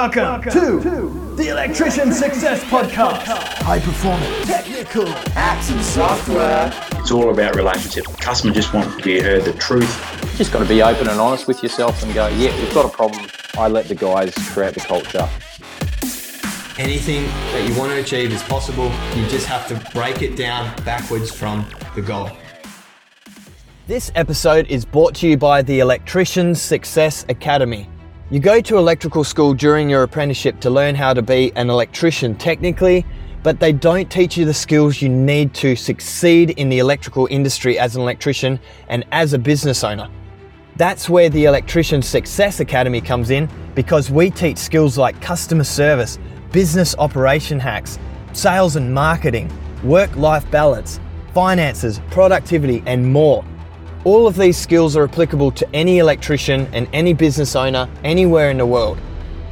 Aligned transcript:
Welcome, 0.00 0.50
to, 0.52 1.34
the 1.36 1.48
Electrician 1.48 2.10
Success 2.10 2.64
Podcast. 2.64 3.24
High 3.58 3.80
performance, 3.80 4.46
technical, 4.46 5.04
apps 5.04 5.70
and 5.70 5.84
software. 5.84 6.72
It's 6.92 7.10
all 7.10 7.28
about 7.28 7.54
relationship. 7.54 8.06
Customer 8.16 8.54
just 8.54 8.72
want 8.72 8.96
to 8.96 9.04
be 9.04 9.20
heard 9.20 9.44
the 9.44 9.52
truth. 9.52 10.22
You 10.22 10.38
just 10.38 10.52
got 10.54 10.60
to 10.60 10.64
be 10.64 10.80
open 10.80 11.06
and 11.06 11.20
honest 11.20 11.46
with 11.46 11.62
yourself 11.62 12.02
and 12.02 12.14
go, 12.14 12.28
yeah, 12.28 12.58
we've 12.58 12.72
got 12.72 12.86
a 12.86 12.88
problem. 12.88 13.26
I 13.58 13.68
let 13.68 13.88
the 13.88 13.94
guys 13.94 14.32
create 14.54 14.72
the 14.72 14.80
culture. 14.80 15.28
Anything 16.82 17.24
that 17.52 17.68
you 17.68 17.78
want 17.78 17.92
to 17.92 18.00
achieve 18.00 18.32
is 18.32 18.42
possible. 18.44 18.90
You 19.14 19.26
just 19.28 19.46
have 19.48 19.68
to 19.68 19.92
break 19.92 20.22
it 20.22 20.34
down 20.34 20.74
backwards 20.82 21.30
from 21.30 21.66
the 21.94 22.00
goal. 22.00 22.30
This 23.86 24.10
episode 24.14 24.66
is 24.68 24.86
brought 24.86 25.14
to 25.16 25.28
you 25.28 25.36
by 25.36 25.60
the 25.60 25.80
Electricians 25.80 26.58
Success 26.58 27.26
Academy. 27.28 27.86
You 28.32 28.38
go 28.38 28.60
to 28.60 28.78
electrical 28.78 29.24
school 29.24 29.54
during 29.54 29.90
your 29.90 30.04
apprenticeship 30.04 30.60
to 30.60 30.70
learn 30.70 30.94
how 30.94 31.12
to 31.12 31.20
be 31.20 31.50
an 31.56 31.68
electrician 31.68 32.36
technically, 32.36 33.04
but 33.42 33.58
they 33.58 33.72
don't 33.72 34.08
teach 34.08 34.36
you 34.36 34.44
the 34.44 34.54
skills 34.54 35.02
you 35.02 35.08
need 35.08 35.52
to 35.54 35.74
succeed 35.74 36.50
in 36.50 36.68
the 36.68 36.78
electrical 36.78 37.26
industry 37.28 37.76
as 37.76 37.96
an 37.96 38.02
electrician 38.02 38.60
and 38.88 39.04
as 39.10 39.32
a 39.32 39.38
business 39.38 39.82
owner. 39.82 40.08
That's 40.76 41.08
where 41.08 41.28
the 41.28 41.46
Electrician 41.46 42.02
Success 42.02 42.60
Academy 42.60 43.00
comes 43.00 43.30
in 43.30 43.48
because 43.74 44.12
we 44.12 44.30
teach 44.30 44.58
skills 44.58 44.96
like 44.96 45.20
customer 45.20 45.64
service, 45.64 46.20
business 46.52 46.94
operation 47.00 47.58
hacks, 47.58 47.98
sales 48.32 48.76
and 48.76 48.94
marketing, 48.94 49.50
work 49.82 50.14
life 50.14 50.48
balance, 50.52 51.00
finances, 51.34 52.00
productivity, 52.12 52.80
and 52.86 53.12
more. 53.12 53.44
All 54.02 54.26
of 54.26 54.34
these 54.34 54.56
skills 54.56 54.96
are 54.96 55.04
applicable 55.04 55.50
to 55.50 55.68
any 55.76 55.98
electrician 55.98 56.66
and 56.72 56.88
any 56.94 57.12
business 57.12 57.54
owner 57.54 57.86
anywhere 58.02 58.50
in 58.50 58.56
the 58.56 58.64
world. 58.64 58.98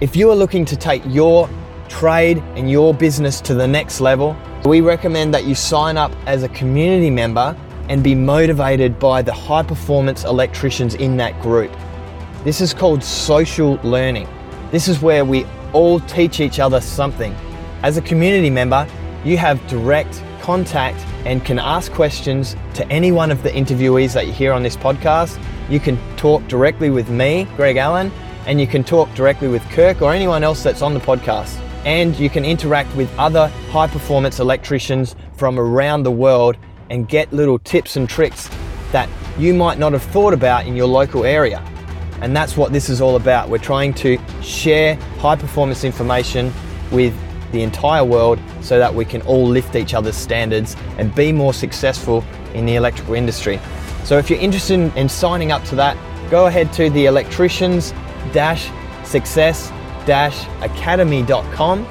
If 0.00 0.16
you 0.16 0.30
are 0.30 0.34
looking 0.34 0.64
to 0.64 0.74
take 0.74 1.02
your 1.04 1.50
trade 1.90 2.38
and 2.56 2.70
your 2.70 2.94
business 2.94 3.42
to 3.42 3.52
the 3.52 3.68
next 3.68 4.00
level, 4.00 4.34
we 4.64 4.80
recommend 4.80 5.34
that 5.34 5.44
you 5.44 5.54
sign 5.54 5.98
up 5.98 6.12
as 6.26 6.44
a 6.44 6.48
community 6.48 7.10
member 7.10 7.54
and 7.90 8.02
be 8.02 8.14
motivated 8.14 8.98
by 8.98 9.20
the 9.20 9.34
high 9.34 9.62
performance 9.62 10.24
electricians 10.24 10.94
in 10.94 11.18
that 11.18 11.38
group. 11.42 11.70
This 12.42 12.62
is 12.62 12.72
called 12.72 13.04
social 13.04 13.74
learning. 13.84 14.26
This 14.70 14.88
is 14.88 15.02
where 15.02 15.26
we 15.26 15.44
all 15.74 16.00
teach 16.00 16.40
each 16.40 16.58
other 16.58 16.80
something. 16.80 17.34
As 17.82 17.98
a 17.98 18.02
community 18.02 18.48
member, 18.48 18.88
you 19.26 19.36
have 19.36 19.64
direct 19.66 20.22
contact 20.48 20.96
and 21.26 21.44
can 21.44 21.58
ask 21.58 21.92
questions 21.92 22.56
to 22.72 22.90
any 22.90 23.12
one 23.12 23.30
of 23.30 23.42
the 23.42 23.50
interviewees 23.50 24.14
that 24.14 24.26
you 24.26 24.32
hear 24.32 24.50
on 24.50 24.62
this 24.62 24.78
podcast. 24.78 25.38
You 25.68 25.78
can 25.78 25.98
talk 26.16 26.42
directly 26.48 26.88
with 26.88 27.10
me, 27.10 27.46
Greg 27.54 27.76
Allen, 27.76 28.10
and 28.46 28.58
you 28.58 28.66
can 28.66 28.82
talk 28.82 29.12
directly 29.12 29.48
with 29.48 29.62
Kirk 29.68 30.00
or 30.00 30.10
anyone 30.14 30.42
else 30.42 30.62
that's 30.62 30.80
on 30.80 30.94
the 30.94 31.00
podcast. 31.00 31.54
And 31.84 32.18
you 32.18 32.30
can 32.30 32.46
interact 32.46 32.96
with 32.96 33.10
other 33.18 33.48
high 33.70 33.88
performance 33.88 34.40
electricians 34.40 35.16
from 35.36 35.58
around 35.58 36.04
the 36.04 36.10
world 36.10 36.56
and 36.88 37.06
get 37.06 37.30
little 37.30 37.58
tips 37.58 37.96
and 37.96 38.08
tricks 38.08 38.48
that 38.90 39.06
you 39.38 39.52
might 39.52 39.78
not 39.78 39.92
have 39.92 40.02
thought 40.02 40.32
about 40.32 40.66
in 40.66 40.74
your 40.74 40.86
local 40.86 41.26
area. 41.26 41.60
And 42.22 42.34
that's 42.34 42.56
what 42.56 42.72
this 42.72 42.88
is 42.88 43.02
all 43.02 43.16
about. 43.16 43.50
We're 43.50 43.58
trying 43.58 43.92
to 43.96 44.18
share 44.40 44.94
high 45.18 45.36
performance 45.36 45.84
information 45.84 46.50
with 46.90 47.12
the 47.52 47.62
entire 47.62 48.04
world 48.04 48.38
so 48.60 48.78
that 48.78 48.94
we 48.94 49.04
can 49.04 49.22
all 49.22 49.46
lift 49.46 49.74
each 49.76 49.94
other's 49.94 50.16
standards 50.16 50.76
and 50.98 51.14
be 51.14 51.32
more 51.32 51.54
successful 51.54 52.24
in 52.54 52.66
the 52.66 52.76
electrical 52.76 53.14
industry. 53.14 53.58
So 54.04 54.18
if 54.18 54.30
you're 54.30 54.38
interested 54.38 54.94
in 54.96 55.08
signing 55.08 55.52
up 55.52 55.64
to 55.64 55.74
that, 55.76 55.96
go 56.30 56.46
ahead 56.46 56.72
to 56.74 56.90
the 56.90 57.06
electricians 57.06 57.92
success 59.04 59.70
academy.com 60.08 61.84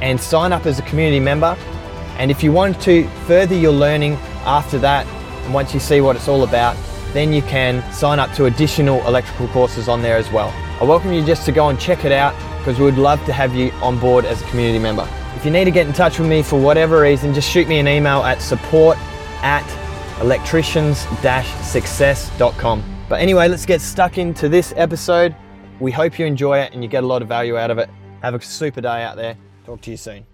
and 0.00 0.20
sign 0.20 0.52
up 0.52 0.66
as 0.66 0.78
a 0.78 0.82
community 0.82 1.20
member. 1.20 1.56
And 2.18 2.30
if 2.30 2.42
you 2.42 2.52
want 2.52 2.80
to 2.82 3.08
further 3.26 3.54
your 3.54 3.72
learning 3.72 4.14
after 4.44 4.78
that, 4.80 5.06
and 5.44 5.54
once 5.54 5.72
you 5.72 5.80
see 5.80 6.00
what 6.00 6.16
it's 6.16 6.28
all 6.28 6.42
about, 6.42 6.76
then 7.12 7.32
you 7.32 7.40
can 7.42 7.82
sign 7.92 8.18
up 8.18 8.32
to 8.34 8.44
additional 8.46 9.00
electrical 9.06 9.48
courses 9.48 9.88
on 9.88 10.02
there 10.02 10.16
as 10.16 10.30
well. 10.30 10.52
I 10.80 10.84
welcome 10.84 11.12
you 11.12 11.24
just 11.24 11.46
to 11.46 11.52
go 11.52 11.68
and 11.68 11.80
check 11.80 12.04
it 12.04 12.12
out 12.12 12.34
because 12.58 12.78
we 12.78 12.84
would 12.84 12.98
love 12.98 13.24
to 13.24 13.32
have 13.32 13.54
you 13.54 13.70
on 13.82 13.98
board 13.98 14.24
as 14.24 14.42
a 14.42 14.44
community 14.46 14.78
member. 14.78 15.08
If 15.36 15.44
you 15.44 15.50
need 15.50 15.64
to 15.64 15.70
get 15.70 15.86
in 15.86 15.92
touch 15.92 16.18
with 16.18 16.28
me 16.28 16.42
for 16.42 16.60
whatever 16.60 17.00
reason, 17.00 17.32
just 17.32 17.48
shoot 17.48 17.68
me 17.68 17.78
an 17.78 17.88
email 17.88 18.22
at 18.22 18.42
support 18.42 18.98
at 19.42 19.64
electricians-success.com. 20.20 22.96
But 23.08 23.20
anyway, 23.20 23.48
let's 23.48 23.64
get 23.64 23.80
stuck 23.80 24.18
into 24.18 24.48
this 24.48 24.74
episode. 24.76 25.34
We 25.80 25.92
hope 25.92 26.18
you 26.18 26.26
enjoy 26.26 26.58
it 26.58 26.72
and 26.72 26.82
you 26.82 26.88
get 26.88 27.04
a 27.04 27.06
lot 27.06 27.22
of 27.22 27.28
value 27.28 27.56
out 27.56 27.70
of 27.70 27.78
it. 27.78 27.88
Have 28.22 28.34
a 28.34 28.40
super 28.40 28.80
day 28.80 29.02
out 29.02 29.16
there. 29.16 29.36
Talk 29.64 29.80
to 29.82 29.90
you 29.90 29.96
soon. 29.96 30.26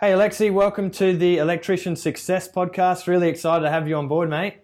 Hey, 0.00 0.12
Alexi, 0.12 0.50
welcome 0.50 0.90
to 0.92 1.14
the 1.14 1.36
Electrician 1.36 1.94
Success 1.94 2.50
Podcast. 2.50 3.06
Really 3.06 3.28
excited 3.28 3.64
to 3.64 3.70
have 3.70 3.86
you 3.86 3.96
on 3.96 4.08
board, 4.08 4.30
mate. 4.30 4.62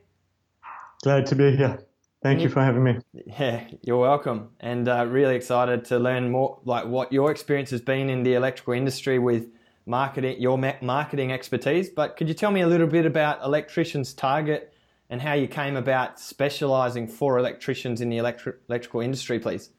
Glad 1.02 1.26
to 1.26 1.34
be 1.34 1.54
here. 1.54 1.78
Thank 2.22 2.40
you 2.40 2.48
for 2.48 2.60
having 2.60 2.82
me. 2.82 2.98
Yeah, 3.12 3.68
you're 3.82 3.98
welcome, 3.98 4.50
and 4.60 4.88
uh, 4.88 5.06
really 5.06 5.36
excited 5.36 5.84
to 5.86 5.98
learn 5.98 6.30
more, 6.30 6.58
like 6.64 6.86
what 6.86 7.12
your 7.12 7.30
experience 7.30 7.70
has 7.70 7.80
been 7.80 8.08
in 8.08 8.22
the 8.22 8.34
electrical 8.34 8.72
industry 8.72 9.18
with 9.18 9.46
marketing, 9.86 10.40
your 10.40 10.58
marketing 10.82 11.30
expertise. 11.32 11.88
But 11.88 12.16
could 12.16 12.28
you 12.28 12.34
tell 12.34 12.50
me 12.50 12.62
a 12.62 12.66
little 12.66 12.86
bit 12.88 13.06
about 13.06 13.42
Electricians 13.44 14.12
Target 14.12 14.72
and 15.08 15.20
how 15.20 15.34
you 15.34 15.46
came 15.46 15.76
about 15.76 16.18
specialising 16.18 17.06
for 17.06 17.38
electricians 17.38 18.00
in 18.00 18.08
the 18.08 18.16
electri- 18.18 18.56
electrical 18.68 19.00
industry, 19.00 19.38
please? 19.38 19.70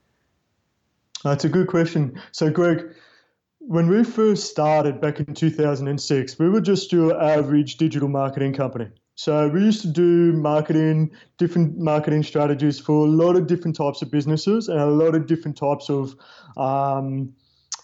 That's 1.24 1.44
a 1.44 1.50
good 1.50 1.68
question. 1.68 2.22
So, 2.32 2.50
Greg, 2.50 2.94
when 3.60 3.90
we 3.90 4.04
first 4.04 4.50
started 4.50 5.02
back 5.02 5.20
in 5.20 5.34
2006, 5.34 6.40
we 6.40 6.50
were 6.50 6.62
just 6.62 6.92
your 6.94 7.22
average 7.22 7.78
digital 7.78 8.08
marketing 8.08 8.54
company. 8.54 8.88
So 9.18 9.48
we 9.48 9.62
used 9.62 9.82
to 9.82 9.88
do 9.88 10.32
marketing, 10.34 11.10
different 11.40 11.80
marketing 11.80 12.22
strategies 12.22 12.80
for 12.80 13.08
a 13.08 13.10
lot 13.10 13.36
of 13.36 13.48
different 13.48 13.76
types 13.76 14.04
of 14.04 14.12
businesses 14.12 14.68
and 14.68 14.80
a 14.80 14.86
lot 14.86 15.16
of 15.16 15.26
different 15.26 15.58
types 15.58 15.90
of 15.90 16.16
um, 16.56 17.34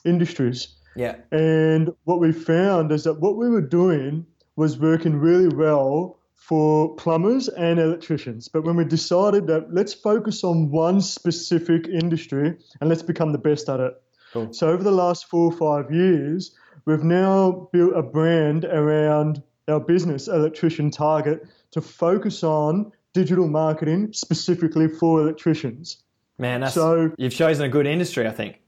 industries. 0.05 0.75
Yeah. 0.95 1.15
And 1.31 1.91
what 2.03 2.19
we 2.19 2.31
found 2.33 2.91
is 2.91 3.03
that 3.05 3.19
what 3.19 3.35
we 3.35 3.49
were 3.49 3.61
doing 3.63 4.27
was 4.55 4.77
working 4.77 5.15
really 5.15 5.47
well 5.47 6.19
for 6.35 6.95
plumbers 6.97 7.47
and 7.47 7.79
electricians. 7.79 8.47
But 8.47 8.63
when 8.63 8.75
we 8.75 8.85
decided 8.85 9.47
that 9.47 9.73
let's 9.73 9.95
focus 9.95 10.43
on 10.43 10.69
one 10.69 11.01
specific 11.01 11.87
industry 11.87 12.55
and 12.79 12.89
let's 12.89 13.01
become 13.01 13.31
the 13.31 13.39
best 13.39 13.69
at 13.69 13.79
it. 13.79 13.93
Cool. 14.33 14.53
So 14.53 14.69
over 14.69 14.83
the 14.83 14.91
last 14.91 15.25
four 15.29 15.51
or 15.51 15.57
five 15.57 15.91
years, 15.91 16.55
we've 16.85 17.03
now 17.03 17.69
built 17.73 17.93
a 17.95 18.03
brand 18.03 18.65
around 18.65 19.41
our 19.67 19.79
business, 19.79 20.27
Electrician 20.27 20.91
Target, 20.91 21.47
to 21.71 21.81
focus 21.81 22.43
on 22.43 22.91
digital 23.13 23.47
marketing 23.47 24.11
specifically 24.13 24.87
for 24.87 25.21
electricians. 25.21 26.03
Man, 26.37 26.61
that's, 26.61 26.73
so 26.73 27.11
you've 27.17 27.33
chosen 27.33 27.65
a 27.65 27.69
good 27.69 27.85
industry, 27.85 28.27
I 28.27 28.31
think. 28.31 28.59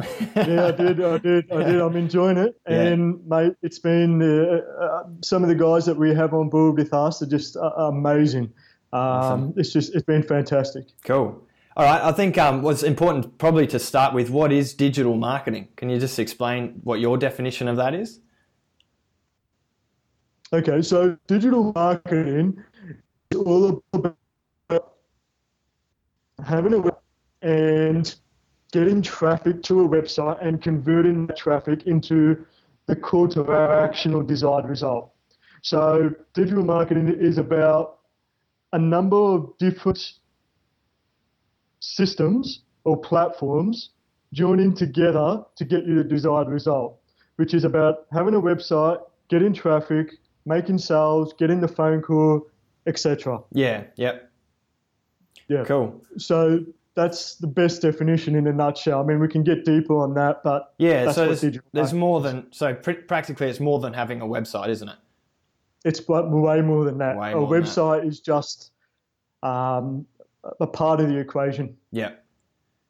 yeah, 0.36 0.66
I 0.66 0.70
did. 0.72 1.00
I 1.00 1.18
did. 1.18 1.52
I 1.52 1.62
did. 1.62 1.80
I'm 1.80 1.96
enjoying 1.96 2.36
it, 2.36 2.58
yeah. 2.68 2.82
and 2.82 3.24
mate, 3.28 3.54
it's 3.62 3.78
been 3.78 4.20
uh, 4.20 4.60
uh, 4.82 5.04
some 5.22 5.44
of 5.44 5.48
the 5.48 5.54
guys 5.54 5.86
that 5.86 5.96
we 5.96 6.12
have 6.14 6.34
on 6.34 6.48
board 6.48 6.76
with 6.76 6.92
us 6.92 7.22
are 7.22 7.26
just 7.26 7.56
uh, 7.56 7.70
amazing. 7.76 8.52
Um, 8.92 9.00
awesome. 9.00 9.54
It's 9.56 9.72
just 9.72 9.94
it's 9.94 10.04
been 10.04 10.22
fantastic. 10.22 10.86
Cool. 11.04 11.46
All 11.76 11.86
right, 11.86 12.02
I 12.02 12.12
think 12.12 12.36
um, 12.36 12.62
what's 12.62 12.82
important 12.82 13.38
probably 13.38 13.66
to 13.68 13.78
start 13.78 14.12
with 14.12 14.28
what 14.28 14.52
is 14.52 14.74
digital 14.74 15.16
marketing. 15.16 15.68
Can 15.76 15.88
you 15.88 15.98
just 15.98 16.18
explain 16.18 16.80
what 16.82 17.00
your 17.00 17.16
definition 17.16 17.68
of 17.68 17.76
that 17.76 17.94
is? 17.94 18.18
Okay, 20.54 20.82
so 20.82 21.16
digital 21.26 21.72
marketing 21.74 22.62
is 23.30 23.38
all 23.38 23.82
about 23.94 24.18
having 26.44 26.74
a 26.74 26.78
web 26.78 26.98
and 27.40 28.14
getting 28.70 29.00
traffic 29.00 29.62
to 29.62 29.80
a 29.80 29.88
website 29.88 30.46
and 30.46 30.60
converting 30.60 31.26
that 31.26 31.38
traffic 31.38 31.84
into 31.86 32.44
the 32.84 32.94
call 32.94 33.28
to 33.28 33.50
action 33.50 34.12
or 34.12 34.22
desired 34.22 34.66
result. 34.68 35.12
So 35.62 36.14
digital 36.34 36.64
marketing 36.64 37.16
is 37.18 37.38
about 37.38 38.00
a 38.74 38.78
number 38.78 39.16
of 39.16 39.56
different 39.58 40.18
systems 41.80 42.60
or 42.84 43.00
platforms 43.00 43.90
joining 44.34 44.74
together 44.74 45.44
to 45.56 45.64
get 45.64 45.86
you 45.86 45.94
the 45.94 46.04
desired 46.04 46.48
result, 46.48 46.98
which 47.36 47.54
is 47.54 47.64
about 47.64 48.06
having 48.12 48.34
a 48.34 48.40
website, 48.40 49.00
getting 49.30 49.54
traffic, 49.54 50.10
making 50.44 50.78
sales, 50.78 51.32
getting 51.34 51.60
the 51.60 51.68
phone 51.68 52.02
call, 52.02 52.46
etc. 52.86 53.40
Yeah. 53.52 53.84
Yep. 53.96 54.30
Yeah. 55.48 55.64
Cool. 55.64 56.02
So 56.18 56.64
that's 56.94 57.36
the 57.36 57.46
best 57.46 57.82
definition 57.82 58.34
in 58.34 58.46
a 58.46 58.52
nutshell. 58.52 59.00
I 59.00 59.04
mean, 59.04 59.18
we 59.20 59.28
can 59.28 59.42
get 59.42 59.64
deeper 59.64 59.96
on 59.96 60.14
that, 60.14 60.42
but 60.42 60.74
yeah. 60.78 61.10
so 61.12 61.32
there's, 61.34 61.58
there's 61.72 61.94
more 61.94 62.20
than 62.20 62.46
so 62.52 62.74
pr- 62.74 62.92
practically 62.92 63.48
it's 63.48 63.60
more 63.60 63.80
than 63.80 63.92
having 63.92 64.20
a 64.20 64.26
website, 64.26 64.68
isn't 64.68 64.88
it? 64.88 64.96
It's 65.84 66.06
way 66.06 66.60
more 66.60 66.84
than 66.84 66.98
that. 66.98 67.16
Way 67.16 67.32
a 67.32 67.36
website 67.36 68.06
is 68.06 68.20
just 68.20 68.70
um, 69.42 70.06
a 70.60 70.66
part 70.66 71.00
of 71.00 71.08
the 71.08 71.16
equation. 71.16 71.76
Yeah. 71.90 72.12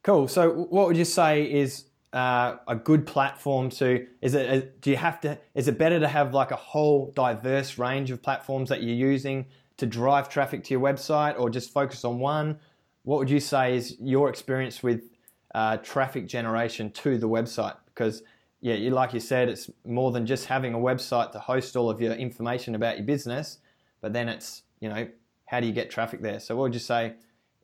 Cool. 0.03 0.29
So, 0.29 0.51
what 0.51 0.89
would 0.89 0.97
you 0.97 1.05
say 1.05 1.51
is 1.51 1.85
uh, 2.13 2.57
a 2.69 2.77
good 2.77 3.07
platform 3.07 3.71
to? 3.71 4.07
Is 4.21 4.35
it? 4.35 4.51
uh, 4.51 4.67
Do 4.81 4.91
you 4.91 4.97
have 4.97 5.21
to? 5.23 5.39
Is 5.55 5.69
it 5.69 5.79
better 5.79 5.99
to 6.01 6.09
have 6.09 6.35
like 6.35 6.51
a 6.51 6.57
whole 6.57 7.13
diverse 7.15 7.79
range 7.79 8.11
of 8.11 8.23
platforms 8.23 8.69
that 8.69 8.83
you're 8.83 8.97
using 8.97 9.47
to 9.79 9.87
drive 9.87 10.29
traffic 10.29 10.63
to 10.65 10.75
your 10.75 10.81
website, 10.81 11.39
or 11.39 11.49
just 11.51 11.73
focus 11.73 12.05
on 12.05 12.19
one? 12.19 12.59
What 13.05 13.19
would 13.19 13.31
you 13.31 13.41
say 13.41 13.77
is 13.77 13.97
your 14.01 14.29
experience 14.29 14.83
with 14.83 15.11
uh, 15.55 15.79
traffic 15.79 16.29
generation 16.29 16.91
to 16.93 17.19
the 17.19 17.29
website? 17.29 17.77
Because 17.87 18.23
yeah, 18.61 18.75
you 18.75 18.91
like 18.91 19.13
you 19.13 19.21
said, 19.21 19.49
it's 19.49 19.71
more 19.85 20.13
than 20.13 20.27
just 20.27 20.47
having 20.47 20.75
a 20.75 20.79
website 20.79 21.33
to 21.33 21.39
host 21.39 21.77
all 21.77 21.91
of 21.91 22.01
your 22.01 22.13
information 22.13 22.75
about 22.75 22.97
your 22.97 23.07
business, 23.07 23.59
but 24.01 24.13
then 24.13 24.29
it's 24.29 24.63
you 24.81 24.89
know 24.89 25.09
how 25.47 25.61
do 25.61 25.67
you 25.67 25.73
get 25.73 25.91
traffic 25.91 26.23
there? 26.23 26.41
So, 26.41 26.57
what 26.57 26.63
would 26.63 26.75
you 26.75 26.81
say 26.81 27.15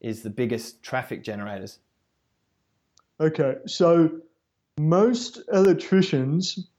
is 0.00 0.22
the 0.22 0.30
biggest 0.30 0.82
traffic 0.82 1.22
generators? 1.22 1.78
Okay, 3.20 3.56
so 3.66 4.20
most 4.78 5.40
electricians, 5.52 6.70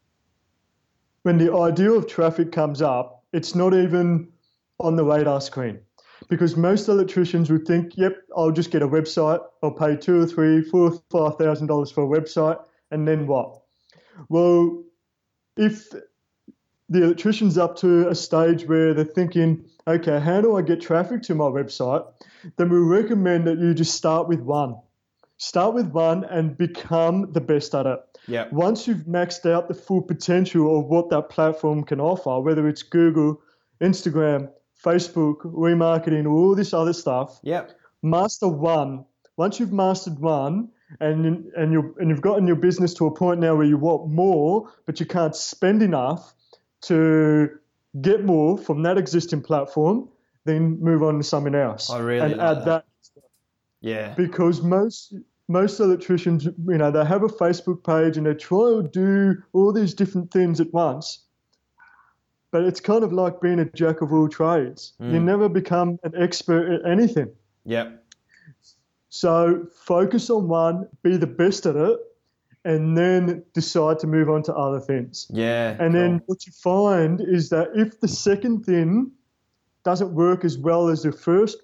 when 1.24 1.38
the 1.38 1.54
idea 1.54 1.92
of 1.92 2.07
traffic 2.07 2.51
comes 2.51 2.81
up, 2.81 3.24
it's 3.34 3.56
not 3.56 3.74
even 3.74 4.30
on 4.80 4.96
the 4.96 5.04
radar 5.04 5.42
screen. 5.42 5.80
Because 6.30 6.57
most 6.57 6.88
electricians 6.88 7.50
would 7.50 7.66
think, 7.66 7.98
yep, 7.98 8.18
I'll 8.36 8.51
just 8.51 8.72
get 8.72 8.81
a 8.81 8.88
website, 8.88 9.40
I'll 9.63 9.72
pay 9.72 9.96
two 9.96 10.22
or 10.22 10.25
three, 10.25 10.62
four, 10.62 11.01
five 11.10 11.38
thousand 11.38 11.68
dollars 11.68 11.92
for 11.92 12.04
a 12.04 12.19
website, 12.19 12.60
and 12.92 13.07
then 13.07 13.25
what? 13.25 13.62
Well, 14.28 14.84
if 15.57 15.90
the 16.90 17.04
electrician's 17.04 17.57
up 17.57 17.78
to 17.78 18.10
a 18.10 18.16
stage 18.16 18.66
where 18.66 18.94
they're 18.94 19.06
thinking, 19.06 19.66
okay, 19.88 20.19
how 20.19 20.42
do 20.42 20.57
I 20.57 20.62
get 20.62 20.81
traffic 20.81 21.22
to 21.24 21.36
my 21.36 21.46
website? 21.46 22.06
Then 22.57 22.69
we 22.69 22.78
recommend 22.78 23.48
that 23.48 23.60
you 23.60 23.74
just 23.74 23.96
start 23.96 24.28
with 24.28 24.42
one. 24.42 24.75
Start 25.41 25.74
with 25.74 25.88
one 25.91 26.25
and 26.25 26.57
become 26.57 27.31
the 27.31 27.39
best 27.39 27.74
at 27.74 27.86
it. 27.86 28.00
Yeah. 28.27 28.47
Once 28.51 28.88
you've 28.88 29.06
maxed 29.06 29.50
out 29.50 29.69
the 29.69 29.74
full 29.74 30.01
potential 30.01 30.77
of 30.80 30.88
what 30.88 31.09
that 31.12 31.30
platform 31.30 31.83
can 31.86 32.01
offer, 32.01 32.41
whether 32.41 32.68
it's 32.68 32.83
Google, 32.83 33.41
Instagram, 33.80 34.50
Facebook, 34.83 35.38
remarketing, 35.45 36.30
all 36.30 36.56
this 36.56 36.74
other 36.74 36.91
stuff, 36.91 37.39
Yeah. 37.41 37.68
master 38.03 38.50
one. 38.50 39.06
Once 39.38 39.62
you've 39.62 39.71
mastered 39.71 40.19
one, 40.19 40.69
and 41.00 41.45
and 41.56 41.71
you 41.71 41.95
and 42.00 42.09
you've 42.09 42.21
gotten 42.21 42.45
your 42.47 42.56
business 42.57 42.94
to 42.95 43.06
a 43.06 43.12
point 43.12 43.39
now 43.39 43.56
where 43.56 43.65
you 43.65 43.77
want 43.77 44.09
more, 44.09 44.69
but 44.86 45.00
you 45.00 45.06
can't 45.06 45.36
spend 45.36 45.81
enough 45.83 46.33
to 46.81 47.50
get 48.01 48.25
more 48.25 48.57
from 48.57 48.83
that 48.83 48.97
existing 48.97 49.41
platform, 49.41 50.09
then 50.45 50.80
move 50.81 51.01
on 51.03 51.18
to 51.18 51.24
something 51.24 51.56
else. 51.56 51.89
I 51.91 52.00
really 52.00 52.19
and 52.31 52.38
like 52.38 52.57
add 52.57 52.65
that. 52.65 52.65
that 52.65 53.24
Yeah. 53.81 54.13
because 54.15 54.62
most 54.63 55.13
most 55.50 55.80
electricians, 55.80 56.46
you 56.46 56.78
know, 56.78 56.92
they 56.92 57.04
have 57.04 57.24
a 57.24 57.28
Facebook 57.28 57.84
page 57.84 58.18
and 58.18 58.25
they 58.25 58.36
try 58.36 58.69
to 58.69 58.84
do 58.84 59.42
all 59.51 59.74
these 59.74 59.96
different 59.96 60.31
things 60.31 60.62
at 60.62 60.72
once. 60.72 61.25
But 62.51 62.63
it's 62.63 62.80
kind 62.80 63.04
of 63.04 63.12
like 63.12 63.42
being 63.42 63.60
a 63.60 63.66
jack 63.66 64.01
of 64.01 64.13
all 64.13 64.30
trades. 64.30 64.94
You 65.00 65.19
hmm. 65.19 65.25
never 65.25 65.50
become 65.50 66.00
an 66.04 66.13
expert 66.16 66.72
at 66.72 66.90
anything. 66.90 67.31
Yep. 67.66 68.04
So 69.10 69.68
focus 69.74 70.30
on 70.30 70.48
one, 70.48 70.88
be 71.01 71.18
the 71.18 71.28
best 71.28 71.66
at 71.66 71.75
it, 71.75 72.00
and 72.63 72.96
then 72.98 73.44
decide 73.54 74.00
to 74.00 74.07
move 74.07 74.30
on 74.30 74.44
to 74.44 74.56
other 74.56 74.80
things. 74.80 75.28
Yeah. 75.31 75.72
And 75.72 75.94
cool. 75.94 76.01
then 76.01 76.22
what 76.28 76.46
you 76.46 76.51
find 76.51 77.22
is 77.22 77.50
that 77.50 77.69
if 77.75 78.00
the 78.00 78.07
second 78.07 78.66
thing 78.66 79.12
doesn't 79.84 80.13
work 80.13 80.46
as 80.46 80.57
well 80.57 80.90
as 80.90 81.04
the 81.04 81.12
first 81.12 81.57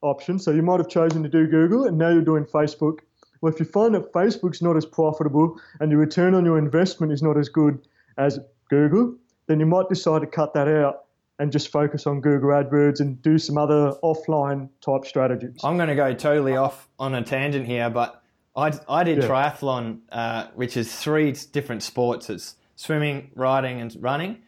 option, 0.00 0.38
so 0.38 0.52
you 0.52 0.62
might 0.62 0.78
have 0.78 0.88
chosen 0.88 1.22
to 1.22 1.28
do 1.28 1.46
Google 1.46 1.84
and 1.84 1.98
now 1.98 2.08
you're 2.08 2.22
doing 2.22 2.44
Facebook. 2.44 3.00
Well, 3.46 3.54
if 3.54 3.60
you 3.60 3.66
find 3.66 3.94
that 3.94 4.12
Facebook's 4.12 4.60
not 4.60 4.76
as 4.76 4.84
profitable 4.84 5.56
and 5.78 5.92
your 5.92 6.00
return 6.00 6.34
on 6.34 6.44
your 6.44 6.58
investment 6.58 7.12
is 7.12 7.22
not 7.22 7.38
as 7.38 7.48
good 7.48 7.78
as 8.18 8.40
Google, 8.70 9.14
then 9.46 9.60
you 9.60 9.66
might 9.66 9.88
decide 9.88 10.22
to 10.22 10.26
cut 10.26 10.52
that 10.54 10.66
out 10.66 11.04
and 11.38 11.52
just 11.52 11.70
focus 11.70 12.08
on 12.08 12.20
Google 12.20 12.48
AdWords 12.50 12.98
and 12.98 13.22
do 13.22 13.38
some 13.38 13.56
other 13.56 13.92
offline 14.02 14.68
type 14.80 15.04
strategies. 15.04 15.60
I'm 15.62 15.76
going 15.76 15.90
to 15.90 15.94
go 15.94 16.12
totally 16.12 16.56
off 16.56 16.88
on 16.98 17.14
a 17.14 17.22
tangent 17.22 17.66
here, 17.66 17.88
but 17.88 18.20
I, 18.56 18.72
I 18.88 19.04
did 19.04 19.18
Yeah. 19.18 19.28
triathlon, 19.28 20.00
uh, 20.10 20.48
which 20.56 20.76
is 20.76 20.92
three 20.92 21.30
different 21.52 21.84
sports. 21.84 22.28
It's 22.28 22.56
swimming, 22.74 23.30
riding, 23.36 23.80
and 23.80 23.96
running. 24.00 24.38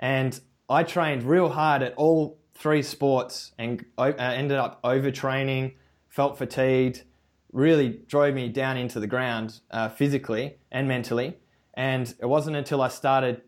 And 0.00 0.40
I 0.68 0.82
trained 0.82 1.22
real 1.22 1.50
hard 1.50 1.84
at 1.84 1.94
all 1.94 2.40
three 2.54 2.82
sports 2.82 3.52
and 3.56 3.84
uh, 3.96 4.06
ended 4.18 4.58
up 4.58 4.82
overtraining, 4.82 5.74
felt 6.08 6.38
fatigued, 6.38 7.04
really 7.52 8.00
drove 8.06 8.34
me 8.34 8.48
down 8.48 8.76
into 8.76 9.00
the 9.00 9.06
ground 9.06 9.60
uh, 9.70 9.88
physically 9.88 10.56
and 10.70 10.86
mentally. 10.86 11.36
And 11.74 12.12
it 12.20 12.26
wasn't 12.26 12.56
until 12.56 12.82
I 12.82 12.88
started 12.88 13.42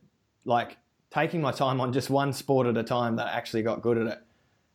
like 0.44 0.78
taking 1.10 1.40
my 1.40 1.52
time 1.52 1.80
on 1.80 1.92
just 1.92 2.08
one 2.08 2.32
sport 2.32 2.66
at 2.66 2.76
a 2.76 2.82
time 2.82 3.16
that 3.16 3.26
I 3.26 3.32
actually 3.32 3.62
got 3.62 3.82
good 3.82 3.98
at 3.98 4.06
it. 4.06 4.18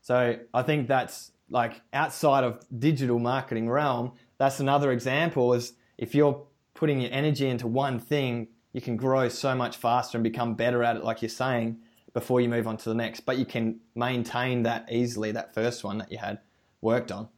So 0.02 0.38
I 0.54 0.62
think 0.62 0.88
that's 0.88 1.32
like 1.50 1.82
outside 1.94 2.44
of 2.44 2.60
digital 2.78 3.20
marketing 3.20 3.70
realm, 3.70 4.12
that's 4.38 4.60
another 4.60 4.92
example 4.92 5.54
is 5.54 5.74
if 5.98 6.14
you're 6.14 6.46
putting 6.74 7.00
your 7.00 7.12
energy 7.12 7.48
into 7.48 7.68
one 7.68 8.00
thing, 8.00 8.50
you 8.74 8.82
can 8.82 8.98
grow 8.98 9.30
so 9.30 9.56
much 9.56 9.78
faster 9.78 10.18
and 10.18 10.24
become 10.24 10.56
better 10.56 10.84
at 10.84 10.98
it, 10.98 11.04
like 11.04 11.22
you're 11.22 11.30
saying, 11.30 11.78
before 12.14 12.42
you 12.42 12.50
move 12.50 12.68
on 12.68 12.76
to 12.78 12.90
the 12.90 12.96
next. 12.96 13.22
But 13.22 13.38
you 13.38 13.46
can 13.46 13.80
maintain 13.96 14.64
that 14.64 14.92
easily, 14.92 15.32
that 15.32 15.54
first 15.54 15.84
one 15.84 15.98
that 16.00 16.12
you 16.12 16.18
had 16.18 16.40
worked 16.82 17.12
on. 17.12 17.30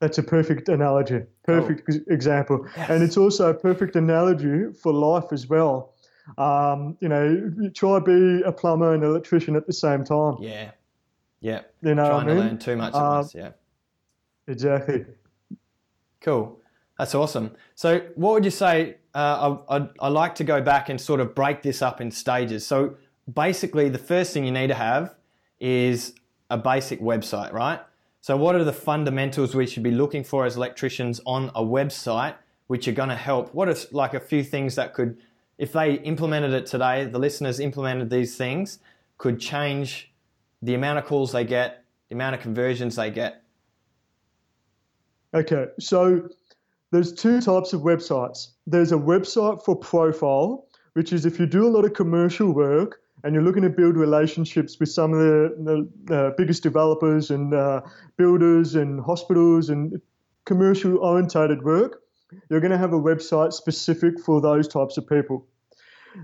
That's 0.00 0.18
a 0.18 0.22
perfect 0.22 0.68
analogy, 0.68 1.22
perfect 1.44 1.82
ex- 1.88 2.00
example, 2.08 2.66
Yes. 2.76 2.90
and 2.90 3.02
it's 3.02 3.16
also 3.16 3.50
a 3.50 3.54
perfect 3.54 3.96
analogy 3.96 4.72
for 4.72 4.92
life 4.92 5.32
as 5.32 5.48
well. 5.48 5.94
Um, 6.36 6.96
you 7.00 7.08
know, 7.08 7.24
you 7.60 7.70
try 7.70 7.98
be 8.00 8.42
a 8.42 8.52
plumber 8.52 8.92
and 8.94 9.02
electrician 9.04 9.56
at 9.56 9.66
the 9.66 9.72
same 9.72 10.04
time. 10.04 10.36
Yeah. 10.40 10.72
Yeah. 11.40 11.60
You 11.82 11.94
know 11.94 12.06
Trying 12.06 12.28
I 12.28 12.32
to 12.34 12.38
learn 12.40 12.58
too 12.58 12.76
much 12.76 12.94
at 12.94 12.98
Uh, 13.00 13.10
once. 13.16 13.34
Yeah. 13.34 13.50
Exactly. 14.48 15.04
Cool. 16.20 16.58
That's 16.98 17.14
awesome. 17.14 17.52
So, 17.74 18.00
what 18.14 18.32
would 18.34 18.44
you 18.44 18.50
say? 18.50 18.96
Uh, 19.14 19.56
I, 19.68 19.76
I, 19.76 19.88
I 20.00 20.08
like 20.08 20.34
to 20.36 20.44
go 20.44 20.60
back 20.60 20.88
and 20.88 21.00
sort 21.00 21.20
of 21.20 21.34
break 21.34 21.62
this 21.62 21.82
up 21.82 22.00
in 22.00 22.10
stages. 22.10 22.66
So, 22.66 22.94
basically, 23.32 23.88
the 23.88 23.98
first 23.98 24.32
thing 24.32 24.44
you 24.44 24.52
need 24.52 24.68
to 24.68 24.74
have 24.74 25.14
is 25.60 26.14
a 26.50 26.58
basic 26.58 27.00
website, 27.00 27.52
right? 27.52 27.80
So, 28.24 28.38
what 28.38 28.54
are 28.54 28.64
the 28.64 28.72
fundamentals 28.72 29.54
we 29.54 29.66
should 29.66 29.82
be 29.82 29.90
looking 29.90 30.24
for 30.24 30.46
as 30.46 30.56
electricians 30.56 31.20
on 31.26 31.50
a 31.54 31.62
website, 31.62 32.34
which 32.68 32.88
are 32.88 32.92
going 32.92 33.10
to 33.10 33.16
help? 33.16 33.52
What 33.52 33.68
are 33.68 33.76
like 33.92 34.14
a 34.14 34.18
few 34.18 34.42
things 34.42 34.76
that 34.76 34.94
could, 34.94 35.18
if 35.58 35.74
they 35.74 35.96
implemented 35.96 36.54
it 36.54 36.64
today, 36.64 37.04
the 37.04 37.18
listeners 37.18 37.60
implemented 37.60 38.08
these 38.08 38.34
things, 38.34 38.78
could 39.18 39.38
change 39.38 40.10
the 40.62 40.72
amount 40.72 41.00
of 41.00 41.04
calls 41.04 41.32
they 41.32 41.44
get, 41.44 41.84
the 42.08 42.14
amount 42.14 42.34
of 42.34 42.40
conversions 42.40 42.96
they 42.96 43.10
get. 43.10 43.42
Okay, 45.34 45.66
so 45.78 46.26
there's 46.92 47.12
two 47.12 47.42
types 47.42 47.74
of 47.74 47.82
websites. 47.82 48.52
There's 48.66 48.92
a 48.92 48.96
website 48.96 49.62
for 49.62 49.76
profile, 49.76 50.66
which 50.94 51.12
is 51.12 51.26
if 51.26 51.38
you 51.38 51.44
do 51.44 51.66
a 51.66 51.68
lot 51.68 51.84
of 51.84 51.92
commercial 51.92 52.54
work 52.54 53.02
and 53.24 53.34
you're 53.34 53.42
looking 53.42 53.62
to 53.62 53.70
build 53.70 53.96
relationships 53.96 54.78
with 54.78 54.90
some 54.90 55.14
of 55.14 55.18
the, 55.18 55.88
the 56.06 56.14
uh, 56.14 56.30
biggest 56.36 56.62
developers 56.62 57.30
and 57.30 57.54
uh, 57.54 57.80
builders 58.18 58.74
and 58.74 59.00
hospitals 59.00 59.70
and 59.70 59.98
commercial 60.44 60.98
orientated 60.98 61.62
work, 61.62 62.02
you're 62.50 62.60
going 62.60 62.70
to 62.70 62.78
have 62.78 62.92
a 62.92 63.00
website 63.00 63.54
specific 63.54 64.20
for 64.20 64.42
those 64.42 64.68
types 64.68 64.98
of 64.98 65.08
people. 65.08 65.46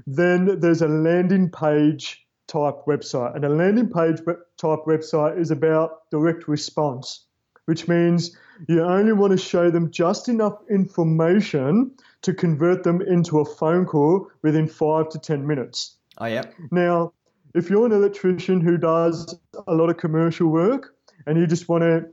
Then 0.07 0.61
there's 0.61 0.83
a 0.83 0.89
landing 0.89 1.51
page 1.51 2.27
type 2.47 2.85
website, 2.87 3.35
and 3.35 3.47
a 3.47 3.49
landing 3.49 3.89
page 3.89 4.19
type 4.59 4.81
website 4.87 5.41
is 5.41 5.51
about 5.51 6.11
direct 6.11 6.49
response, 6.49 7.25
which 7.65 7.89
means 7.89 8.37
you 8.69 8.83
only 8.83 9.15
want 9.15 9.31
to 9.31 9.39
show 9.39 9.71
them 9.71 9.91
just 9.91 10.29
enough 10.29 10.59
information 10.69 11.93
to 12.23 12.35
convert 12.35 12.83
them 12.83 13.01
into 13.01 13.41
a 13.41 13.45
phone 13.45 13.87
call 13.87 14.29
within 14.43 14.69
five 14.69 15.09
to 15.09 15.19
10 15.19 15.47
minutes. 15.47 15.97
Oh, 16.21 16.27
yeah. 16.27 16.43
Now, 16.71 17.13
if 17.55 17.71
you're 17.71 17.87
an 17.87 17.93
electrician 17.93 18.61
who 18.61 18.77
does 18.77 19.35
a 19.67 19.75
lot 19.75 19.89
of 19.91 19.97
commercial 19.97 20.49
work 20.49 20.95
and 21.27 21.39
you 21.39 21.47
just 21.47 21.69
want 21.69 21.83
to 21.83 22.07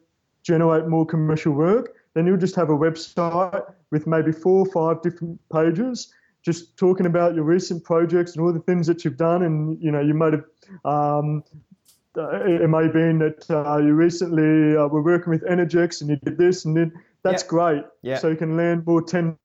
generate 0.43 0.87
more 0.87 1.05
commercial 1.05 1.51
work, 1.51 1.93
then 2.13 2.25
you'll 2.25 2.37
just 2.37 2.55
have 2.55 2.69
a 2.69 2.77
website 2.77 3.61
with 3.91 4.07
maybe 4.07 4.31
four 4.31 4.65
or 4.65 4.71
five 4.71 5.01
different 5.03 5.39
pages, 5.53 6.11
just 6.41 6.77
talking 6.77 7.05
about 7.05 7.35
your 7.35 7.43
recent 7.43 7.83
projects 7.83 8.35
and 8.35 8.43
all 8.43 8.53
the 8.53 8.61
things 8.61 8.87
that 8.87 9.03
you've 9.03 9.17
done. 9.17 9.43
And 9.43 9.77
you 9.81 9.91
know, 9.91 9.99
you 10.01 10.13
might 10.13 10.33
have. 10.33 10.45
Um, 10.85 11.43
uh, 12.17 12.43
it 12.45 12.67
may 12.67 12.83
have 12.83 12.93
been 12.93 13.19
that 13.19 13.45
uh, 13.51 13.77
you 13.77 13.93
recently 13.93 14.75
uh, 14.75 14.87
were 14.87 15.03
working 15.03 15.29
with 15.29 15.43
Energex 15.43 16.01
and 16.01 16.09
you 16.09 16.15
did 16.15 16.35
this 16.35 16.65
and 16.65 16.75
then 16.75 16.91
that's 17.21 17.43
Yeah. 17.43 17.49
great. 17.49 17.83
Yeah. 18.01 18.17
So 18.17 18.29
you 18.29 18.35
can 18.35 18.57
land 18.57 18.87
more 18.87 19.03
tenders 19.03 19.37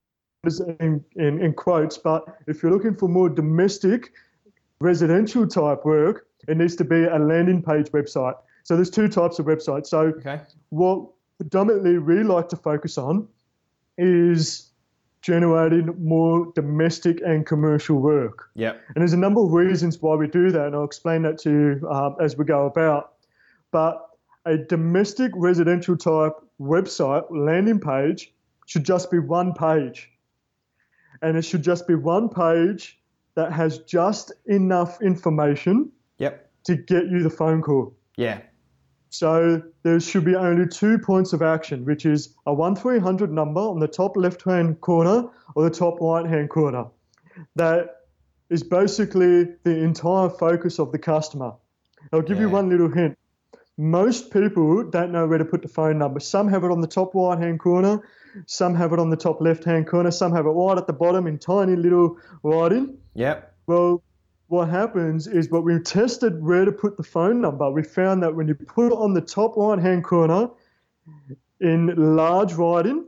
in, 0.81 1.05
in, 1.17 1.43
in 1.43 1.53
quotes. 1.53 1.99
But 1.99 2.25
if 2.47 2.63
you're 2.63 2.73
looking 2.73 2.95
for 2.95 3.11
more 3.11 3.29
domestic 3.29 4.13
residential 4.83 5.47
type 5.47 5.85
work, 5.85 6.27
it 6.49 6.57
needs 6.57 6.77
to 6.77 6.85
be 6.85 7.05
a 7.05 7.19
landing 7.19 7.63
page 7.63 7.91
website. 7.93 8.35
So 8.65 8.75
there's 8.77 8.91
two 8.91 9.09
types 9.09 9.39
of 9.39 9.47
websites. 9.47 9.87
So 9.87 10.01
Okay. 10.19 10.41
what 10.71 11.09
predominantly 11.39 11.99
we 11.99 12.23
like 12.23 12.49
to 12.51 12.57
focus 12.57 12.99
on 12.99 13.29
is 13.99 14.71
generating 15.23 15.87
more 16.05 16.53
domestic 16.55 17.21
and 17.25 17.47
commercial 17.47 17.97
work. 18.01 18.51
Yep. 18.55 18.81
And 18.89 18.97
there's 19.03 19.13
a 19.13 19.17
number 19.19 19.41
of 19.41 19.53
reasons 19.53 20.03
why 20.03 20.17
we 20.17 20.27
do 20.27 20.51
that, 20.51 20.67
and 20.67 20.75
I'll 20.75 20.85
explain 20.85 21.23
that 21.23 21.39
to 21.39 21.51
you 21.51 21.89
um, 21.89 22.17
as 22.21 22.37
we 22.37 22.45
go 22.45 22.67
about. 22.67 23.13
But 23.71 24.05
a 24.45 24.57
domestic 24.59 25.31
residential 25.37 25.97
type 25.97 26.33
website 26.61 27.25
landing 27.31 27.79
page 27.79 28.33
should 28.67 28.85
just 28.85 29.11
be 29.13 29.21
one 29.21 29.53
page. 29.55 30.11
And 31.23 31.37
it 31.37 31.43
should 31.43 31.63
just 31.63 31.87
be 31.87 31.95
one 31.95 32.29
page 32.29 32.99
that 33.35 33.53
has 33.53 33.79
just 33.81 34.33
enough 34.47 35.01
information 35.03 35.91
Yep. 36.19 36.51
to 36.65 36.77
get 36.77 37.07
you 37.07 37.23
the 37.23 37.31
phone 37.31 37.63
call. 37.63 37.95
Yeah. 38.17 38.41
So 39.11 39.63
there 39.83 40.01
should 40.01 40.25
be 40.25 40.35
only 40.37 40.67
two 40.67 40.99
points 40.99 41.33
of 41.33 41.43
action, 41.43 41.85
which 41.85 42.07
is 42.07 42.35
a 42.47 42.55
1300 42.55 43.31
number 43.31 43.61
on 43.61 43.79
the 43.79 43.89
top 43.89 44.17
left 44.17 44.43
hand 44.43 44.81
corner 44.81 45.29
or 45.55 45.65
the 45.65 45.71
top 45.71 46.01
right 46.01 46.27
hand 46.27 46.49
corner. 46.49 46.87
That 47.57 47.97
is 48.49 48.63
basically 48.63 49.49
the 49.65 49.77
entire 49.79 50.29
focus 50.31 50.79
of 50.79 50.93
the 50.93 50.99
customer. 50.99 51.53
I'll 52.13 52.23
give 52.23 52.41
you 52.41 52.49
one 52.49 52.69
little 52.69 52.89
hint. 52.89 53.19
Most 53.79 54.31
people 54.31 54.85
don't 54.85 55.13
know 55.13 55.27
where 55.27 55.39
to 55.39 55.45
put 55.45 55.63
the 55.63 55.69
phone 55.69 55.99
number. 55.99 56.21
Some 56.21 56.49
have 56.49 56.65
it 56.65 56.71
on 56.71 56.81
the 56.81 56.87
top 56.87 57.15
right 57.15 57.39
hand 57.39 57.61
corner, 57.61 58.03
some 58.47 58.75
have 58.75 58.93
it 58.93 58.99
on 58.99 59.11
the 59.11 59.17
top 59.17 59.41
left 59.41 59.65
hand 59.65 59.87
corner, 59.87 60.11
some 60.11 60.33
have 60.33 60.47
it 60.47 60.51
right 60.51 60.77
at 60.77 60.87
the 60.87 60.93
bottom 60.93 61.27
in 61.27 61.39
tiny 61.39 61.77
little 61.77 62.17
writing. 62.43 62.97
Yep. 63.15 63.55
Well, 63.67 64.03
what 64.49 64.69
happens 64.69 65.27
is 65.27 65.51
when 65.51 65.65
we 65.65 65.79
tested 65.81 66.43
where 66.43 66.65
to 66.65 66.73
put 66.73 66.97
the 66.97 67.03
phone 67.03 67.41
number, 67.41 67.71
we 67.71 67.83
found 67.83 68.23
that 68.23 68.35
when 68.35 68.49
you 68.49 68.55
put 68.55 68.93
it 68.93 68.97
on 68.97 69.15
the 69.15 69.21
top 69.21 69.57
right 69.57 69.79
hand 69.79 70.05
corner 70.05 70.49
in 71.61 72.17
large 72.17 72.53
writing, 72.55 73.07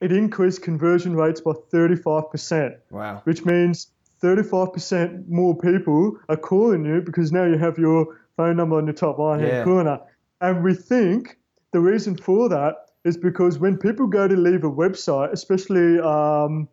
it 0.00 0.10
increased 0.10 0.62
conversion 0.62 1.14
rates 1.14 1.40
by 1.40 1.52
35%, 1.52 2.76
Wow. 2.90 3.20
which 3.24 3.44
means 3.44 3.92
35% 4.20 5.28
more 5.28 5.56
people 5.56 6.16
are 6.28 6.36
calling 6.36 6.84
you 6.84 7.00
because 7.00 7.30
now 7.30 7.44
you 7.44 7.56
have 7.58 7.78
your 7.78 8.18
phone 8.36 8.56
number 8.56 8.76
on 8.78 8.86
the 8.86 8.92
top 8.92 9.18
right 9.18 9.38
hand 9.38 9.52
Yeah. 9.52 9.64
corner. 9.64 10.00
And 10.40 10.64
we 10.64 10.74
think 10.74 11.38
the 11.72 11.80
reason 11.80 12.16
for 12.16 12.48
that 12.48 12.74
is 13.04 13.16
because 13.16 13.58
when 13.58 13.76
people 13.76 14.06
go 14.06 14.26
to 14.26 14.36
leave 14.36 14.64
a 14.64 14.70
website, 14.70 15.32
especially 15.32 16.00
um, 16.00 16.68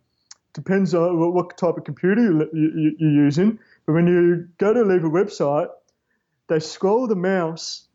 depends 0.53 0.93
on 0.93 1.33
what, 1.33 1.57
type 1.57 1.77
of 1.77 1.83
computer 1.83 2.21
you, 2.21 2.49
you, 2.53 2.95
you're 2.97 3.25
using. 3.25 3.59
But 3.85 3.93
when 3.93 4.07
you 4.07 4.47
go 4.57 4.73
to 4.73 4.83
leave 4.83 5.03
a 5.03 5.09
website, 5.09 5.69
they 6.47 6.59
scroll 6.59 7.07
the 7.07 7.15
mouse 7.15 7.87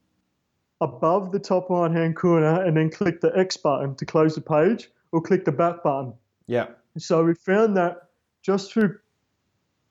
above 0.81 1.33
the 1.33 1.39
top 1.39 1.71
right 1.71 1.91
hand 1.91 2.17
corner 2.17 2.63
and 2.63 2.77
then 2.77 2.91
click 2.91 3.21
the 3.21 3.33
X 3.37 3.57
button 3.57 3.95
to 3.97 4.07
close 4.07 4.35
the 4.35 4.41
page 4.41 4.91
or 5.13 5.21
click 5.21 5.45
the 5.45 5.53
back 5.53 5.83
button. 5.83 6.15
Yep. 6.47 6.79
So 6.99 7.25
we 7.25 7.35
found 7.35 7.77
that 7.77 8.09
just 8.43 8.73
through 8.73 8.99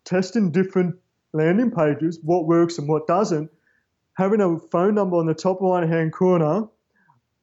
testing 0.06 0.52
different 0.52 0.96
landing 1.34 1.72
pages, 1.72 2.20
what 2.22 2.46
works 2.46 2.78
and 2.78 2.88
what 2.88 3.08
doesn't, 3.08 3.50
having 4.16 4.42
a 4.42 4.60
phone 4.60 4.96
number 4.96 5.18
on 5.18 5.26
the 5.26 5.34
top 5.34 5.60
right 5.62 5.88
hand 5.88 6.14
corner 6.14 6.68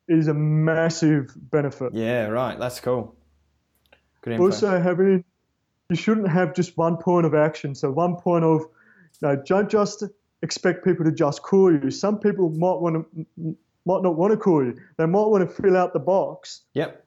is 0.09 0.29
a 0.29 0.35
massive 0.35 1.35
benefit. 1.37 1.95
Yeah. 1.95 2.27
Right. 2.27 2.59
That's 2.59 2.81
cool. 2.81 3.17
Also 4.27 4.81
having 4.81 5.25
you 5.89 5.97
shouldn't 5.97 6.29
have 6.29 6.55
just 6.55 6.77
one 6.77 6.97
point 6.97 7.27
of 7.27 7.35
action. 7.35 7.75
So 7.75 7.91
one 7.91 8.17
point 8.17 8.45
of 8.45 8.62
no 9.23 9.37
don't 9.37 9.71
just 9.71 10.05
expect 10.43 10.85
people 10.85 11.05
to 11.05 11.12
just 11.12 11.43
call 11.43 11.73
you. 11.73 11.91
Some 11.91 12.19
people 12.19 12.50
might 12.50 12.81
want 12.81 13.07
to 13.37 13.57
might 13.87 14.03
not 14.03 14.17
want 14.17 14.33
to 14.33 14.37
call 14.37 14.65
you. 14.65 14.77
They 14.97 15.07
might 15.07 15.27
want 15.27 15.49
to 15.49 15.62
fill 15.62 15.77
out 15.77 15.93
the 15.93 16.00
box 16.00 16.62
yep. 16.75 17.05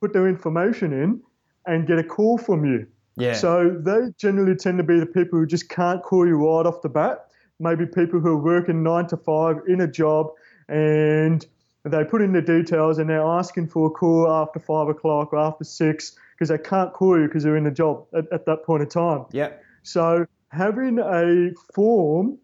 put 0.00 0.12
their 0.12 0.28
information 0.28 0.92
in 0.92 1.20
and 1.66 1.86
get 1.86 1.98
a 1.98 2.04
call 2.04 2.38
from 2.38 2.64
you. 2.64 2.86
Yeah. 3.16 3.34
so 3.34 3.68
they 3.78 4.10
generally 4.16 4.56
tend 4.56 4.78
to 4.78 4.84
be 4.84 4.98
the 4.98 5.04
people 5.04 5.38
who 5.38 5.46
just 5.46 5.68
can't 5.68 6.02
call 6.02 6.26
you 6.26 6.36
right 6.36 6.66
off 6.66 6.80
the 6.80 6.88
bat. 6.88 7.26
Maybe 7.60 7.84
people 7.84 8.20
who 8.20 8.28
are 8.28 8.42
working 8.42 8.82
nine 8.82 9.06
to 9.08 9.18
five 9.18 9.56
in 9.68 9.82
a 9.82 9.86
job 9.86 10.28
and 10.68 11.44
they 11.84 12.04
put 12.04 12.22
in 12.22 12.32
the 12.32 12.40
details 12.40 12.98
and 12.98 13.10
they're 13.10 13.22
asking 13.22 13.68
for 13.68 13.88
a 13.88 13.90
call 13.90 14.30
after 14.30 14.60
five 14.60 14.88
o'clock 14.88 15.32
or 15.32 15.38
after 15.38 15.64
six 15.64 16.16
because 16.42 16.48
they 16.48 16.68
can't 16.68 16.92
call 16.92 17.20
you 17.20 17.26
because 17.28 17.44
they're 17.44 17.56
in 17.56 17.68
a 17.68 17.70
job 17.70 18.04
at, 18.16 18.24
at 18.32 18.44
that 18.46 18.64
point 18.64 18.82
in 18.82 18.88
time. 18.88 19.24
Yeah. 19.30 19.50
So 19.82 20.26
having 20.48 20.98
a 20.98 21.50
form 21.72 22.36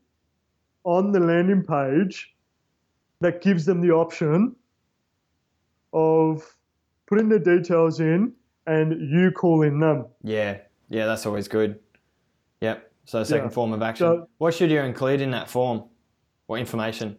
on 0.85 1.11
the 1.11 1.19
landing 1.19 1.65
page 1.65 2.33
that 3.21 3.43
gives 3.43 3.65
them 3.65 3.81
the 3.81 3.91
option 3.91 4.55
of 5.93 6.45
putting 7.09 7.29
the 7.29 7.41
details 7.41 7.99
in 7.99 8.33
and 8.69 9.11
you 9.11 9.33
calling 9.33 9.81
them. 9.81 10.07
Yeah. 10.23 10.59
Yeah. 10.89 11.07
That's 11.07 11.27
always 11.27 11.49
good. 11.49 11.81
Yep. 12.61 12.93
So 13.05 13.25
second 13.25 13.47
Yeah. 13.47 13.51
form 13.51 13.73
of 13.73 13.83
action. 13.83 14.07
So- 14.07 14.29
what 14.39 14.55
should 14.55 14.71
you 14.71 14.81
include 14.81 15.21
in 15.21 15.33
that 15.33 15.51
form? 15.51 15.85
What 16.47 16.61
information? 16.61 17.19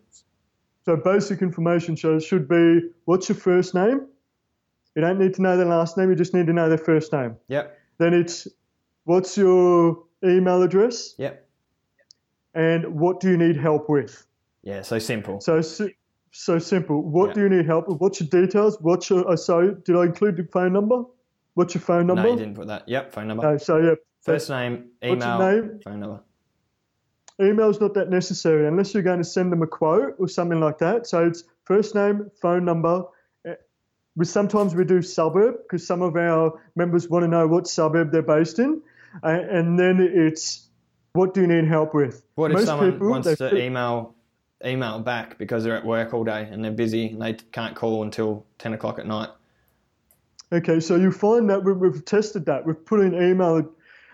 So 0.85 0.95
basic 0.95 1.41
information 1.41 1.97
shows 1.97 2.23
should 2.23 2.47
be 2.47 2.79
what's 3.03 3.27
your 3.27 3.35
first 3.37 3.75
name? 3.75 4.07
You 4.95 5.01
don't 5.01 5.19
need 5.19 5.33
to 5.35 5.41
know 5.41 5.55
their 5.57 5.65
last 5.67 5.97
name, 5.97 6.09
you 6.09 6.15
just 6.15 6.33
need 6.33 6.47
to 6.47 6.53
know 6.53 6.67
their 6.69 6.77
first 6.77 7.13
name. 7.13 7.35
Yep. 7.47 7.77
Then 7.99 8.13
it's 8.13 8.47
what's 9.05 9.37
your 9.37 10.03
email 10.23 10.61
address 10.61 11.15
Yep. 11.17 11.47
and 12.53 12.99
what 12.99 13.19
do 13.19 13.29
you 13.29 13.37
need 13.37 13.55
help 13.57 13.89
with? 13.89 14.25
Yeah. 14.63 14.81
So 14.81 14.99
simple. 14.99 15.39
So 15.41 15.61
so 16.31 16.59
simple. 16.59 17.01
What 17.01 17.29
Yeah. 17.29 17.33
do 17.33 17.41
you 17.43 17.49
need 17.49 17.65
help 17.65 17.87
with? 17.87 17.99
What's 17.99 18.19
your 18.19 18.29
details? 18.29 18.77
What's 18.81 19.09
your 19.09 19.29
uh, 19.29 19.35
so 19.35 19.71
did 19.71 19.95
I 19.95 20.03
include 20.05 20.37
the 20.37 20.43
phone 20.43 20.73
number? 20.73 21.03
What's 21.53 21.73
your 21.75 21.81
phone 21.81 22.07
number? 22.07 22.23
No, 22.23 22.29
you 22.31 22.37
didn't 22.37 22.55
put 22.55 22.67
that. 22.67 22.87
Yep. 22.87 23.13
Phone 23.13 23.27
number. 23.27 23.43
No, 23.43 23.57
so 23.57 23.77
yeah. 23.77 23.95
First 24.21 24.49
name, 24.49 24.89
What's 25.01 25.23
email, 25.23 25.39
your 25.39 25.61
name? 25.63 25.79
phone 25.83 25.99
number. 26.01 26.19
Email's 27.41 27.79
not 27.79 27.93
that 27.93 28.09
necessary 28.09 28.67
unless 28.67 28.93
you're 28.93 29.01
going 29.03 29.19
to 29.19 29.23
send 29.23 29.49
them 29.51 29.61
a 29.61 29.67
quote 29.67 30.15
or 30.19 30.27
something 30.27 30.59
like 30.59 30.77
that. 30.79 31.07
So 31.07 31.25
it's 31.25 31.45
first 31.63 31.95
name, 31.95 32.29
phone 32.41 32.65
number. 32.65 33.05
We 34.19 34.25
sometimes 34.25 34.75
we 34.75 34.83
do 34.83 35.01
suburb 35.01 35.55
because 35.63 35.87
some 35.87 36.01
of 36.01 36.17
our 36.17 36.61
members 36.75 37.07
want 37.07 37.23
to 37.23 37.27
know 37.29 37.47
what 37.47 37.67
suburb 37.67 38.11
they're 38.11 38.21
based 38.21 38.59
in, 38.59 38.81
Uh, 39.23 39.27
and 39.29 39.79
then 39.79 39.99
it's 40.01 40.67
what 41.13 41.33
do 41.33 41.41
you 41.41 41.47
need 41.47 41.67
help 41.67 41.95
with? 41.95 42.21
What 42.35 42.51
if 42.51 42.65
someone 42.65 42.91
people, 42.91 43.09
wants 43.09 43.33
to 43.37 43.57
email 43.57 44.13
email 44.65 44.99
back 44.99 45.37
because 45.37 45.63
they're 45.63 45.77
at 45.77 45.85
work 45.85 46.13
all 46.13 46.25
day 46.25 46.49
and 46.51 46.63
they're 46.63 46.79
busy 46.85 47.07
and 47.07 47.21
they 47.21 47.33
can't 47.53 47.75
call 47.77 48.03
until 48.03 48.45
ten 48.57 48.73
o'clock 48.73 48.99
at 48.99 49.07
night? 49.07 49.29
Okay, 50.51 50.81
so 50.81 50.97
you 50.97 51.11
find 51.11 51.49
that 51.49 51.63
we- 51.63 51.71
we've 51.71 52.03
tested 52.03 52.45
that. 52.47 52.65
We've 52.65 52.83
put 52.85 52.99
in 52.99 53.13
email. 53.13 53.63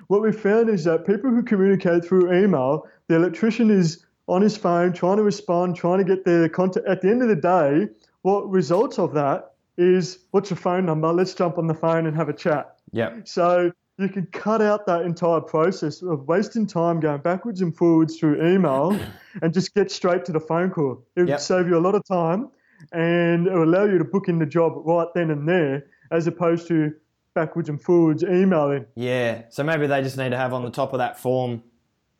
What 0.07 0.21
we 0.21 0.31
found 0.31 0.69
is 0.69 0.83
that 0.83 1.07
people 1.07 1.31
who 1.31 1.41
communicate 1.41 2.05
through 2.05 2.31
email, 2.31 2.85
the 3.07 3.15
electrician 3.15 3.71
is 3.71 4.05
on 4.27 4.43
his 4.43 4.55
phone 4.55 4.93
trying 4.93 5.17
to 5.17 5.24
respond, 5.24 5.75
trying 5.75 5.97
to 5.97 6.03
get 6.03 6.25
their 6.25 6.47
contact. 6.47 6.85
At 6.85 7.01
the 7.01 7.09
end 7.09 7.24
of 7.24 7.27
the 7.27 7.35
day, 7.35 7.89
what 8.21 8.47
results 8.51 9.00
of 9.00 9.13
that 9.15 9.54
is 9.77 10.20
what's 10.32 10.50
your 10.50 10.58
phone 10.58 10.86
number? 10.86 11.12
Let's 11.12 11.34
jump 11.34 11.58
on 11.58 11.67
the 11.67 11.74
phone 11.74 12.05
and 12.05 12.15
have 12.15 12.29
a 12.29 12.34
chat. 12.34 12.77
Yeah. 12.91 13.13
So 13.25 13.72
you 13.98 14.10
can 14.10 14.25
cut 14.27 14.62
out 14.62 14.86
that 14.88 15.01
entire 15.03 15.41
process 15.41 16.01
of 16.01 16.27
wasting 16.27 16.67
time 16.67 17.00
going 17.00 17.22
backwards 17.22 17.62
and 17.62 17.75
forwards 17.75 18.17
through 18.17 18.46
email 18.46 18.98
and 19.41 19.53
just 19.53 19.74
get 19.74 19.91
straight 19.91 20.25
to 20.25 20.32
the 20.32 20.39
phone 20.39 20.70
call. 20.70 21.03
It 21.15 21.22
would 21.22 21.29
Yep. 21.29 21.39
save 21.39 21.67
you 21.67 21.77
a 21.77 21.79
lot 21.79 21.96
of 21.96 22.05
time 22.05 22.50
and 22.91 23.48
it 23.48 23.53
will 23.53 23.63
allow 23.63 23.86
you 23.86 23.98
to 23.98 24.03
book 24.05 24.27
in 24.27 24.39
the 24.39 24.46
job 24.46 24.74
right 24.86 25.08
then 25.15 25.32
and 25.32 25.48
there 25.48 25.86
as 26.12 26.27
opposed 26.27 26.67
to 26.67 26.94
backwards 27.34 27.70
and 27.70 27.82
forwards 27.82 28.24
emailing. 28.24 28.86
Yeah. 28.96 29.44
So 29.50 29.63
maybe 29.63 29.88
they 29.88 30.01
just 30.01 30.17
need 30.17 30.29
to 30.29 30.38
have 30.38 30.53
on 30.53 30.63
the 30.63 30.70
top 30.72 30.94
of 30.94 31.00
that 31.00 31.20
form, 31.20 31.63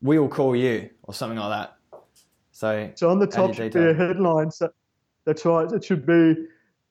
"We'll 0.02 0.28
call 0.28 0.56
you" 0.56 0.90
or 1.04 1.14
something 1.14 1.38
like 1.40 1.50
that. 1.52 2.00
So, 2.52 2.90
So 2.96 3.10
on 3.10 3.20
the 3.20 3.28
top 3.28 3.48
your 3.48 3.54
should 3.54 3.74
be 3.74 3.90
a 3.90 3.94
headline. 3.94 4.50
So 4.52 4.70
that's 5.26 5.46
right. 5.46 5.70
It 5.72 5.84
should 5.84 6.06
be 6.06 6.36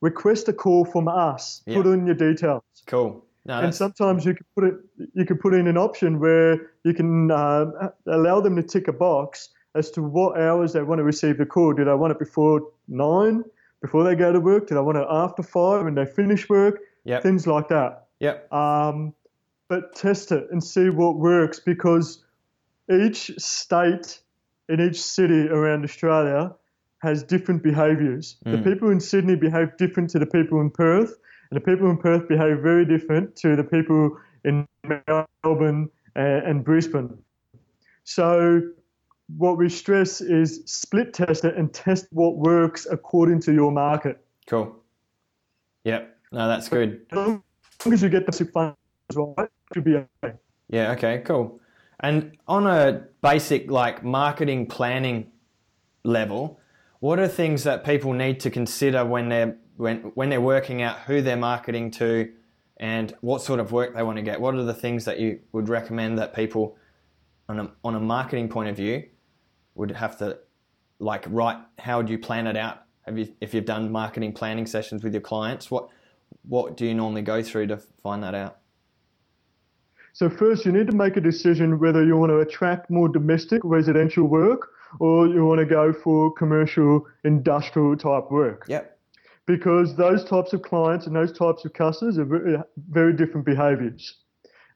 request 0.05 0.49
a 0.49 0.53
call 0.53 0.85
from 0.85 1.09
us. 1.09 1.63
Yeah. 1.67 1.77
Put 1.77 1.87
in 1.87 2.07
your 2.07 2.15
details. 2.15 2.63
Cool. 2.87 3.25
No, 3.47 3.61
and 3.61 3.75
sometimes 3.75 4.25
you 4.25 4.35
can 4.35 4.47
put 4.55 4.65
it 4.65 4.75
you 5.15 5.25
can 5.27 5.39
put 5.39 5.55
in 5.55 5.67
an 5.67 5.77
option 5.77 6.19
where 6.19 6.71
you 6.85 6.95
can 6.95 7.31
uh, 7.31 7.91
allow 8.07 8.41
them 8.41 8.57
to 8.57 8.63
tick 8.63 8.89
a 8.89 8.93
box 8.93 9.51
as 9.75 9.91
to 9.91 10.03
what 10.03 10.41
hours 10.41 10.73
they 10.73 10.83
want 10.83 10.99
to 10.99 11.05
receive 11.05 11.39
the 11.39 11.47
call. 11.47 11.73
Do 11.73 11.85
they 11.85 11.95
want 11.95 12.13
it 12.13 12.19
before 12.19 12.63
nine, 12.89 13.45
before 13.83 14.05
they 14.05 14.15
go 14.15 14.33
to 14.33 14.41
work? 14.41 14.69
Do 14.69 14.75
they 14.75 14.81
want 14.81 14.99
it 14.99 15.07
after 15.11 15.43
five 15.43 15.85
when 15.85 15.95
they 15.95 16.07
finish 16.07 16.49
work? 16.49 16.81
yep. 17.05 17.23
Things 17.23 17.47
like 17.47 17.69
that. 17.69 18.07
Yep. 18.21 18.53
Um, 18.53 19.15
but 19.69 19.95
test 19.95 20.33
it 20.33 20.47
and 20.51 20.63
see 20.63 20.89
what 20.89 21.17
works 21.17 21.61
because 21.61 22.25
each 22.91 23.31
state 23.39 24.21
in 24.69 24.81
each 24.81 25.03
city 25.03 25.49
around 25.49 25.85
Australia 25.85 26.55
has 27.05 27.23
different 27.23 27.63
behaviours. 27.63 28.37
The 28.45 28.57
Mm. 28.59 28.65
people 28.65 28.91
in 28.91 29.01
Sydney 29.01 29.37
behave 29.37 29.77
different 29.77 30.11
to 30.11 30.19
the 30.19 30.27
people 30.27 30.61
in 30.61 30.71
Perth, 30.71 31.13
and 31.51 31.57
the 31.61 31.65
people 31.71 31.89
in 31.91 31.99
Perth 31.99 32.27
behave 32.29 32.59
very 32.61 32.85
different 32.85 33.37
to 33.37 33.55
the 33.55 33.63
people 33.63 34.17
in 34.45 34.67
Melbourne 35.45 35.89
and, 36.17 36.43
and 36.49 36.65
Brisbane. 36.65 37.11
So, 38.05 38.61
what 39.37 39.57
we 39.57 39.69
stress 39.69 40.21
is 40.21 40.63
split 40.67 41.15
test 41.15 41.45
it 41.45 41.55
and 41.57 41.73
test 41.73 42.07
what 42.11 42.37
works 42.37 42.87
according 42.91 43.41
to 43.43 43.53
your 43.53 43.73
market. 43.73 44.17
Cool. 44.47 44.77
Yep. 45.85 46.17
No, 46.33 46.49
that's 46.49 46.69
good. 46.69 47.07
As 47.13 47.17
long 47.17 47.43
as 47.93 48.03
you 48.03 48.09
get 48.09 48.27
the 48.27 48.33
basic 48.33 48.51
funds 48.53 48.77
right, 49.15 49.49
should 49.73 49.85
be 49.85 49.97
okay. 49.97 50.35
Yeah, 50.69 50.93
okay, 50.93 51.23
cool. 51.25 51.61
And 52.01 52.37
on 52.49 52.67
a 52.67 53.05
basic 53.23 53.71
like 53.71 54.03
marketing 54.05 54.67
planning 54.67 55.31
level, 56.05 56.61
what 57.05 57.19
are 57.19 57.29
things 57.29 57.65
that 57.65 57.85
people 57.85 58.15
need 58.15 58.41
to 58.41 58.49
consider 58.49 59.05
when 59.05 59.29
they're 59.29 59.59
when 59.77 59.99
when 60.15 60.31
they're 60.31 60.41
working 60.41 60.81
out 60.81 61.01
who 61.01 61.21
they're 61.21 61.37
marketing 61.37 61.91
to 61.91 62.33
and 62.79 63.15
what 63.21 63.43
sort 63.43 63.61
of 63.61 63.73
work 63.73 63.95
they 63.95 64.03
want 64.03 64.17
to 64.17 64.23
get? 64.23 64.41
What 64.41 64.55
are 64.55 64.65
the 64.65 64.73
things 64.73 65.05
that 65.05 65.21
you 65.21 65.41
would 65.53 65.69
recommend 65.69 66.17
that 66.17 66.35
people 66.35 66.79
on 67.47 67.61
a 67.61 67.71
on 67.85 67.95
a 67.95 68.01
marketing 68.01 68.49
point 68.49 68.71
of 68.71 68.77
view 68.77 69.05
would 69.75 69.91
have 69.91 70.17
to 70.21 70.39
like 70.99 71.27
write 71.29 71.59
how 71.79 71.99
would 71.99 72.09
you 72.09 72.17
plan 72.17 72.47
it 72.47 72.57
out? 72.57 72.85
Have 73.03 73.19
you 73.19 73.35
if 73.39 73.53
you've 73.53 73.67
done 73.67 73.93
marketing 73.93 74.33
planning 74.33 74.65
sessions 74.65 75.05
with 75.05 75.13
your 75.13 75.21
clients, 75.21 75.71
what 75.71 75.91
what 76.49 76.75
do 76.75 76.87
you 76.87 76.95
normally 76.95 77.21
go 77.21 77.43
through 77.43 77.67
to 77.67 77.77
find 78.03 78.23
that 78.23 78.35
out? 78.35 78.61
So 80.15 80.31
first, 80.31 80.65
you 80.65 80.73
need 80.73 80.87
to 80.87 80.97
make 80.97 81.19
a 81.19 81.21
decision 81.21 81.79
whether 81.79 82.03
you 82.03 82.17
want 82.17 82.31
to 82.31 82.39
attract 82.39 82.89
more 82.89 83.11
domestic 83.11 83.61
residential 83.63 84.25
work 84.25 84.71
or 85.01 85.27
you 85.27 85.45
want 85.45 85.61
to 85.61 85.67
go 85.67 85.93
for 85.93 86.33
commercial 86.33 87.07
industrial 87.25 87.97
type 87.97 88.31
work. 88.31 88.67
Yep. 88.69 88.99
Because 89.47 89.95
those 89.97 90.25
types 90.25 90.53
of 90.53 90.63
clients 90.63 91.07
and 91.07 91.15
those 91.15 91.37
types 91.37 91.65
of 91.65 91.73
customers 91.75 92.19
are 92.19 92.65
very, 92.91 93.13
different 93.13 93.45
behaviors. 93.45 94.21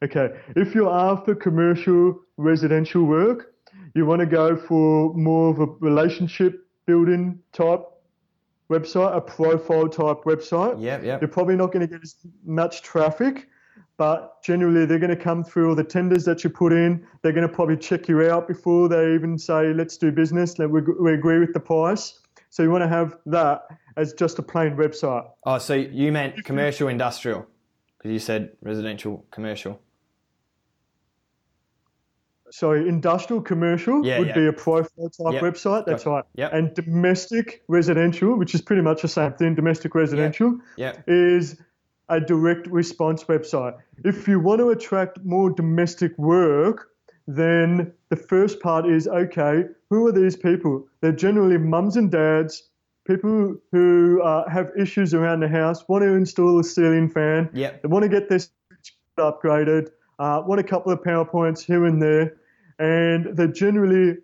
Okay, 0.02 0.28
if 0.54 0.74
you're 0.74 0.92
after 0.92 1.34
commercial 1.34 2.20
residential 2.36 3.04
work, 3.04 3.54
you 3.94 4.06
want 4.06 4.20
to 4.20 4.26
go 4.26 4.56
for 4.56 5.12
more 5.14 5.50
of 5.50 5.58
a 5.60 5.66
relationship 5.80 6.66
building 6.86 7.38
type 7.52 7.82
website, 8.70 9.16
a 9.16 9.20
profile 9.20 9.88
type 9.88 10.18
website. 10.24 10.80
Yep, 10.80 11.04
yep. 11.04 11.20
You're 11.20 11.28
probably 11.28 11.56
not 11.56 11.72
going 11.72 11.86
to 11.86 11.92
get 11.92 12.02
as 12.02 12.16
much 12.44 12.82
traffic, 12.82 13.48
but 13.96 14.42
generally 14.42 14.86
they're 14.86 14.98
going 14.98 15.10
to 15.10 15.16
come 15.16 15.42
through 15.44 15.68
all 15.68 15.74
the 15.74 15.84
tenders 15.84 16.24
that 16.24 16.44
you 16.44 16.50
put 16.50 16.72
in. 16.72 17.06
They're 17.22 17.32
going 17.32 17.46
to 17.46 17.52
probably 17.52 17.76
check 17.76 18.08
you 18.08 18.22
out 18.30 18.46
before 18.46 18.88
they 18.88 19.14
even 19.14 19.36
say, 19.38 19.72
let's 19.74 19.96
do 19.96 20.12
business. 20.12 20.58
Let 20.58 20.70
we, 20.70 20.80
we 21.00 21.12
agree 21.14 21.38
with 21.38 21.52
the 21.52 21.60
price. 21.60 22.20
So 22.50 22.62
you 22.62 22.70
want 22.70 22.82
to 22.84 22.88
have 22.88 23.16
that 23.26 23.62
as 23.96 24.12
just 24.14 24.38
a 24.38 24.42
plain 24.42 24.76
website. 24.76 25.28
Oh, 25.44 25.58
so 25.58 25.74
you 25.74 26.12
meant 26.12 26.44
commercial 26.44 26.88
industrial 26.88 27.46
because 27.98 28.12
you 28.12 28.18
said 28.18 28.52
residential 28.62 29.26
commercial. 29.30 29.80
Sorry, 32.50 32.88
industrial 32.88 33.42
commercial 33.42 34.06
Yeah, 34.06 34.18
would 34.20 34.28
yeah. 34.28 34.34
be 34.34 34.46
a 34.46 34.52
profile 34.52 35.10
type 35.10 35.34
Yep. 35.34 35.42
website. 35.42 35.84
That's 35.84 36.06
right. 36.06 36.24
yep. 36.34 36.52
And 36.54 36.72
domestic 36.72 37.62
residential, 37.68 38.38
which 38.38 38.54
is 38.54 38.62
pretty 38.62 38.80
much 38.80 39.02
the 39.02 39.08
same 39.08 39.32
thing, 39.34 39.54
domestic 39.54 39.94
residential, 39.94 40.58
Yep. 40.76 41.04
is 41.08 41.60
a 42.08 42.20
direct 42.20 42.66
response 42.68 43.24
website. 43.24 43.76
If 44.04 44.26
you 44.28 44.40
want 44.40 44.60
to 44.60 44.70
attract 44.70 45.18
more 45.24 45.50
domestic 45.50 46.16
work, 46.18 46.88
then 47.26 47.92
the 48.08 48.16
first 48.16 48.60
part 48.60 48.86
is 48.86 49.06
okay, 49.06 49.64
who 49.90 50.06
are 50.06 50.12
these 50.12 50.36
people? 50.36 50.86
They're 51.00 51.12
generally 51.12 51.58
mums 51.58 51.96
and 51.96 52.10
dads, 52.10 52.62
people 53.06 53.56
who 53.72 54.22
uh, 54.22 54.48
have 54.48 54.70
issues 54.78 55.12
around 55.12 55.40
the 55.40 55.48
house, 55.48 55.86
want 55.88 56.02
to 56.02 56.14
install 56.14 56.58
a 56.58 56.64
ceiling 56.64 57.08
fan, 57.10 57.50
Yep. 57.52 57.82
they 57.82 57.88
want 57.88 58.04
to 58.04 58.08
get 58.08 58.28
their 58.28 58.40
upgraded, 59.18 59.88
uh, 60.18 60.42
want 60.46 60.60
a 60.60 60.64
couple 60.64 60.92
of 60.92 61.00
PowerPoints 61.00 61.62
here 61.64 61.84
and 61.84 62.00
there, 62.00 62.36
and 62.78 63.36
they're 63.36 63.48
generally 63.48 64.16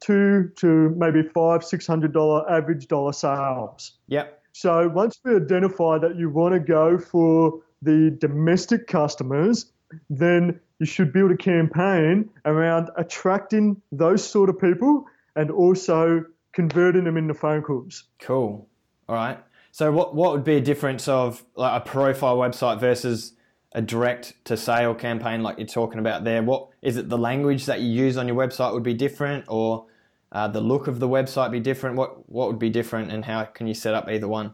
two 0.00 0.50
to 0.56 0.90
maybe 0.96 1.22
five, 1.22 1.64
six 1.64 1.86
hundred 1.86 2.12
dollar 2.12 2.50
average 2.50 2.88
dollar 2.88 3.12
sales. 3.12 3.92
Yep. 4.08 4.42
So 4.54 4.88
once 4.88 5.18
we 5.24 5.34
identify 5.34 5.98
that 5.98 6.16
you 6.16 6.30
want 6.30 6.54
to 6.54 6.60
go 6.60 6.96
for 6.96 7.60
the 7.82 8.16
domestic 8.20 8.86
customers, 8.86 9.72
then 10.08 10.60
you 10.78 10.86
should 10.86 11.12
build 11.12 11.32
a 11.32 11.36
campaign 11.36 12.30
around 12.44 12.88
attracting 12.96 13.82
those 13.90 14.24
sort 14.24 14.48
of 14.48 14.60
people 14.60 15.06
and 15.34 15.50
also 15.50 16.24
converting 16.52 17.02
them 17.02 17.16
into 17.16 17.34
phone 17.34 17.62
calls. 17.62 18.04
Cool. 18.20 18.68
All 19.08 19.16
right. 19.16 19.38
So 19.72 19.90
what 19.90 20.14
what 20.14 20.30
would 20.30 20.44
be 20.44 20.54
a 20.54 20.60
difference 20.60 21.08
of 21.08 21.44
like 21.56 21.82
a 21.82 21.84
profile 21.84 22.36
website 22.36 22.78
versus 22.78 23.32
a 23.72 23.82
direct 23.82 24.34
to 24.44 24.56
sale 24.56 24.94
campaign 24.94 25.42
like 25.42 25.58
you're 25.58 25.66
talking 25.66 25.98
about 25.98 26.22
there? 26.22 26.44
What 26.44 26.68
is 26.80 26.96
it? 26.96 27.08
The 27.08 27.18
language 27.18 27.66
that 27.66 27.80
you 27.80 27.88
use 27.88 28.16
on 28.16 28.28
your 28.28 28.36
website 28.36 28.72
would 28.72 28.84
be 28.84 28.94
different, 28.94 29.46
or 29.48 29.86
uh, 30.34 30.48
the 30.48 30.60
look 30.60 30.88
of 30.88 30.98
the 31.00 31.08
website 31.08 31.50
be 31.50 31.60
different? 31.60 31.96
What 31.96 32.28
what 32.28 32.48
would 32.48 32.58
be 32.58 32.70
different, 32.70 33.10
and 33.12 33.24
how 33.24 33.44
can 33.44 33.66
you 33.66 33.74
set 33.74 33.94
up 33.94 34.08
either 34.10 34.28
one? 34.28 34.52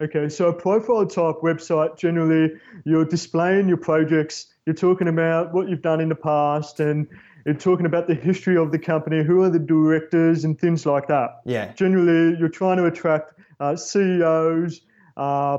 Okay, 0.00 0.28
so 0.28 0.48
a 0.48 0.52
profile 0.52 1.06
type 1.06 1.36
website 1.42 1.96
generally 1.96 2.52
you're 2.84 3.04
displaying 3.06 3.66
your 3.66 3.78
projects, 3.78 4.48
you're 4.66 4.74
talking 4.74 5.08
about 5.08 5.54
what 5.54 5.68
you've 5.68 5.80
done 5.82 6.00
in 6.00 6.08
the 6.10 6.14
past, 6.14 6.80
and 6.80 7.06
you're 7.46 7.54
talking 7.54 7.86
about 7.86 8.06
the 8.06 8.14
history 8.14 8.56
of 8.58 8.72
the 8.72 8.78
company, 8.78 9.24
who 9.24 9.42
are 9.42 9.48
the 9.48 9.58
directors, 9.58 10.44
and 10.44 10.58
things 10.60 10.84
like 10.84 11.08
that. 11.08 11.40
Yeah. 11.46 11.72
Generally, 11.72 12.38
you're 12.38 12.50
trying 12.50 12.76
to 12.76 12.84
attract 12.86 13.40
uh, 13.58 13.74
CEOs, 13.74 14.82
uh, 15.16 15.58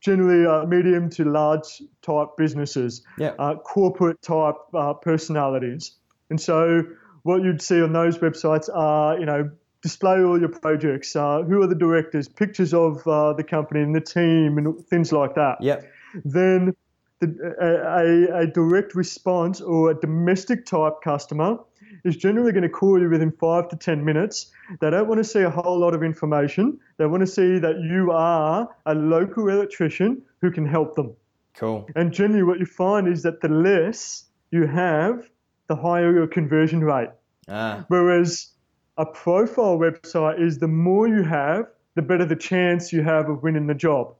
generally 0.00 0.46
uh, 0.46 0.66
medium 0.66 1.08
to 1.10 1.24
large 1.24 1.80
type 2.02 2.28
businesses, 2.36 3.02
Yeah. 3.16 3.32
uh, 3.38 3.54
corporate 3.56 4.20
type 4.20 4.56
uh, 4.74 4.92
personalities. 4.92 5.92
And 6.28 6.38
so, 6.38 6.82
what 7.24 7.42
you'd 7.42 7.60
see 7.60 7.82
on 7.82 7.92
those 7.92 8.18
websites 8.18 8.68
are, 8.72 9.18
you 9.18 9.26
know, 9.26 9.50
display 9.82 10.22
all 10.22 10.38
your 10.38 10.48
projects, 10.48 11.14
uh, 11.16 11.42
who 11.42 11.60
are 11.60 11.66
the 11.66 11.74
directors, 11.74 12.28
pictures 12.28 12.72
of 12.72 13.06
uh, 13.06 13.32
the 13.34 13.44
company 13.44 13.82
and 13.82 13.94
the 13.94 14.00
team, 14.00 14.56
and 14.56 14.86
things 14.86 15.12
like 15.12 15.34
that 15.34 15.56
Yep. 15.60 15.84
then 16.24 16.74
the, 17.20 17.26
a, 17.60 18.38
a, 18.38 18.42
a 18.42 18.46
direct 18.46 18.94
response 18.94 19.60
or 19.60 19.90
a 19.90 19.94
domestic 20.00 20.64
type 20.64 20.94
customer 21.02 21.58
is 22.04 22.16
generally 22.16 22.52
going 22.52 22.62
to 22.62 22.68
call 22.68 23.00
you 23.00 23.08
within 23.08 23.32
five 23.32 23.68
to 23.68 23.76
10 23.76 24.04
minutes. 24.04 24.50
They 24.80 24.90
don't 24.90 25.08
want 25.08 25.18
to 25.18 25.24
see 25.24 25.40
a 25.40 25.50
whole 25.50 25.78
lot 25.78 25.94
of 25.94 26.02
information. 26.02 26.78
They 26.98 27.06
want 27.06 27.22
to 27.22 27.26
see 27.26 27.58
that 27.58 27.80
you 27.80 28.10
are 28.12 28.68
a 28.86 28.94
local 28.94 29.48
electrician 29.48 30.22
who 30.40 30.50
can 30.50 30.66
help 30.66 30.94
them. 30.94 31.14
Cool. 31.54 31.88
And 31.94 32.12
generally, 32.12 32.42
what 32.42 32.58
you 32.58 32.66
find 32.66 33.06
is 33.08 33.22
that 33.22 33.40
the 33.40 33.48
less 33.48 34.24
you 34.50 34.66
have, 34.66 35.28
the 35.68 35.76
higher 35.76 36.12
your 36.12 36.26
conversion 36.26 36.82
rate. 36.82 37.10
Ah. 37.48 37.84
Whereas 37.88 38.52
a 38.96 39.06
profile 39.06 39.78
website 39.78 40.40
is 40.40 40.58
the 40.58 40.68
more 40.68 41.08
you 41.08 41.22
have, 41.22 41.66
the 41.94 42.02
better 42.02 42.24
the 42.24 42.36
chance 42.36 42.92
you 42.92 43.02
have 43.02 43.28
of 43.28 43.42
winning 43.42 43.66
the 43.66 43.74
job. 43.74 44.14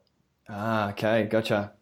Ah. 0.49 0.91
Okay. 0.91 1.25
Gotcha. 1.25 1.73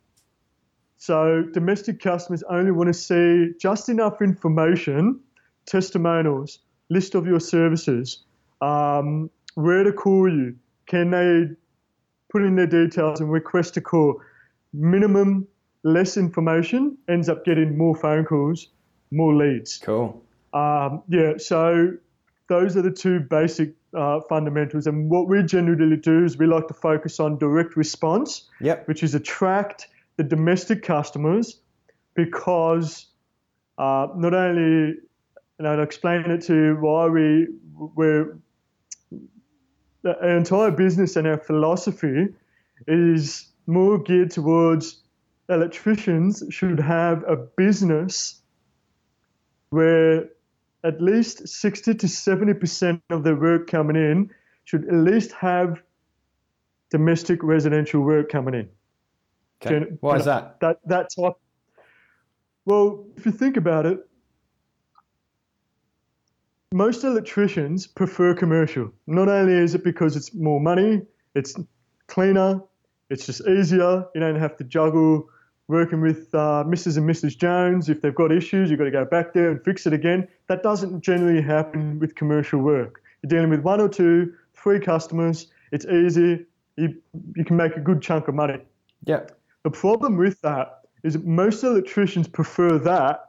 So 0.98 1.42
domestic 1.52 2.00
customers 2.00 2.44
only 2.48 2.70
want 2.70 2.86
to 2.86 2.94
see 2.94 3.54
just 3.60 3.88
enough 3.88 4.22
information, 4.22 5.18
testimonials, 5.66 6.60
list 6.90 7.16
of 7.16 7.26
your 7.26 7.40
services, 7.40 8.24
um, 8.60 9.28
where 9.54 9.82
to 9.82 9.92
call 9.92 10.30
you, 10.30 10.54
can 10.86 11.10
they 11.10 11.56
put 12.32 12.42
in 12.42 12.56
their 12.56 12.66
details 12.66 13.20
and 13.20 13.30
request 13.30 13.76
a 13.76 13.80
call. 13.80 14.20
Minimum, 14.72 15.46
less 15.82 16.16
information 16.16 16.96
ends 17.08 17.28
up 17.28 17.44
getting 17.44 17.76
more 17.76 17.94
phone 17.94 18.24
calls, 18.24 18.68
more 19.12 19.34
leads. 19.34 19.78
Cool. 19.78 20.22
Um, 20.52 21.02
yeah, 21.08 21.34
so 21.38 21.92
those 22.48 22.76
are 22.76 22.82
the 22.82 22.90
two 22.90 23.20
basic 23.20 23.74
uh, 23.96 24.20
fundamentals. 24.28 24.86
And 24.86 25.10
what 25.10 25.28
we 25.28 25.42
generally 25.42 25.96
do 25.96 26.24
is 26.24 26.36
we 26.36 26.46
like 26.46 26.68
to 26.68 26.74
focus 26.74 27.20
on 27.20 27.38
direct 27.38 27.76
response 27.76 28.48
Yep. 28.60 28.88
which 28.88 29.02
is 29.02 29.14
attract 29.14 29.88
the 30.16 30.24
domestic 30.24 30.82
customers 30.82 31.60
because 32.14 33.06
uh, 33.78 34.08
not 34.16 34.34
only, 34.34 34.96
and 35.58 35.68
I'll 35.68 35.82
explain 35.82 36.30
it 36.30 36.42
to 36.42 36.54
you 36.54 36.76
why 36.80 37.06
we, 37.08 37.48
we're, 37.74 38.36
our 40.04 40.36
entire 40.36 40.70
business 40.70 41.16
and 41.16 41.26
our 41.26 41.38
philosophy 41.38 42.28
is 42.86 43.48
more 43.66 43.98
geared 43.98 44.30
towards 44.30 45.02
electricians 45.48 46.42
should 46.50 46.80
have 46.80 47.22
a 47.28 47.36
business 47.36 48.41
where 49.72 50.28
at 50.84 51.00
least 51.00 51.48
60 51.48 51.94
to 51.94 52.06
70% 52.06 53.00
of 53.08 53.24
the 53.24 53.34
work 53.34 53.68
coming 53.68 53.96
in 53.96 54.30
should 54.64 54.84
at 54.86 54.94
least 54.94 55.32
have 55.32 55.82
domestic 56.90 57.42
residential 57.42 58.02
work 58.02 58.30
coming 58.30 58.54
in. 58.54 58.68
Okay. 59.64 59.86
Why 60.00 60.16
is 60.16 60.26
that? 60.26 60.60
That 60.60 60.78
that 60.86 61.08
type. 61.16 61.34
Well, 62.66 63.06
if 63.16 63.24
you 63.24 63.32
think 63.32 63.56
about 63.56 63.86
it, 63.86 64.00
most 66.74 67.02
electricians 67.04 67.86
prefer 67.86 68.34
commercial. 68.34 68.92
Not 69.06 69.28
only 69.28 69.54
is 69.54 69.74
it 69.74 69.84
because 69.84 70.16
it's 70.16 70.34
more 70.34 70.60
money, 70.60 71.02
it's 71.34 71.54
cleaner, 72.08 72.60
it's 73.08 73.24
just 73.24 73.46
easier. 73.48 74.04
You 74.14 74.20
don't 74.20 74.38
have 74.38 74.56
to 74.58 74.64
juggle 74.64 75.28
working 75.72 76.00
with 76.00 76.32
uh, 76.34 76.62
Mrs. 76.66 76.98
and 76.98 77.08
Mrs. 77.08 77.36
Jones. 77.36 77.88
If 77.88 78.02
they've 78.02 78.14
got 78.14 78.30
issues, 78.30 78.70
you've 78.70 78.78
got 78.78 78.84
to 78.84 78.90
go 78.90 79.04
back 79.04 79.32
there 79.32 79.50
and 79.50 79.64
fix 79.64 79.86
it 79.86 79.92
again. 79.92 80.28
That 80.48 80.62
doesn't 80.62 81.00
generally 81.00 81.42
happen 81.42 81.98
with 81.98 82.14
commercial 82.14 82.60
work. 82.60 83.02
You're 83.22 83.28
dealing 83.28 83.50
with 83.50 83.60
one 83.60 83.80
or 83.80 83.88
two, 83.88 84.34
three 84.54 84.78
customers. 84.78 85.48
It's 85.72 85.86
easy. 85.86 86.46
you, 86.76 86.94
you 87.34 87.44
can 87.44 87.56
make 87.56 87.76
a 87.76 87.80
good 87.80 88.02
chunk 88.02 88.28
of 88.28 88.34
money. 88.34 88.58
Yeah. 89.04 89.22
The 89.64 89.70
problem 89.70 90.16
with 90.16 90.40
that 90.42 90.82
is 91.02 91.18
most 91.18 91.64
electricians 91.64 92.28
prefer 92.28 92.78
that. 92.78 93.26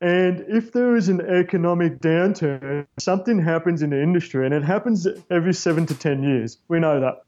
And 0.00 0.44
if 0.48 0.72
there 0.72 0.96
is 0.96 1.08
an 1.08 1.20
economic 1.20 1.98
downturn, 1.98 2.86
something 2.98 3.42
happens 3.42 3.82
in 3.82 3.90
the 3.90 4.02
industry, 4.02 4.46
and 4.46 4.54
it 4.54 4.62
happens 4.62 5.06
every 5.30 5.52
seven 5.52 5.84
to 5.86 5.94
10 5.94 6.22
years. 6.22 6.58
We 6.68 6.80
know 6.80 7.00
that. 7.00 7.22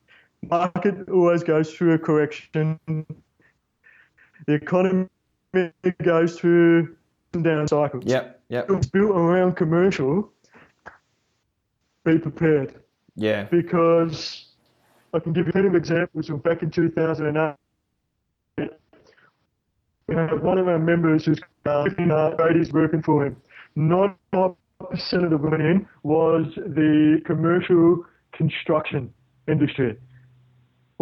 Market 0.49 1.09
always 1.09 1.43
goes 1.43 1.73
through 1.73 1.93
a 1.93 1.99
correction. 1.99 2.79
The 4.47 4.55
economy 4.55 5.09
goes 6.03 6.39
through 6.39 6.97
and 7.33 7.45
down 7.45 7.69
cycles. 7.69 8.05
Yep. 8.07 8.41
Yep. 8.49 8.71
It's 8.71 8.87
built 8.87 9.13
around 9.13 9.57
commercial. 9.57 10.31
Be 12.05 12.19
prepared 12.19 12.75
Yeah. 13.15 13.45
because 13.45 14.47
I 15.15 15.19
can 15.21 15.33
give 15.33 15.47
you 15.47 15.53
plenty 15.53 15.69
of 15.69 15.75
examples 15.75 16.27
from 16.27 16.39
back 16.39 16.63
in 16.63 16.71
2008. 16.71 17.57
We 20.09 20.17
had 20.17 20.43
one 20.43 20.59
of 20.59 20.67
our 20.69 20.79
members 20.79 21.25
who's 21.25 21.39
uh, 21.65 21.85
15 21.85 22.09
ladies 22.39 22.73
working 22.73 23.03
for 23.03 23.25
him. 23.27 23.37
95% 23.77 24.57
of 25.13 25.31
the 25.31 25.39
women 25.39 25.87
was 26.03 26.47
the 26.57 27.23
commercial 27.25 28.05
construction 28.33 29.13
industry. 29.47 29.97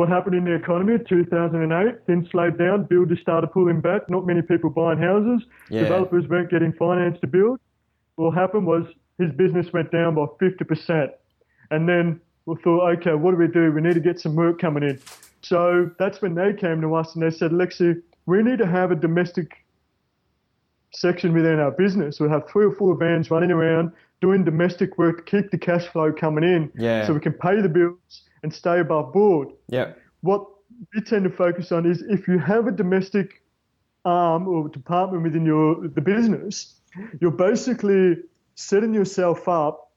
What 0.01 0.09
happened 0.09 0.35
in 0.35 0.47
the 0.47 0.55
economy 0.55 0.95
in 0.95 1.05
2008? 1.05 2.07
Things 2.07 2.31
slowed 2.31 2.57
down. 2.57 2.85
Builders 2.85 3.19
started 3.21 3.49
pulling 3.53 3.83
back. 3.83 4.09
Not 4.09 4.25
many 4.27 4.41
people 4.41 4.71
buying 4.71 4.99
houses. 4.99 5.47
Yeah. 5.69 5.83
Developers 5.83 6.27
weren't 6.27 6.49
getting 6.51 6.73
finance 6.73 7.19
to 7.21 7.27
build. 7.27 7.61
What 8.17 8.31
happened 8.31 8.67
was 8.67 8.87
his 9.19 9.31
business 9.33 9.75
went 9.75 9.93
down 9.93 10.15
by 10.15 10.25
50%. 10.41 11.11
And 11.71 11.87
then 11.87 12.19
we 12.47 12.55
thought, 12.65 12.89
okay, 12.97 13.13
what 13.13 13.33
do 13.33 13.37
we 13.37 13.49
do? 13.49 13.73
We 13.73 13.83
need 13.83 13.93
to 13.93 14.01
get 14.01 14.19
some 14.19 14.35
work 14.37 14.59
coming 14.59 14.85
in. 14.85 14.99
So 15.43 15.91
that's 15.99 16.23
when 16.23 16.35
they 16.35 16.55
came 16.55 16.81
to 16.81 16.95
us 16.95 17.15
and 17.15 17.23
they 17.23 17.31
said, 17.31 17.51
Lexi, 17.51 18.01
we 18.25 18.43
need 18.43 18.57
to 18.61 18.67
have 18.67 18.93
a 18.93 18.97
domestic 18.97 19.53
section 20.95 21.35
within 21.35 21.59
our 21.59 21.73
business. 21.73 22.19
We'll 22.21 22.31
have 22.31 22.49
three 22.49 22.65
or 22.65 22.75
four 22.75 22.97
vans 22.97 23.31
running 23.31 23.51
around 23.51 23.93
doing 24.23 24.45
domestic 24.45 24.97
work 24.97 25.27
to 25.27 25.43
keep 25.43 25.51
the 25.51 25.59
cash 25.59 25.87
flow 25.89 26.11
coming 26.11 26.43
in 26.45 26.73
Yeah. 26.75 27.07
so 27.07 27.13
we 27.13 27.21
can 27.21 27.35
pay 27.35 27.61
the 27.61 27.69
bills 27.69 28.23
and 28.42 28.53
stay 28.53 28.81
above 28.81 29.12
board. 29.12 29.48
Yep. 29.68 29.98
What 30.22 30.46
we 30.94 31.00
tend 31.03 31.24
to 31.24 31.31
focus 31.31 31.72
on 31.72 31.87
is 31.87 32.03
if 32.03 32.29
you 32.29 32.38
have 32.38 32.66
a 32.66 32.72
domestic 32.72 33.42
arm 34.05 34.48
or 34.48 34.68
department 34.68 35.22
within 35.22 35.44
your 35.44 35.88
the 35.88 36.00
business, 36.00 36.74
you're 37.20 37.31
basically 37.31 38.16
setting 38.55 38.94
yourself 38.94 39.48
up 39.48 39.92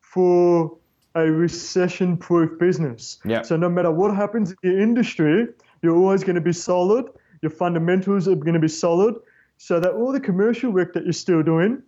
for 0.00 0.76
a 1.14 1.30
recession 1.30 2.16
proof 2.16 2.58
business. 2.58 3.18
Yeah. 3.24 3.42
So 3.42 3.56
no 3.56 3.68
matter 3.68 3.90
what 3.90 4.14
happens 4.14 4.50
in 4.50 4.56
the 4.62 4.82
industry, 4.82 5.48
you're 5.82 5.96
always 5.96 6.22
going 6.22 6.34
to 6.34 6.42
be 6.42 6.52
solid. 6.52 7.06
Your 7.42 7.50
fundamentals 7.50 8.28
are 8.28 8.34
going 8.34 8.54
to 8.54 8.60
be 8.60 8.68
solid. 8.68 9.14
So 9.58 9.80
that 9.80 9.92
all 9.92 10.12
the 10.12 10.20
commercial 10.20 10.70
work 10.70 10.92
that 10.92 11.04
you're 11.04 11.12
still 11.14 11.42
doing, 11.42 11.82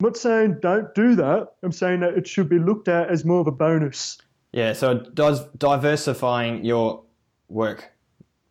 I'm 0.00 0.04
not 0.04 0.16
saying 0.16 0.58
don't 0.60 0.94
do 0.94 1.16
that. 1.16 1.48
I'm 1.62 1.72
saying 1.72 2.00
that 2.00 2.14
it 2.14 2.28
should 2.28 2.48
be 2.48 2.58
looked 2.58 2.86
at 2.86 3.08
as 3.08 3.24
more 3.24 3.40
of 3.40 3.48
a 3.48 3.52
bonus. 3.52 4.18
Yeah. 4.52 4.72
So 4.72 4.94
does 4.94 5.44
diversifying 5.56 6.64
your 6.64 7.04
work, 7.48 7.90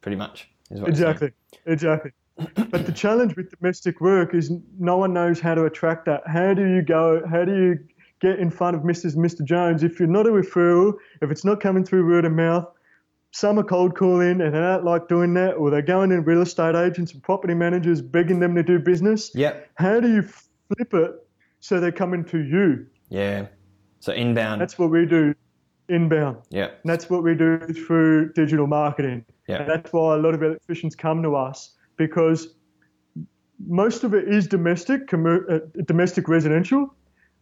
pretty 0.01 0.17
much. 0.17 0.49
Is 0.69 0.81
what. 0.81 0.89
Exactly, 0.89 1.31
exactly. 1.65 2.11
But 2.69 2.85
the 2.85 2.91
challenge 2.91 3.35
with 3.35 3.49
domestic 3.49 3.99
work 3.99 4.35
is 4.35 4.51
no 4.77 4.97
one 4.97 5.11
knows 5.11 5.39
how 5.39 5.55
to 5.55 5.65
attract 5.65 6.05
that. 6.05 6.21
How 6.27 6.53
do 6.53 6.67
you 6.67 6.83
go? 6.83 7.23
How 7.27 7.43
do 7.43 7.51
you 7.51 7.79
get 8.19 8.39
in 8.39 8.51
front 8.51 8.75
of 8.75 8.83
Mrs. 8.83 9.15
Mr. 9.15 9.43
Jones 9.43 9.83
if 9.83 9.99
you're 9.99 10.07
not 10.07 10.27
a 10.27 10.29
referral? 10.29 10.93
If 11.21 11.31
it's 11.31 11.43
not 11.43 11.61
coming 11.61 11.83
through 11.83 12.07
word 12.07 12.25
of 12.25 12.33
mouth, 12.33 12.67
some 13.31 13.57
are 13.57 13.63
cold 13.63 13.95
calling 13.95 14.41
and 14.41 14.53
they 14.53 14.59
don't 14.59 14.83
like 14.83 15.07
doing 15.07 15.33
that, 15.33 15.53
or 15.53 15.71
they're 15.71 15.81
going 15.81 16.11
in 16.11 16.23
real 16.23 16.41
estate 16.41 16.75
agents 16.75 17.13
and 17.13 17.23
property 17.23 17.55
managers 17.55 18.01
begging 18.01 18.39
them 18.39 18.53
to 18.53 18.61
do 18.61 18.77
business. 18.77 19.31
Yep. 19.33 19.69
How 19.75 19.99
do 19.99 20.13
you 20.13 20.21
flip 20.21 20.93
it 20.93 21.11
so 21.59 21.79
they're 21.79 21.91
coming 21.91 22.23
to 22.25 22.37
you? 22.37 22.85
Yeah. 23.09 23.47
So 23.99 24.13
inbound. 24.13 24.61
That's 24.61 24.77
what 24.77 24.91
we 24.91 25.07
do 25.07 25.33
inbound. 25.89 26.37
Yep. 26.49 26.79
And 26.83 26.89
that's 26.91 27.09
what 27.09 27.23
we 27.23 27.35
do 27.35 27.59
through 27.59 28.33
digital 28.33 28.67
marketing. 28.67 29.25
Yeah. 29.47 29.61
And 29.61 29.69
that's 29.69 29.91
why 29.93 30.15
a 30.15 30.17
lot 30.17 30.33
of 30.33 30.43
electricians 30.43 30.95
come 30.95 31.23
to 31.23 31.35
us 31.35 31.73
because 31.95 32.53
most 33.65 34.03
of 34.03 34.13
it 34.13 34.27
is 34.27 34.47
domestic, 34.47 35.07
commer- 35.07 35.49
uh, 35.49 35.83
domestic 35.85 36.27
residential, 36.27 36.93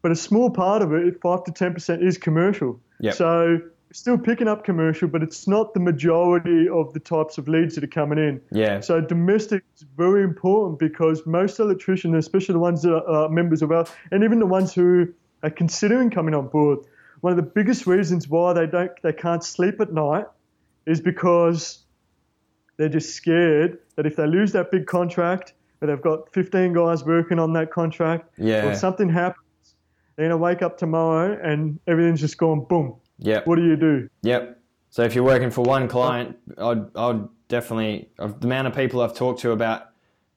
but 0.02 0.12
a 0.12 0.16
small 0.16 0.50
part 0.50 0.82
of 0.82 0.94
it, 0.94 1.20
five 1.22 1.44
to 1.46 1.52
ten 1.52 1.74
percent, 1.74 2.04
is 2.04 2.18
commercial. 2.18 2.80
Yep. 3.02 3.16
So 3.16 3.60
still 3.92 4.18
picking 4.18 4.48
up 4.48 4.64
commercial, 4.64 5.08
but 5.08 5.24
it's 5.24 5.48
not 5.48 5.74
the 5.74 5.80
majority 5.80 6.68
of 6.70 6.94
the 6.94 7.00
types 7.00 7.38
of 7.38 7.48
leads 7.48 7.76
that 7.76 7.84
are 7.84 7.88
coming 7.88 8.18
in. 8.18 8.42
Yeah. 8.52 8.82
So 8.82 9.02
domestic 9.02 9.64
is 9.76 9.86
very 9.96 10.24
important 10.24 10.80
because 10.80 11.26
most 11.26 11.60
electricians, 11.60 12.16
especially 12.16 12.54
the 12.54 12.60
ones 12.60 12.82
that 12.84 12.94
are 12.94 13.30
members 13.30 13.62
of 13.62 13.72
our, 13.72 13.86
and 14.12 14.24
even 14.24 14.40
the 14.40 14.46
ones 14.46 14.74
who 14.74 15.08
are 15.44 15.50
considering 15.50 16.10
coming 16.10 16.36
on 16.36 16.48
board, 16.48 16.80
one 17.26 17.32
of 17.32 17.38
the 17.38 17.52
biggest 17.56 17.88
reasons 17.88 18.30
why 18.30 18.54
they 18.54 18.68
don't, 18.68 18.92
they 19.02 19.12
can't 19.12 19.44
sleep 19.44 19.82
at 19.82 19.92
night, 19.92 20.26
is 20.86 21.02
because 21.02 21.80
they're 22.78 22.88
just 22.88 23.16
scared 23.16 23.80
that 23.96 24.06
if 24.06 24.16
they 24.16 24.28
lose 24.28 24.52
that 24.52 24.70
big 24.70 24.86
contract, 24.86 25.54
or 25.82 25.88
they've 25.88 26.04
got 26.04 26.32
15 26.34 26.74
guys 26.74 27.04
working 27.04 27.40
on 27.40 27.52
that 27.54 27.72
contract, 27.72 28.30
Yeah. 28.38 28.68
or 28.68 28.76
something 28.76 29.10
happens, 29.10 29.44
they're 30.16 30.28
gonna 30.28 30.38
wake 30.38 30.62
up 30.62 30.78
tomorrow 30.78 31.36
and 31.42 31.80
everything's 31.88 32.22
just 32.22 32.38
gone 32.38 32.64
boom. 32.64 32.94
Yep. 33.18 33.48
What 33.48 33.56
do 33.56 33.64
you 33.64 33.76
do? 33.76 34.08
Yep. 34.22 34.60
So 34.92 35.02
if 35.02 35.16
you're 35.16 35.24
working 35.24 35.50
for 35.50 35.64
one 35.64 35.88
client, 35.88 36.38
I'd, 36.60 36.96
I'd 36.96 37.28
definitely, 37.48 38.08
the 38.20 38.36
amount 38.44 38.68
of 38.68 38.76
people 38.76 39.02
I've 39.02 39.16
talked 39.16 39.40
to 39.40 39.50
about 39.50 39.88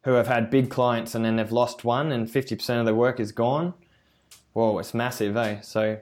who 0.05 0.13
have 0.13 0.27
had 0.27 0.49
big 0.49 0.71
clients 0.71 1.15
and 1.15 1.23
then 1.23 1.37
they've 1.37 1.53
lost 1.53 1.85
one 1.85 2.13
and 2.13 2.27
50% 2.27 2.79
of 2.81 2.87
their 2.87 2.95
work 2.95 3.21
is 3.21 3.31
gone, 3.31 3.75
whoa, 4.55 4.79
it's 4.79 4.95
massive, 4.95 5.37
eh? 5.37 5.61
So 5.61 5.99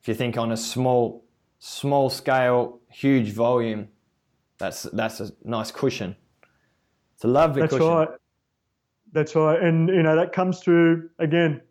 if 0.00 0.08
you 0.08 0.14
think 0.14 0.36
on 0.36 0.52
a 0.52 0.56
small, 0.56 1.24
small 1.58 2.10
scale, 2.10 2.80
huge 2.90 3.32
volume, 3.32 3.88
that's, 4.58 4.82
that's 4.84 5.20
a 5.20 5.30
nice 5.44 5.70
cushion. 5.70 6.16
It's 7.14 7.24
a 7.24 7.28
lovely 7.28 7.62
That's 7.62 7.72
cushion. 7.74 7.88
right. 7.88 8.08
That's 9.12 9.34
right. 9.34 9.60
And 9.60 9.88
you 9.88 10.02
know 10.02 10.14
that 10.16 10.32
comes 10.32 10.60
through 10.60 11.08
again 11.18 11.62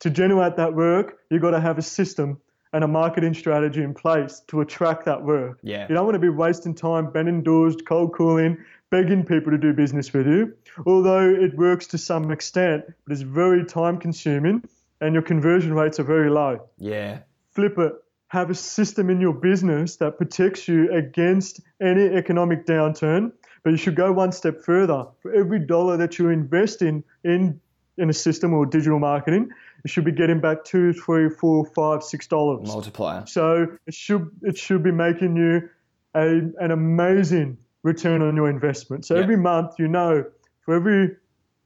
to 0.00 0.10
generate 0.10 0.56
that 0.56 0.74
work. 0.74 1.18
You've 1.30 1.42
got 1.42 1.50
to 1.50 1.60
have 1.60 1.78
a 1.78 1.82
system 1.82 2.40
and 2.72 2.82
a 2.82 2.88
marketing 2.88 3.34
strategy 3.34 3.82
in 3.82 3.94
place 3.94 4.42
to 4.48 4.60
attract 4.62 5.04
that 5.04 5.22
work. 5.22 5.58
Yeah. 5.62 5.86
You 5.88 5.94
don't 5.94 6.04
want 6.04 6.14
to 6.14 6.20
be 6.20 6.28
wasting 6.28 6.74
time 6.74 7.10
bending 7.12 7.42
doors, 7.42 7.76
cold 7.86 8.14
calling, 8.14 8.58
begging 8.90 9.24
people 9.24 9.52
to 9.52 9.58
do 9.58 9.72
business 9.72 10.12
with 10.12 10.26
you. 10.26 10.54
Although 10.86 11.28
it 11.34 11.56
works 11.56 11.86
to 11.88 11.98
some 11.98 12.30
extent, 12.30 12.84
but 13.04 13.12
it's 13.12 13.22
very 13.22 13.64
time 13.64 13.98
consuming 13.98 14.62
and 15.00 15.12
your 15.12 15.22
conversion 15.22 15.74
rates 15.74 16.00
are 16.00 16.04
very 16.04 16.30
low 16.30 16.68
Yeah. 16.78 17.18
Flip 17.56 17.78
it. 17.78 17.92
Have 18.28 18.50
a 18.50 18.54
system 18.54 19.08
in 19.08 19.20
your 19.20 19.32
business 19.32 19.96
that 19.96 20.18
protects 20.18 20.68
you 20.68 20.92
against 20.92 21.60
any 21.80 22.04
economic 22.04 22.66
downturn. 22.66 23.32
But 23.64 23.70
you 23.70 23.76
should 23.76 23.96
go 23.96 24.12
one 24.12 24.30
step 24.32 24.62
further. 24.62 25.06
For 25.22 25.32
every 25.32 25.58
dollar 25.60 25.96
that 25.96 26.18
you 26.18 26.28
invest 26.28 26.82
in 26.82 27.02
in 27.24 27.60
in 27.98 28.10
a 28.10 28.12
system 28.12 28.52
or 28.52 28.66
digital 28.66 28.98
marketing, 28.98 29.48
you 29.84 29.88
should 29.88 30.04
be 30.04 30.12
getting 30.12 30.40
back 30.40 30.64
two, 30.64 30.92
three, 30.92 31.30
four, 31.30 31.64
five, 31.74 32.02
six 32.02 32.26
dollars. 32.26 32.68
Multiplier. 32.68 33.24
So 33.26 33.66
it 33.86 33.94
should 33.94 34.30
it 34.42 34.58
should 34.58 34.82
be 34.82 34.92
making 34.92 35.36
you 35.36 35.68
a, 36.14 36.26
an 36.64 36.70
amazing 36.70 37.58
return 37.82 38.22
on 38.22 38.36
your 38.36 38.50
investment. 38.50 39.06
So 39.06 39.14
Yeah. 39.14 39.22
every 39.22 39.36
month, 39.36 39.74
you 39.78 39.88
know, 39.88 40.24
for 40.64 40.74
every, 40.74 41.16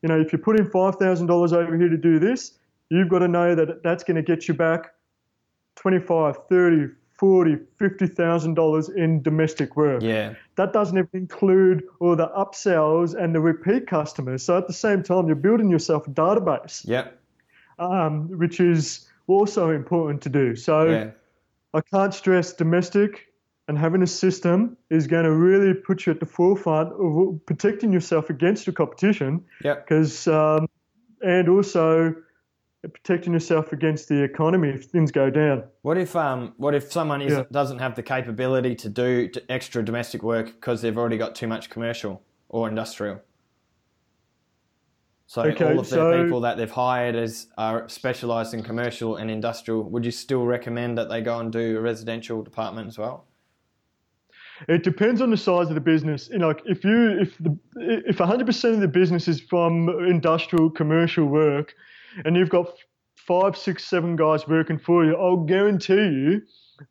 you 0.02 0.08
know, 0.08 0.20
if 0.20 0.32
you 0.32 0.38
put 0.38 0.58
in 0.60 0.70
five 0.70 0.96
thousand 0.96 1.26
dollars 1.26 1.52
over 1.52 1.76
here 1.76 1.88
to 1.88 1.96
do 1.96 2.18
this, 2.18 2.58
you've 2.90 3.08
got 3.08 3.20
to 3.20 3.28
know 3.28 3.54
that 3.54 3.82
that's 3.82 4.04
going 4.04 4.16
to 4.16 4.22
get 4.22 4.46
you 4.48 4.54
back 4.54 4.92
25, 5.76 6.36
30, 6.48 6.88
40, 7.18 7.56
50,000 7.78 8.54
dollars 8.54 8.88
in 8.88 9.22
domestic 9.22 9.76
work. 9.76 10.02
Yeah. 10.02 10.34
That 10.56 10.72
doesn't 10.72 10.96
even 10.96 11.08
include 11.12 11.84
all 12.00 12.16
the 12.16 12.28
upsells 12.28 13.14
and 13.14 13.34
the 13.34 13.40
repeat 13.40 13.86
customers. 13.86 14.42
So 14.42 14.56
at 14.56 14.66
the 14.66 14.72
same 14.72 15.02
time, 15.02 15.26
you're 15.26 15.36
building 15.36 15.70
yourself 15.70 16.06
a 16.06 16.10
database, 16.10 16.86
Yeah. 16.86 17.08
um, 17.78 18.38
which 18.38 18.58
is 18.60 19.06
also 19.26 19.70
important 19.70 20.22
to 20.22 20.28
do. 20.28 20.56
So 20.56 20.84
Yeah. 20.84 21.10
I 21.74 21.80
can't 21.82 22.14
stress 22.14 22.52
domestic 22.52 23.26
and 23.68 23.78
having 23.78 24.02
a 24.02 24.06
system 24.06 24.76
is 24.88 25.06
going 25.06 25.24
to 25.24 25.32
really 25.32 25.74
put 25.74 26.06
you 26.06 26.12
at 26.12 26.20
the 26.20 26.26
forefront 26.26 26.92
of 26.92 27.46
protecting 27.46 27.92
yourself 27.92 28.28
against 28.30 28.66
your 28.66 28.74
competition 28.74 29.44
Yeah. 29.62 29.74
because 29.74 30.26
um, 30.26 30.68
and 31.22 31.48
also 31.48 32.14
protecting 32.88 33.32
yourself 33.32 33.72
against 33.72 34.08
the 34.08 34.22
economy 34.22 34.70
if 34.70 34.86
things 34.86 35.10
go 35.12 35.28
down. 35.30 35.64
What 35.82 35.98
if 35.98 36.16
um 36.16 36.54
what 36.56 36.74
if 36.74 36.90
someone 36.90 37.20
isn't, 37.22 37.38
Yeah. 37.38 37.44
doesn't 37.52 37.78
have 37.78 37.94
the 37.94 38.02
capability 38.02 38.74
to 38.76 38.88
do 38.88 39.30
extra 39.48 39.84
domestic 39.84 40.22
work 40.22 40.46
because 40.46 40.80
they've 40.80 40.96
already 40.96 41.18
got 41.18 41.34
too 41.34 41.46
much 41.46 41.68
commercial 41.70 42.22
or 42.48 42.68
industrial? 42.68 43.20
So 45.26 45.42
Okay, 45.42 45.64
all 45.64 45.78
of 45.78 45.88
the 45.88 45.96
so- 45.96 46.24
people 46.24 46.40
that 46.40 46.56
they've 46.56 46.70
hired 46.70 47.14
as 47.16 47.48
are 47.58 47.88
specialised 47.88 48.54
in 48.54 48.62
commercial 48.62 49.16
and 49.16 49.30
industrial. 49.30 49.82
Would 49.90 50.04
you 50.04 50.10
still 50.10 50.44
recommend 50.44 50.98
that 50.98 51.08
they 51.08 51.20
go 51.20 51.38
and 51.38 51.52
do 51.52 51.76
a 51.78 51.80
residential 51.80 52.42
department 52.42 52.88
as 52.88 52.98
well? 52.98 53.26
It 54.68 54.82
depends 54.82 55.22
on 55.22 55.30
the 55.30 55.36
size 55.38 55.68
of 55.68 55.74
the 55.74 55.80
business. 55.80 56.28
You 56.30 56.38
know, 56.38 56.48
like 56.48 56.62
if 56.66 56.84
you 56.84 57.18
if 57.20 57.36
the 57.38 57.56
if 57.76 58.18
100% 58.18 58.74
of 58.74 58.80
the 58.80 58.88
business 58.88 59.28
is 59.28 59.40
from 59.40 59.88
industrial 60.06 60.68
commercial 60.70 61.26
work, 61.26 61.74
and 62.24 62.36
you've 62.36 62.50
got 62.50 62.72
five, 63.16 63.56
six, 63.56 63.84
seven 63.84 64.16
guys 64.16 64.46
working 64.48 64.78
for 64.78 65.04
you, 65.04 65.16
I'll 65.16 65.44
guarantee 65.44 65.94
you 65.94 66.42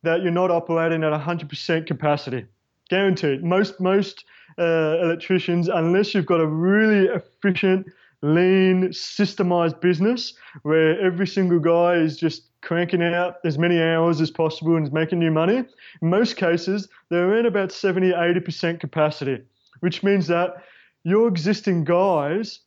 that 0.04 0.22
you're 0.22 0.32
not 0.32 0.52
operating 0.52 1.04
at 1.04 1.12
100% 1.12 1.88
capacity. 1.88 2.46
Guaranteed. 2.90 3.44
Most 3.44 3.80
most 3.80 4.26
uh, 4.58 4.98
electricians, 5.02 5.68
unless 5.68 6.14
you've 6.14 6.26
got 6.26 6.42
a 6.42 6.48
really 6.48 7.08
efficient, 7.08 7.88
lean, 8.22 8.90
systemized 8.90 9.80
business 9.80 10.34
where 10.64 11.00
every 11.00 11.28
single 11.28 11.60
guy 11.60 11.96
is 11.96 12.18
just 12.18 12.44
cranking 12.62 13.02
out 13.02 13.36
as 13.46 13.58
many 13.58 13.82
hours 13.82 14.20
as 14.20 14.30
possible 14.30 14.76
and 14.76 14.86
is 14.86 14.92
making 14.92 15.22
you 15.22 15.32
money, 15.32 15.58
in 15.58 16.10
most 16.10 16.36
cases, 16.36 16.90
they're 17.10 17.30
around 17.30 17.46
about 17.46 17.72
70, 17.72 18.12
80% 18.12 18.80
capacity, 18.80 19.42
which 19.80 20.04
means 20.04 20.28
that 20.28 20.64
your 21.04 21.28
existing 21.28 21.86
guys 21.86 22.60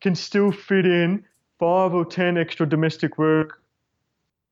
can 0.00 0.14
still 0.14 0.50
fit 0.52 0.86
in 0.86 1.24
five 1.58 1.94
or 1.94 2.04
10 2.04 2.38
extra 2.38 2.68
domestic 2.68 3.18
work 3.18 3.62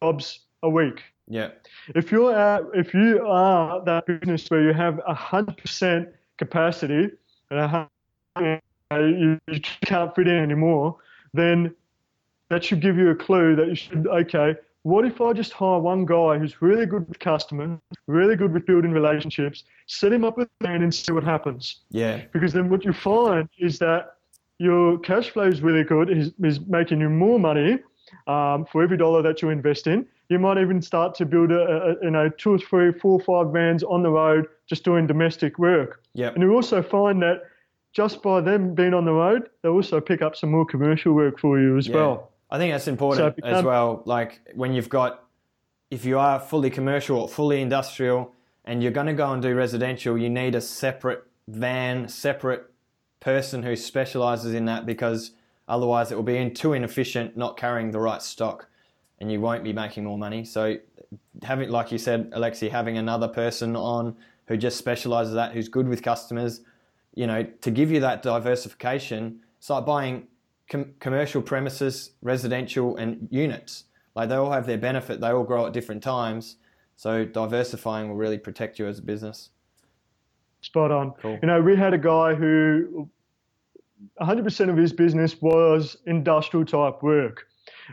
jobs 0.03 0.41
a 0.63 0.69
week. 0.69 1.03
Yeah. 1.29 1.51
If 1.95 2.13
you're 2.13 2.35
at, 2.35 2.63
if 2.75 2.93
you 2.95 3.25
are 3.27 3.83
that 3.85 4.07
business 4.07 4.51
where 4.51 4.63
you 4.63 4.73
have 4.73 5.01
100% 5.09 6.13
capacity 6.39 7.11
and 7.51 7.89
you, 8.93 9.41
you 9.49 9.61
can't 9.87 10.15
fit 10.15 10.29
in 10.29 10.37
anymore, 10.37 10.97
then 11.33 11.75
that 12.51 12.65
should 12.65 12.81
give 12.81 12.97
you 12.97 13.11
a 13.11 13.15
clue 13.15 13.57
that 13.57 13.69
you 13.69 13.75
should, 13.75 14.07
okay, 14.07 14.55
what 14.83 15.07
if 15.07 15.21
I 15.23 15.33
just 15.33 15.53
hire 15.53 15.79
one 15.79 16.05
guy 16.05 16.39
who's 16.39 16.61
really 16.61 16.85
good 16.85 17.09
with 17.09 17.19
customers, 17.19 17.79
really 18.07 18.37
good 18.37 18.53
with 18.53 18.67
building 18.67 18.93
relationships, 18.93 19.65
set 19.87 20.13
him 20.13 20.25
up 20.25 20.37
with 20.37 20.49
a 20.61 20.65
man 20.65 20.83
and 20.83 20.95
see 20.95 21.11
what 21.11 21.25
happens? 21.25 21.81
Yeah. 21.91 22.23
Because 22.33 22.53
then 22.53 22.69
what 22.69 22.85
you 22.85 22.93
find 22.93 23.49
is 23.59 23.79
that 23.79 24.14
your 24.65 24.99
cash 24.99 25.31
flow 25.31 25.47
is 25.47 25.63
really 25.63 25.85
good, 25.85 26.11
is, 26.11 26.33
is 26.43 26.61
making 26.61 27.01
you 27.01 27.11
more 27.11 27.39
money 27.39 27.79
um, 28.27 28.67
for 28.71 28.83
every 28.83 28.97
dollar 28.97 29.23
that 29.23 29.43
you 29.43 29.51
invest 29.51 29.87
in. 29.87 30.07
You 30.29 30.39
might 30.39 30.59
even 30.59 30.81
start 30.81 31.15
to 31.17 31.27
build 31.27 31.53
a, 31.53 31.61
a, 31.61 31.95
you 32.03 32.11
know 32.11 32.29
two 32.31 32.55
or 32.55 32.59
three, 32.59 32.93
four 32.93 33.21
or 33.21 33.45
five 33.45 33.53
vans 33.53 33.83
on 33.83 34.03
the 34.03 34.11
road 34.11 34.47
just 34.67 34.85
doing 34.85 35.07
domestic 35.07 35.59
work. 35.59 36.01
Yep. 36.15 36.35
And 36.35 36.43
you 36.43 36.55
also 36.55 36.83
find 36.83 37.21
that 37.23 37.43
just 37.93 38.23
by 38.23 38.41
them 38.41 38.75
being 38.75 38.95
on 38.95 39.05
the 39.05 39.13
road, 39.13 39.51
they'll 39.63 39.73
also 39.73 40.01
pick 40.01 40.23
up 40.23 40.35
some 40.35 40.51
more 40.51 40.65
commercial 40.65 41.13
work 41.13 41.39
for 41.39 41.61
you 41.61 41.77
as 41.77 41.87
Yeah. 41.87 41.97
well. 41.97 42.31
I 42.51 42.59
think 42.59 42.73
that's 42.73 42.89
important 42.89 43.37
So 43.37 43.47
it 43.47 43.53
as 43.53 43.65
well. 43.65 44.03
Like 44.05 44.41
when 44.55 44.73
you've 44.75 44.89
got, 44.89 45.25
if 45.91 46.05
you 46.05 46.19
are 46.19 46.41
fully 46.41 46.71
commercial 46.71 47.19
or 47.21 47.29
fully 47.29 47.61
industrial 47.61 48.33
and 48.65 48.83
you're 48.83 48.93
going 48.93 49.07
to 49.07 49.13
go 49.15 49.33
and 49.33 49.43
do 49.43 49.55
residential, 49.55 50.17
you 50.17 50.31
need 50.31 50.55
a 50.55 50.61
separate 50.61 51.25
van, 51.49 52.09
separate 52.09 52.71
person 53.25 53.63
who 53.63 53.75
specializes 53.75 54.53
in 54.53 54.67
that 54.67 54.85
because 54.85 55.33
otherwise 55.67 56.13
it 56.13 56.15
will 56.15 56.23
be 56.23 56.37
in- 56.37 56.53
too 56.53 56.75
inefficient, 56.75 57.37
not 57.37 57.57
carrying 57.57 57.91
the 57.91 57.99
right 57.99 58.21
stock 58.21 58.69
and 59.19 59.33
you 59.33 59.41
won't 59.41 59.65
be 59.65 59.73
making 59.73 60.05
more 60.05 60.19
money. 60.19 60.45
So 60.45 60.77
having, 61.43 61.71
like 61.71 61.91
you 61.91 61.99
said, 61.99 62.31
Alexi, 62.33 62.71
having 62.71 62.99
another 62.99 63.29
person 63.29 63.75
on 63.75 64.15
who 64.47 64.59
just 64.59 64.77
specializes 64.77 65.33
that, 65.35 65.53
who's 65.53 65.69
good 65.69 65.89
with 65.89 66.03
customers, 66.03 66.61
you 67.15 67.27
know, 67.27 67.45
to 67.63 67.71
give 67.71 67.91
you 67.91 68.01
that 68.01 68.23
diversification, 68.23 69.41
it's 69.59 69.71
like 69.71 69.87
buying 69.87 70.27
com- 70.69 70.93
commercial 71.01 71.41
premises, 71.41 72.11
residential, 72.21 72.97
and 72.97 73.27
units. 73.31 73.85
Like 74.15 74.29
they 74.29 74.35
all 74.35 74.51
have 74.51 74.67
their 74.67 74.79
benefit. 74.79 75.21
They 75.21 75.31
all 75.31 75.45
grow 75.45 75.67
at 75.67 75.73
different 75.73 76.03
times. 76.03 76.57
So 76.97 77.25
diversifying 77.25 78.09
will 78.09 78.17
really 78.17 78.39
protect 78.39 78.79
you 78.79 78.87
as 78.87 78.99
a 78.99 79.03
business. 79.03 79.51
Spot 80.61 80.91
on. 80.91 81.13
Cool. 81.21 81.39
You 81.43 81.49
know, 81.49 81.61
we 81.61 81.77
had 81.77 81.95
a 81.95 81.99
guy 81.99 82.35
who 82.35 83.09
100% 84.21 84.69
of 84.71 84.77
his 84.77 84.93
business 84.93 85.41
was 85.41 85.97
industrial 86.07 86.65
type 86.65 87.03
work. 87.03 87.47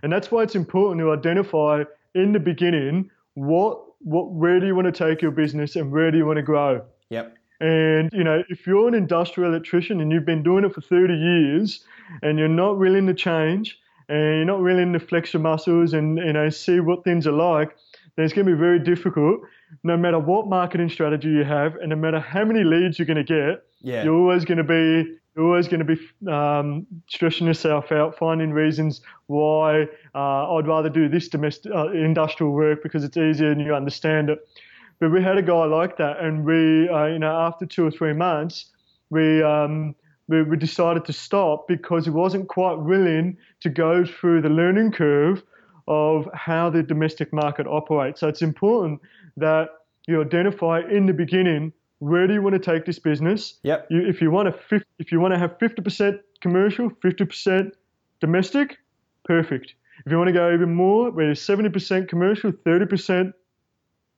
And 0.04 0.12
that's 0.12 0.32
why 0.32 0.44
it's 0.44 0.56
important 0.56 1.00
to 1.02 1.12
identify 1.12 1.84
in 2.16 2.32
the 2.34 2.40
beginning 2.40 3.10
what 3.36 3.82
what 4.00 4.32
where 4.32 4.60
do 4.60 4.66
you 4.66 4.76
want 4.76 4.94
to 4.94 5.10
take 5.10 5.22
your 5.22 5.32
business 5.32 5.76
and 5.76 5.92
where 5.92 6.10
do 6.12 6.18
you 6.18 6.26
want 6.26 6.38
to 6.38 6.44
grow. 6.44 6.82
Yep. 7.10 7.36
And 7.60 8.10
you 8.12 8.24
know, 8.24 8.44
if 8.50 8.66
you're 8.66 8.88
an 8.88 8.96
industrial 8.96 9.52
electrician 9.52 10.02
and 10.02 10.12
you've 10.12 10.26
been 10.26 10.42
doing 10.44 10.66
it 10.66 10.74
for 10.74 10.82
30 10.82 11.14
years 11.14 11.86
and 12.24 12.40
you're 12.40 12.48
not 12.48 12.80
willing 12.80 13.06
to 13.08 13.14
change 13.14 13.78
and 14.10 14.20
you're 14.20 14.46
not 14.46 14.62
willing 14.62 14.92
to 14.94 15.00
flex 15.00 15.34
your 15.34 15.42
muscles 15.42 15.94
and 15.94 16.18
you 16.18 16.34
know 16.34 16.50
see 16.50 16.80
what 16.80 17.04
things 17.04 17.28
are 17.28 17.32
like, 17.32 17.76
then 18.16 18.26
it's 18.26 18.34
going 18.34 18.48
to 18.48 18.54
be 18.54 18.60
very 18.60 18.80
difficult. 18.80 19.42
No 19.84 19.96
matter 19.96 20.20
what 20.20 20.48
marketing 20.48 20.90
strategy 20.90 21.30
you 21.30 21.44
have, 21.44 21.76
and 21.76 21.90
no 21.90 21.96
matter 21.96 22.20
how 22.20 22.44
many 22.44 22.64
leads 22.64 22.98
you're 23.00 23.06
going 23.06 23.24
to 23.24 23.24
get, 23.24 23.64
Yeah. 23.82 24.04
you're 24.04 24.16
always 24.16 24.44
going 24.44 24.58
to 24.58 24.64
be 24.64 25.18
you're 25.36 25.46
always 25.46 25.68
going 25.68 25.86
to 25.86 25.96
be 25.96 26.30
um, 26.30 26.86
stressing 27.08 27.48
yourself 27.48 27.92
out, 27.92 28.18
finding 28.18 28.52
reasons 28.52 29.02
why 29.28 29.84
uh, 30.14 30.56
I'd 30.56 30.68
rather 30.68 30.90
do 30.90 31.08
this 31.08 31.30
domestic 31.30 31.72
uh, 31.74 31.90
industrial 31.92 32.52
work 32.52 32.84
because 32.84 33.04
it's 33.04 33.18
easier 33.18 33.52
and 33.52 33.62
you 33.62 33.74
understand 33.74 34.30
it. 34.30 34.40
But 35.00 35.12
we 35.12 35.24
had 35.24 35.38
a 35.38 35.42
guy 35.42 35.66
like 35.66 35.98
that, 35.98 36.20
and 36.20 36.46
we, 36.46 36.88
uh, 36.88 37.06
you 37.06 37.18
know, 37.18 37.36
after 37.36 37.66
two 37.66 37.86
or 37.86 37.92
three 37.92 38.14
months, 38.14 38.66
we, 39.10 39.42
um, 39.42 39.96
we 40.28 40.44
we 40.44 40.58
decided 40.58 41.06
to 41.06 41.14
stop 41.14 41.68
because 41.68 42.06
he 42.06 42.12
wasn't 42.12 42.48
quite 42.48 42.78
willing 42.78 43.38
to 43.62 43.70
go 43.70 44.06
through 44.06 44.42
the 44.42 44.50
learning 44.50 44.92
curve 44.92 45.42
of 45.88 46.30
how 46.34 46.70
the 46.70 46.84
domestic 46.84 47.34
market 47.34 47.66
operates. 47.68 48.20
So 48.20 48.28
it's 48.28 48.42
important 48.44 49.02
that 49.38 49.70
you 50.08 50.22
identify 50.22 50.82
in 50.82 51.06
the 51.06 51.14
beginning 51.14 51.74
where 52.02 52.26
do 52.26 52.34
you 52.34 52.42
want 52.42 52.54
to 52.54 52.60
take 52.60 52.84
this 52.84 52.98
business. 52.98 53.60
Yep. 53.62 53.88
You, 53.92 54.08
if 54.08 54.22
you 54.22 54.32
want 54.32 54.50
to, 54.50 54.82
if 54.98 55.12
you 55.12 55.20
want 55.20 55.36
to 55.36 55.40
have 55.40 55.60
50% 55.60 56.20
commercial, 56.42 56.90
50% 56.90 57.72
domestic, 58.20 58.78
perfect. 59.24 59.76
If 60.04 60.12
you 60.12 60.18
want 60.18 60.30
to 60.30 60.34
go 60.34 60.52
even 60.52 60.74
more, 60.74 61.12
where 61.12 61.30
it's 61.30 61.46
70% 61.46 62.10
commercial, 62.10 62.52
30% 62.52 63.34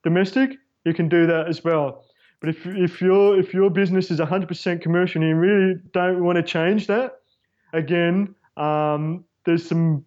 domestic, 0.02 0.56
you 0.86 0.94
can 0.94 1.10
do 1.10 1.26
that 1.26 1.46
as 1.46 1.62
well. 1.62 2.06
But 2.40 2.48
if, 2.48 2.66
if 2.66 3.02
your 3.02 3.38
if 3.38 3.52
your 3.52 3.68
business 3.68 4.10
is 4.10 4.18
100% 4.18 4.80
commercial 4.80 5.20
and 5.20 5.28
you 5.28 5.36
really 5.36 5.74
don't 5.92 6.24
want 6.24 6.36
to 6.36 6.42
change 6.42 6.86
that, 6.86 7.20
again, 7.74 8.34
um, 8.56 9.24
there's 9.44 9.68
some 9.68 10.06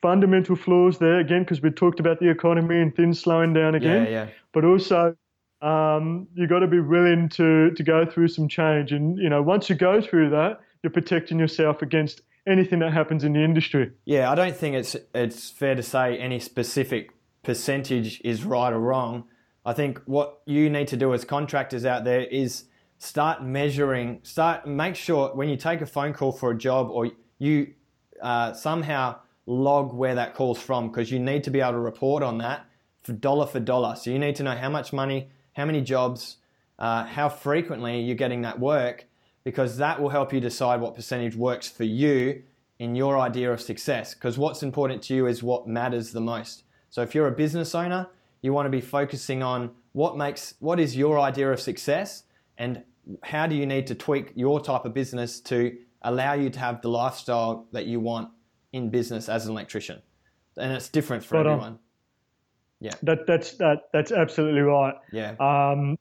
fundamental 0.00 0.54
flaws 0.54 0.98
there 0.98 1.18
again 1.18 1.42
because 1.42 1.60
we 1.60 1.70
talked 1.70 1.98
about 1.98 2.20
the 2.20 2.28
economy 2.28 2.80
and 2.80 2.94
things 2.94 3.18
slowing 3.18 3.52
down 3.52 3.74
again 3.74 4.04
Yeah. 4.04 4.10
Yeah. 4.10 4.28
but 4.52 4.64
also 4.64 5.16
um, 5.62 6.26
you 6.34 6.46
got 6.46 6.60
to 6.60 6.66
be 6.66 6.80
willing 6.80 7.28
to 7.30 7.70
to 7.70 7.82
go 7.82 8.04
through 8.04 8.28
some 8.28 8.48
change. 8.48 8.92
And 8.92 9.18
you 9.18 9.28
know, 9.28 9.42
once 9.42 9.70
you 9.70 9.76
go 9.76 10.00
through 10.00 10.30
that, 10.30 10.60
you're 10.82 10.90
protecting 10.90 11.38
yourself 11.38 11.82
against 11.82 12.22
anything 12.46 12.80
that 12.80 12.92
happens 12.92 13.24
in 13.24 13.32
the 13.32 13.42
industry. 13.42 13.92
Yeah, 14.04 14.30
I 14.30 14.34
don't 14.34 14.56
think 14.56 14.76
it's 14.76 14.96
it's 15.14 15.50
fair 15.50 15.74
to 15.74 15.82
say 15.82 16.18
any 16.18 16.40
specific 16.40 17.12
percentage 17.42 18.20
is 18.24 18.44
right 18.44 18.72
or 18.72 18.80
wrong. 18.80 19.24
I 19.64 19.72
think 19.72 20.00
what 20.06 20.40
you 20.44 20.68
need 20.68 20.88
to 20.88 20.96
do 20.96 21.14
as 21.14 21.24
contractors 21.24 21.84
out 21.84 22.04
there 22.04 22.22
is 22.22 22.64
start 22.98 23.44
measuring, 23.44 24.20
start 24.22 24.66
make 24.66 24.96
sure 24.96 25.34
when 25.34 25.48
you 25.48 25.56
take 25.56 25.80
a 25.80 25.86
phone 25.86 26.12
call 26.12 26.32
for 26.32 26.50
a 26.50 26.58
job 26.58 26.90
or 26.90 27.10
you 27.38 27.74
uh, 28.20 28.52
somehow 28.52 29.16
log 29.46 29.92
where 29.92 30.14
that 30.14 30.34
call's 30.34 30.60
from 30.60 30.88
because 30.88 31.10
you 31.10 31.18
need 31.18 31.44
to 31.44 31.50
be 31.50 31.60
able 31.60 31.72
to 31.72 31.78
report 31.78 32.22
on 32.22 32.38
that 32.38 32.64
for 33.02 33.12
dollar 33.12 33.46
for 33.46 33.60
dollar. 33.60 33.96
So 33.96 34.10
you 34.10 34.18
need 34.18 34.36
to 34.36 34.42
know 34.42 34.54
how 34.54 34.68
much 34.68 34.92
money, 34.92 35.28
how 35.52 35.64
many 35.64 35.80
jobs, 35.80 36.38
uh, 36.78 37.04
how 37.04 37.28
frequently 37.28 38.00
you're 38.00 38.16
getting 38.16 38.42
that 38.42 38.58
work 38.58 39.06
because 39.44 39.76
that 39.78 40.00
will 40.00 40.08
help 40.08 40.32
you 40.32 40.40
decide 40.40 40.80
what 40.80 40.94
percentage 40.94 41.34
works 41.34 41.68
for 41.68 41.84
you 41.84 42.42
in 42.78 42.94
your 42.94 43.18
idea 43.18 43.52
of 43.52 43.60
success. 43.60 44.14
Because 44.14 44.38
what's 44.38 44.62
important 44.62 45.02
to 45.04 45.14
you 45.14 45.26
is 45.26 45.42
what 45.42 45.66
matters 45.66 46.12
the 46.12 46.20
most. 46.20 46.64
So 46.90 47.02
if 47.02 47.14
you're 47.14 47.28
a 47.28 47.32
business 47.32 47.74
owner, 47.74 48.08
you 48.40 48.52
want 48.52 48.66
to 48.66 48.70
be 48.70 48.80
focusing 48.80 49.42
on 49.42 49.70
what 49.92 50.16
makes 50.16 50.54
what 50.58 50.80
is 50.80 50.96
your 50.96 51.18
idea 51.18 51.50
of 51.50 51.60
success 51.60 52.24
and 52.58 52.82
how 53.22 53.46
do 53.46 53.54
you 53.54 53.66
need 53.66 53.86
to 53.88 53.94
tweak 53.94 54.32
your 54.34 54.60
type 54.60 54.84
of 54.84 54.94
business 54.94 55.40
to 55.40 55.76
allow 56.02 56.34
you 56.34 56.50
to 56.50 56.58
have 56.58 56.82
the 56.82 56.88
lifestyle 56.88 57.66
that 57.72 57.86
you 57.86 58.00
want 58.00 58.30
in 58.72 58.90
business 58.90 59.28
as 59.28 59.46
an 59.46 59.52
electrician. 59.52 60.00
And 60.56 60.72
it's 60.72 60.88
different 60.88 61.22
for 61.22 61.36
Spot 61.36 61.46
on. 61.46 61.78
Everyone. 62.82 62.98
That 63.02 63.26
that's 63.26 63.52
that 63.58 63.88
that's 63.92 64.12
absolutely 64.12 64.60
right. 64.60 64.94
Yeah. 65.12 65.34
Um, 65.40 65.98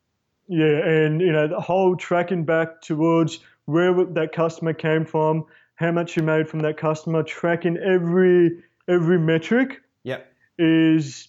yeah, 0.47 0.85
and 0.85 1.21
you 1.21 1.31
know 1.31 1.47
the 1.47 1.59
whole 1.59 1.95
tracking 1.95 2.45
back 2.45 2.81
towards 2.81 3.39
where 3.65 3.93
that 3.93 4.33
customer 4.33 4.73
came 4.73 5.05
from, 5.05 5.45
how 5.75 5.91
much 5.91 6.17
you 6.17 6.23
made 6.23 6.49
from 6.49 6.59
that 6.61 6.77
customer, 6.77 7.23
tracking 7.23 7.77
every 7.77 8.63
every 8.87 9.19
metric 9.19 9.81
Yep. 10.03 10.33
is 10.57 11.27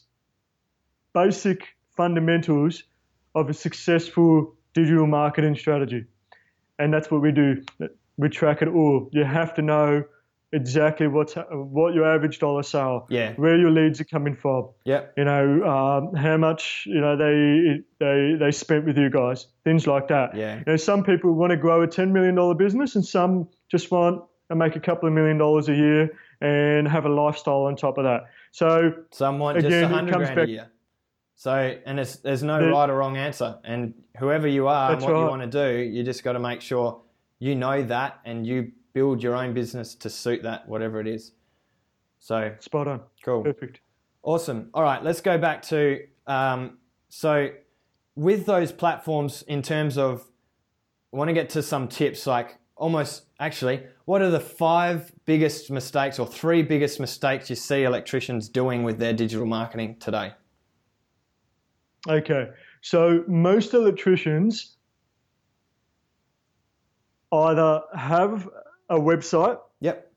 basic 1.12 1.76
fundamentals 1.94 2.84
of 3.34 3.50
a 3.50 3.54
successful 3.54 4.54
digital 4.74 5.06
marketing 5.06 5.56
strategy. 5.56 6.06
And 6.78 6.92
that's 6.92 7.10
what 7.10 7.20
we 7.20 7.32
do. 7.32 7.62
We 8.16 8.28
track 8.30 8.62
it 8.62 8.68
all. 8.68 9.08
You 9.12 9.24
have 9.24 9.54
to 9.54 9.62
know 9.62 10.04
exactly 10.52 11.06
what's 11.08 11.34
what 11.50 11.94
your 11.94 12.04
average 12.06 12.38
dollar 12.38 12.62
sale, 12.62 13.06
Yeah. 13.08 13.32
where 13.36 13.56
your 13.58 13.70
leads 13.70 14.00
are 14.00 14.04
coming 14.04 14.34
from, 14.34 14.68
yeah, 14.84 15.02
you 15.16 15.24
know, 15.24 15.62
um, 15.64 16.14
how 16.14 16.36
much 16.36 16.84
you 16.86 17.00
know 17.00 17.16
they 17.16 17.80
they 17.98 18.36
they 18.38 18.50
spent 18.50 18.84
with 18.84 18.98
you 18.98 19.10
guys, 19.10 19.46
things 19.64 19.86
like 19.86 20.08
that. 20.08 20.34
Yeah. 20.36 20.58
You 20.58 20.64
know, 20.66 20.76
some 20.76 21.02
people 21.04 21.32
want 21.34 21.50
to 21.50 21.56
grow 21.56 21.82
a 21.82 21.86
ten 21.86 22.12
million 22.12 22.34
dollar 22.34 22.54
business, 22.54 22.94
and 22.96 23.04
some 23.04 23.48
just 23.70 23.90
want 23.90 24.22
to 24.50 24.56
make 24.56 24.76
a 24.76 24.80
couple 24.80 25.08
of 25.08 25.14
million 25.14 25.38
dollars 25.38 25.68
a 25.68 25.74
year 25.74 26.10
and 26.40 26.86
have 26.88 27.06
a 27.06 27.08
lifestyle 27.08 27.62
on 27.62 27.76
top 27.76 27.96
of 27.98 28.04
that. 28.04 28.24
So 28.50 28.92
Some 29.12 29.38
want 29.38 29.58
Again, 29.58 29.70
just 29.70 29.82
a 29.84 29.88
hundred 29.88 30.12
grand 30.16 30.34
back- 30.36 30.48
a 30.48 30.50
year. 30.50 30.68
So, 31.36 31.54
and 31.86 31.98
it's, 31.98 32.16
there's 32.16 32.42
no 32.42 32.60
The- 32.60 32.70
right 32.70 32.88
or 32.90 32.96
wrong 32.96 33.16
answer. 33.16 33.58
And 33.64 33.94
whoever 34.18 34.46
you 34.46 34.68
are 34.68 34.92
and 34.92 35.02
what 35.02 35.08
you 35.10 35.14
want 35.16 35.42
to 35.42 35.48
do, 35.48 35.80
you 35.80 36.02
just 36.04 36.22
got 36.22 36.32
to 36.34 36.38
make 36.38 36.60
sure 36.60 37.00
you 37.38 37.54
know 37.56 37.82
that 37.82 38.20
and 38.24 38.46
you 38.46 38.72
build 38.92 39.22
your 39.22 39.34
own 39.34 39.54
business 39.54 39.94
to 39.96 40.10
suit 40.10 40.42
that, 40.42 40.68
whatever 40.68 41.00
it 41.00 41.06
is. 41.06 41.32
So, 42.18 42.54
spot 42.60 42.88
on, 42.88 43.00
cool. 43.24 43.42
perfect. 43.42 43.80
Awesome. 44.22 44.70
All 44.74 44.82
right, 44.82 45.02
let's 45.02 45.20
go 45.20 45.38
back 45.38 45.62
to 45.62 46.00
um, 46.26 46.78
so 47.08 47.50
with 48.14 48.46
those 48.46 48.72
platforms 48.72 49.42
in 49.42 49.62
terms 49.62 49.98
of 49.98 50.24
I 51.12 51.16
want 51.16 51.28
to 51.28 51.34
get 51.34 51.50
to 51.50 51.62
some 51.62 51.88
tips 51.88 52.26
like 52.26 52.58
almost 52.76 53.24
actually 53.38 53.82
what 54.04 54.22
are 54.22 54.30
the 54.30 54.40
five 54.40 55.12
biggest 55.24 55.70
mistakes 55.70 56.18
or 56.18 56.26
three 56.26 56.62
biggest 56.62 57.00
mistakes 57.00 57.50
you 57.50 57.56
see 57.56 57.84
electricians 57.84 58.48
doing 58.48 58.82
with 58.82 58.98
their 58.98 59.12
digital 59.12 59.46
marketing 59.46 59.96
today? 60.00 60.32
Okay, 62.08 62.48
so 62.80 63.24
most 63.28 63.74
electricians 63.74 64.76
either 67.30 67.80
have 67.96 68.48
a 68.88 68.98
website, 68.98 69.58
Yep. 69.80 70.10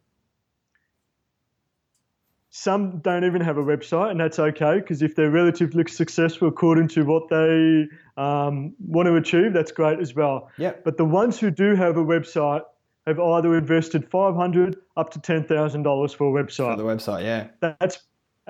some 2.50 3.00
don't 3.00 3.26
even 3.26 3.42
have 3.42 3.58
a 3.58 3.64
website, 3.64 4.12
and 4.12 4.20
that's 4.20 4.40
okay 4.40 4.76
because 4.80 5.02
if 5.02 5.16
they're 5.16 5.30
relatively 5.32 5.84
successful 5.88 6.48
according 6.48 6.88
to 6.90 7.04
what 7.04 7.28
they 7.30 7.88
um, 8.18 8.74
want 8.80 9.08
to 9.08 9.16
achieve, 9.16 9.52
that's 9.54 9.72
great 9.72 10.00
as 10.00 10.16
well. 10.16 10.50
Yep. 10.58 10.84
But 10.84 10.98
the 10.98 11.06
ones 11.06 11.40
who 11.40 11.52
do 11.52 11.76
have 11.76 11.98
a 11.98 12.04
website 12.04 12.62
have 13.08 13.20
either 13.20 13.58
invested 13.58 14.10
five 14.10 14.36
hundred 14.36 14.78
up 14.96 15.12
to 15.12 15.20
ten 15.20 15.44
thousand 15.44 15.84
dollars 15.84 16.14
for 16.14 16.28
a 16.40 16.44
For 16.44 16.48
website. 16.48 16.78
the 16.78 16.84
website, 16.84 17.24
yeah. 17.24 17.48
that's 17.60 18.00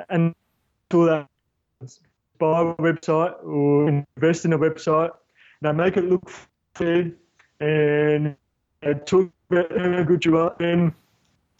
and 0.10 0.36
all 0.93 1.06
that 1.06 1.28
buy 2.38 2.62
a 2.62 2.73
website 2.75 3.43
or 3.43 3.88
invest 3.89 4.45
in 4.45 4.54
a 4.54 4.60
website. 4.60 5.12
Now 5.62 5.71
make 5.71 5.97
it 5.97 6.04
look 6.06 6.30
fair 6.75 7.12
and 7.60 8.36
uh, 8.86 8.93
talk 9.06 9.32
about 9.49 9.71
uh, 9.71 9.91
how 9.97 10.03
good 10.03 10.25
you 10.25 10.38
are, 10.38 10.55
and 10.60 10.93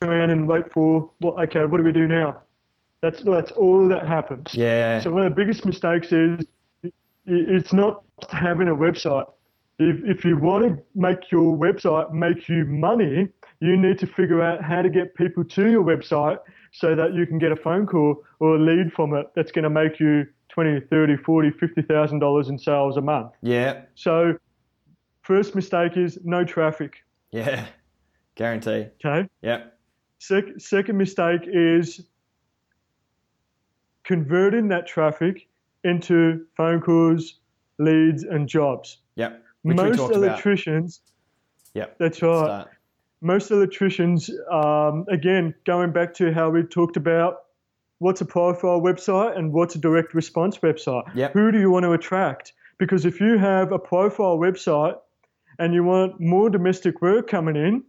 go 0.02 0.10
around 0.10 0.30
and 0.32 0.48
wait 0.48 0.72
for 0.72 1.10
what? 1.20 1.38
Okay, 1.50 1.66
what 1.66 1.78
do 1.78 1.84
we 1.84 1.92
do 1.92 2.08
now? 2.08 2.42
That's 3.02 3.22
that's 3.24 3.52
all 3.52 3.88
that 3.90 4.08
happens. 4.08 4.54
Yeah. 4.54 5.00
So 5.00 5.12
one 5.12 5.26
of 5.26 5.36
the 5.36 5.36
biggest 5.36 5.66
mistakes 5.66 6.12
is 6.12 6.46
it's 7.26 7.74
not 7.74 8.04
having 8.32 8.68
a 8.68 8.76
website. 8.76 9.26
If, 9.78 10.04
if 10.06 10.24
you 10.24 10.38
want 10.38 10.64
to 10.66 10.84
make 10.96 11.32
your 11.32 11.58
website 11.58 12.12
make 12.14 12.48
you 12.48 12.64
money, 12.66 13.28
you 13.60 13.76
need 13.78 14.00
to 14.00 14.08
figure 14.08 14.42
out 14.42 14.64
how 14.64 14.82
to 14.82 14.90
get 14.90 15.16
people 15.16 15.44
to 15.44 15.70
your 15.70 15.84
website 15.84 16.38
so 16.72 16.96
that 16.96 17.14
you 17.14 17.26
can 17.26 17.40
get 17.40 17.52
a 17.52 17.56
phone 17.58 17.86
call 17.86 18.24
or 18.40 18.56
a 18.56 18.60
lead 18.60 18.94
from 18.94 19.14
it 19.16 19.28
that's 19.36 19.52
going 19.52 19.64
to 19.64 19.70
make 19.70 20.00
you 20.00 20.26
20, 20.50 20.80
30, 20.90 21.18
40, 21.18 21.52
50,000 21.52 22.20
dollars 22.20 22.48
in 22.48 22.58
sales 22.58 22.96
a 22.96 23.02
month. 23.02 23.34
yeah. 23.42 23.82
So 23.96 24.38
first 25.24 25.56
mistake 25.56 25.98
is 25.98 26.20
no 26.24 26.46
traffic, 26.46 27.04
Yeah. 27.32 27.66
Guarantee. 28.36 28.88
okay? 29.04 29.28
Yep. 29.42 29.78
Sec- 30.20 30.60
second 30.60 30.98
mistake 30.98 31.42
is 31.46 32.02
converting 34.04 34.68
that 34.70 34.88
traffic 34.88 35.48
into 35.84 36.46
phone 36.58 36.82
calls, 36.82 37.40
leads, 37.80 38.24
and 38.24 38.48
jobs. 38.48 38.98
Yep. 39.16 39.42
Which 39.64 39.78
Most 39.78 39.98
talked 39.98 40.16
about. 40.16 40.24
electricians, 40.28 41.02
Yep. 41.74 41.98
that's 41.98 42.22
right. 42.22 42.46
Start. 42.46 42.70
Most 43.22 43.50
electricians, 43.52 44.30
um, 44.52 45.06
again, 45.10 45.56
going 45.66 45.92
back 45.92 46.14
to 46.16 46.32
how 46.34 46.50
we 46.50 46.64
talked 46.64 46.98
about 46.98 47.38
what's 48.00 48.22
a 48.22 48.26
profile 48.26 48.80
website 48.82 49.38
and 49.38 49.52
what's 49.54 49.76
a 49.76 49.80
direct 49.80 50.14
response 50.14 50.58
website. 50.60 51.04
Yep. 51.16 51.34
Who 51.34 51.52
do 51.52 51.60
you 51.60 51.72
want 51.72 51.84
to 51.84 51.94
attract? 51.94 52.54
Because 52.78 53.06
if 53.06 53.20
you 53.22 53.38
have 53.38 53.72
a 53.72 53.80
profile 53.80 54.38
website 54.38 54.96
and 55.58 55.74
you 55.74 55.84
want 55.84 56.20
more 56.20 56.50
domestic 56.50 57.02
work 57.02 57.28
coming 57.28 57.56
in, 57.56 57.84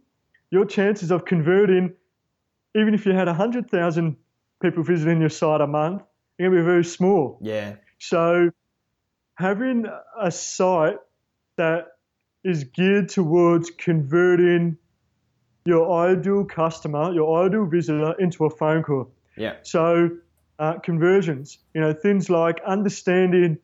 your 0.51 0.65
chances 0.65 1.11
of 1.11 1.25
converting, 1.25 1.93
even 2.75 2.93
if 2.93 3.05
you 3.05 3.13
had 3.13 3.27
100,000 3.27 4.17
people 4.61 4.83
visiting 4.83 5.19
your 5.19 5.29
site 5.29 5.61
a 5.61 5.67
month, 5.67 6.01
are 6.01 6.05
going 6.39 6.51
to 6.51 6.57
be 6.57 6.63
very 6.63 6.85
small. 6.85 7.37
Yeah. 7.41 7.75
So 7.99 8.51
having 9.35 9.85
a 10.19 10.31
site 10.31 10.97
that 11.57 11.87
is 12.43 12.63
geared 12.63 13.09
towards 13.09 13.71
converting 13.71 14.77
your 15.65 16.09
ideal 16.09 16.45
customer, 16.45 17.11
your 17.11 17.45
ideal 17.45 17.65
visitor 17.65 18.13
into 18.19 18.45
a 18.45 18.49
phone 18.49 18.83
call. 18.83 19.11
Yeah. 19.35 19.55
So 19.63 20.09
uh, 20.59 20.79
conversions, 20.79 21.59
you 21.73 21.81
know, 21.81 21.93
things 21.93 22.29
like 22.29 22.61
understanding 22.65 23.57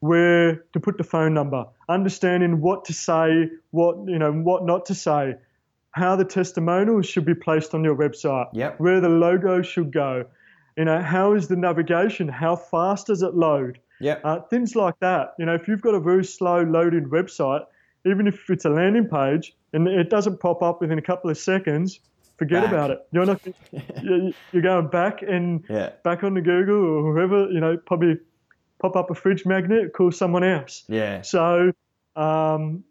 where 0.00 0.64
to 0.72 0.80
put 0.80 0.96
the 0.96 1.04
phone 1.04 1.34
number, 1.34 1.66
understanding 1.88 2.60
what 2.60 2.84
to 2.84 2.92
say, 2.92 3.50
what 3.70 3.96
you 4.06 4.18
know, 4.18 4.32
what 4.32 4.64
not 4.64 4.86
to 4.86 4.94
say, 4.94 5.34
how 5.92 6.16
the 6.16 6.24
testimonials 6.24 7.06
should 7.06 7.24
be 7.24 7.34
placed 7.34 7.74
on 7.74 7.82
your 7.84 7.96
website, 7.96 8.48
Yep. 8.52 8.78
where 8.80 9.00
the 9.00 9.08
logo 9.08 9.62
should 9.62 9.92
go, 9.92 10.24
you 10.76 10.84
know, 10.84 11.00
how 11.00 11.32
is 11.34 11.48
the 11.48 11.56
navigation, 11.56 12.28
how 12.28 12.56
fast 12.56 13.06
does 13.08 13.22
it 13.22 13.34
load, 13.34 13.78
Yep. 14.00 14.20
uh, 14.24 14.40
things 14.42 14.76
like 14.76 14.94
that. 15.00 15.34
You 15.38 15.46
know, 15.46 15.54
if 15.54 15.66
you've 15.66 15.80
got 15.82 15.94
a 15.94 16.00
very 16.00 16.24
slow 16.24 16.62
loading 16.62 17.08
website, 17.08 17.64
even 18.04 18.26
if 18.26 18.48
it's 18.48 18.64
a 18.64 18.70
landing 18.70 19.08
page 19.08 19.56
and 19.72 19.88
it 19.88 20.08
doesn't 20.08 20.38
pop 20.40 20.62
up 20.62 20.80
within 20.80 20.98
a 20.98 21.02
couple 21.02 21.30
of 21.30 21.36
seconds, 21.38 21.98
forget 22.36 22.62
Back. 22.62 22.72
about 22.72 22.90
it. 22.92 23.06
You're 23.10 23.26
not 23.26 23.40
you- 24.02 24.32
you're 24.52 24.62
going 24.62 24.86
back 24.88 25.22
and 25.22 25.64
Yeah. 25.68 25.90
back 26.04 26.20
the 26.20 26.30
Google 26.42 26.76
or 26.76 27.12
whoever. 27.12 27.50
You 27.50 27.58
know, 27.60 27.76
probably 27.76 28.18
pop 28.78 28.94
up 28.94 29.10
a 29.10 29.14
fridge 29.14 29.44
magnet, 29.44 29.92
call 29.92 30.12
someone 30.12 30.44
else. 30.44 30.84
Yeah. 30.88 31.22
So 31.22 31.72
um, 32.14 32.84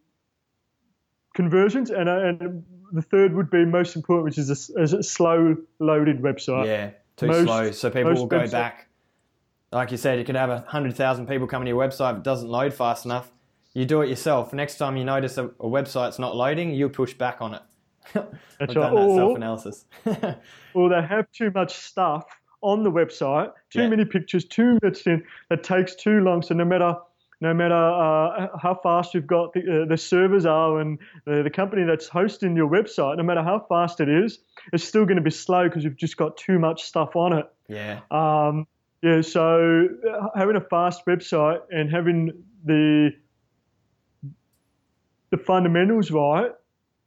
conversions 1.38 1.89
and 1.91 2.10
uh, 2.10 2.17
and 2.30 2.63
the 2.91 3.02
third 3.02 3.34
would 3.36 3.50
be 3.50 3.63
most 3.63 3.95
important, 3.95 4.26
which 4.26 4.38
is 4.38 4.50
a, 4.50 4.82
is 4.82 4.91
a 4.93 5.04
slow 5.04 5.56
loaded 5.80 6.21
website. 6.21 6.65
Yeah, 6.65 6.89
too 7.15 7.28
Most- 7.28 7.45
slow. 7.45 7.71
So 7.71 7.89
people 7.89 8.13
will 8.13 8.26
go 8.26 8.39
website- 8.39 8.52
back. 8.52 8.84
Like 9.71 9.91
you 9.91 9.97
said, 9.97 10.17
you 10.17 10.26
could 10.26 10.36
have 10.38 10.50
a 10.50 10.60
hundred 10.67 10.95
thousand 10.95 11.28
people 11.28 11.45
coming 11.47 11.65
to 11.65 11.69
your 11.69 11.80
website. 11.88 12.12
If 12.13 12.17
it 12.19 12.23
doesn't 12.23 12.50
load 12.50 12.73
fast 12.73 13.06
enough, 13.06 13.32
you 13.73 13.86
do 13.86 14.02
it 14.02 14.10
yourself. 14.10 14.54
Next 14.54 14.78
time 14.78 14.95
you 14.97 15.04
notice 15.06 15.38
a, 15.38 15.45
a 15.45 15.67
website's 15.78 16.19
not 16.19 16.36
loading, 16.36 16.71
you 16.73 16.88
push 16.89 17.13
back 17.13 17.41
on 17.41 17.54
it. 17.56 17.62
I've 18.15 18.26
That's 18.60 18.73
done 18.73 18.84
right. 18.84 18.89
that 18.95 19.10
Or- 19.10 19.17
self-analysis. 19.17 19.86
or 20.73 20.89
they 20.89 21.02
have 21.02 21.30
too 21.34 21.52
much 21.54 21.73
stuff 21.76 22.23
on 22.62 22.84
the 22.84 22.91
website, 22.91 23.52
too 23.69 23.82
Yeah. 23.82 23.89
many 23.89 24.06
pictures, 24.06 24.45
too 24.45 24.80
much 24.82 25.06
in 25.06 25.21
that 25.50 25.63
takes 25.63 25.95
too 25.95 26.21
long. 26.21 26.41
So 26.41 26.56
no 26.56 26.63
matter 26.65 26.95
no 27.39 27.54
matter 27.54 27.76
uh, 27.76 28.47
how 28.62 28.80
fast 28.82 29.13
you've 29.13 29.28
got 29.28 29.54
the, 29.54 29.84
uh, 29.84 29.86
the 29.88 29.97
servers 29.97 30.45
are 30.45 30.80
and 30.80 30.97
the, 31.26 31.43
the 31.43 31.50
company 31.50 31.84
that's 31.84 32.08
hosting 32.08 32.56
your 32.56 32.69
website, 32.69 33.17
no 33.17 33.23
matter 33.23 33.43
how 33.43 33.65
fast 33.69 34.00
it 34.00 34.10
is, 34.10 34.39
it's 34.73 34.84
still 34.84 35.06
going 35.06 35.17
to 35.17 35.23
be 35.23 35.32
slow 35.32 35.65
because 35.65 35.84
you've 35.84 35.97
just 35.97 36.17
got 36.17 36.36
too 36.38 36.58
much 36.58 36.84
stuff 36.84 37.15
on 37.15 37.34
it. 37.34 37.45
yeah, 37.67 38.00
Um, 38.10 38.65
yeah, 39.04 39.21
so 39.21 39.88
uh, 40.10 40.28
having 40.36 40.56
a 40.56 40.62
fast 40.62 41.06
website 41.06 41.60
and 41.69 41.91
having 41.91 42.43
the 42.65 43.12
the 45.30 45.38
fundamentals 45.38 46.10
right 46.10 46.52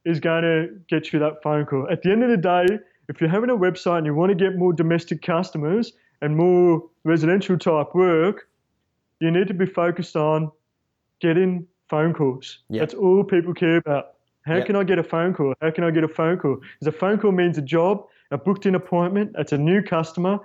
is 0.04 0.20
going 0.20 0.42
to 0.42 0.68
get 0.88 1.12
you 1.12 1.18
that 1.18 1.42
phone 1.42 1.64
call. 1.64 1.88
At 1.90 2.02
the 2.02 2.12
end 2.12 2.22
of 2.22 2.30
the 2.30 2.36
day, 2.36 2.78
if 3.08 3.20
you're 3.20 3.30
having 3.30 3.50
a 3.50 3.56
website 3.56 3.98
and 3.98 4.06
you 4.06 4.14
want 4.14 4.30
to 4.30 4.36
get 4.36 4.56
more 4.56 4.72
domestic 4.72 5.22
customers 5.22 5.92
and 6.22 6.36
more 6.36 6.82
residential 7.04 7.58
type 7.58 7.94
work, 7.94 8.48
you 9.20 9.30
need 9.30 9.48
to 9.48 9.54
be 9.54 9.66
focused 9.66 10.16
on 10.16 10.50
getting 11.20 11.66
phone 11.88 12.12
calls. 12.14 12.58
Yeah. 12.68 12.80
That's 12.80 12.94
all 12.94 13.22
people 13.24 13.54
care 13.54 13.76
about. 13.76 14.14
How 14.46 14.56
Yeah. 14.56 14.64
can 14.64 14.76
I 14.76 14.84
get 14.84 14.98
a 14.98 15.02
phone 15.02 15.34
call? 15.34 15.54
How 15.60 15.70
can 15.70 15.84
I 15.84 15.90
get 15.90 16.02
a 16.02 16.08
phone 16.08 16.38
call? 16.38 16.56
Because 16.56 16.86
a 16.94 16.98
phone 16.98 17.18
call 17.18 17.32
means 17.32 17.58
a 17.58 17.62
job, 17.62 18.06
a 18.30 18.38
booked 18.38 18.64
in 18.66 18.74
appointment, 18.74 19.32
that's 19.34 19.52
a 19.52 19.58
new 19.58 19.82
customer, 19.82 20.38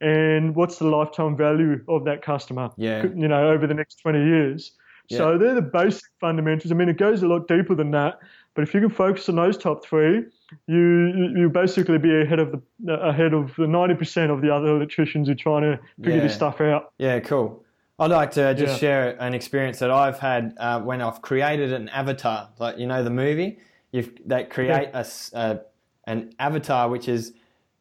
and 0.00 0.56
what's 0.56 0.78
the 0.78 0.86
lifetime 0.86 1.36
value 1.36 1.80
of 1.88 2.04
that 2.06 2.22
customer? 2.22 2.70
Yeah. 2.76 3.04
You 3.14 3.28
know, 3.28 3.50
over 3.50 3.66
the 3.66 3.74
next 3.74 3.96
20 3.96 4.24
years. 4.24 4.72
So 5.10 5.36
they're 5.36 5.54
the 5.54 5.60
basic 5.60 6.04
fundamentals. 6.20 6.72
I 6.72 6.74
mean, 6.74 6.88
it 6.88 6.96
goes 6.96 7.22
a 7.22 7.26
lot 7.28 7.46
deeper 7.46 7.74
than 7.74 7.90
that, 7.90 8.18
but 8.54 8.62
if 8.62 8.72
you 8.72 8.80
can 8.80 8.88
focus 8.88 9.28
on 9.28 9.36
those 9.36 9.58
top 9.58 9.84
three, 9.84 10.24
you 10.66 10.78
you 10.78 11.36
you 11.36 11.50
basically 11.50 11.98
be 11.98 12.22
ahead 12.22 12.38
of 12.38 12.52
the 12.82 12.94
ahead 12.94 13.34
of 13.34 13.54
the 13.56 13.66
90% 13.66 14.30
of 14.30 14.40
the 14.40 14.54
other 14.54 14.68
electricians 14.68 15.28
who 15.28 15.32
are 15.32 15.34
trying 15.34 15.62
to 15.62 15.78
figure 15.98 16.16
Yeah. 16.16 16.22
this 16.22 16.34
stuff 16.34 16.62
out. 16.62 16.92
yeah, 16.98 17.20
cool. 17.20 17.62
I'd 17.98 18.10
like 18.10 18.32
to 18.32 18.54
just 18.54 18.74
Yeah. 18.74 18.78
share 18.78 19.22
an 19.22 19.34
experience 19.34 19.78
that 19.80 19.90
I've 19.90 20.18
had 20.18 20.54
uh, 20.58 20.80
when 20.80 21.00
I've 21.00 21.22
created 21.22 21.72
an 21.72 21.88
avatar. 21.90 22.48
Like 22.58 22.78
you 22.78 22.86
know 22.86 23.02
the 23.04 23.10
movie, 23.10 23.58
you've 23.92 24.10
they 24.26 24.44
create 24.44 24.88
a 24.92 24.98
s- 24.98 25.30
a, 25.34 25.60
an 26.06 26.32
avatar, 26.38 26.88
which 26.88 27.08
is 27.08 27.32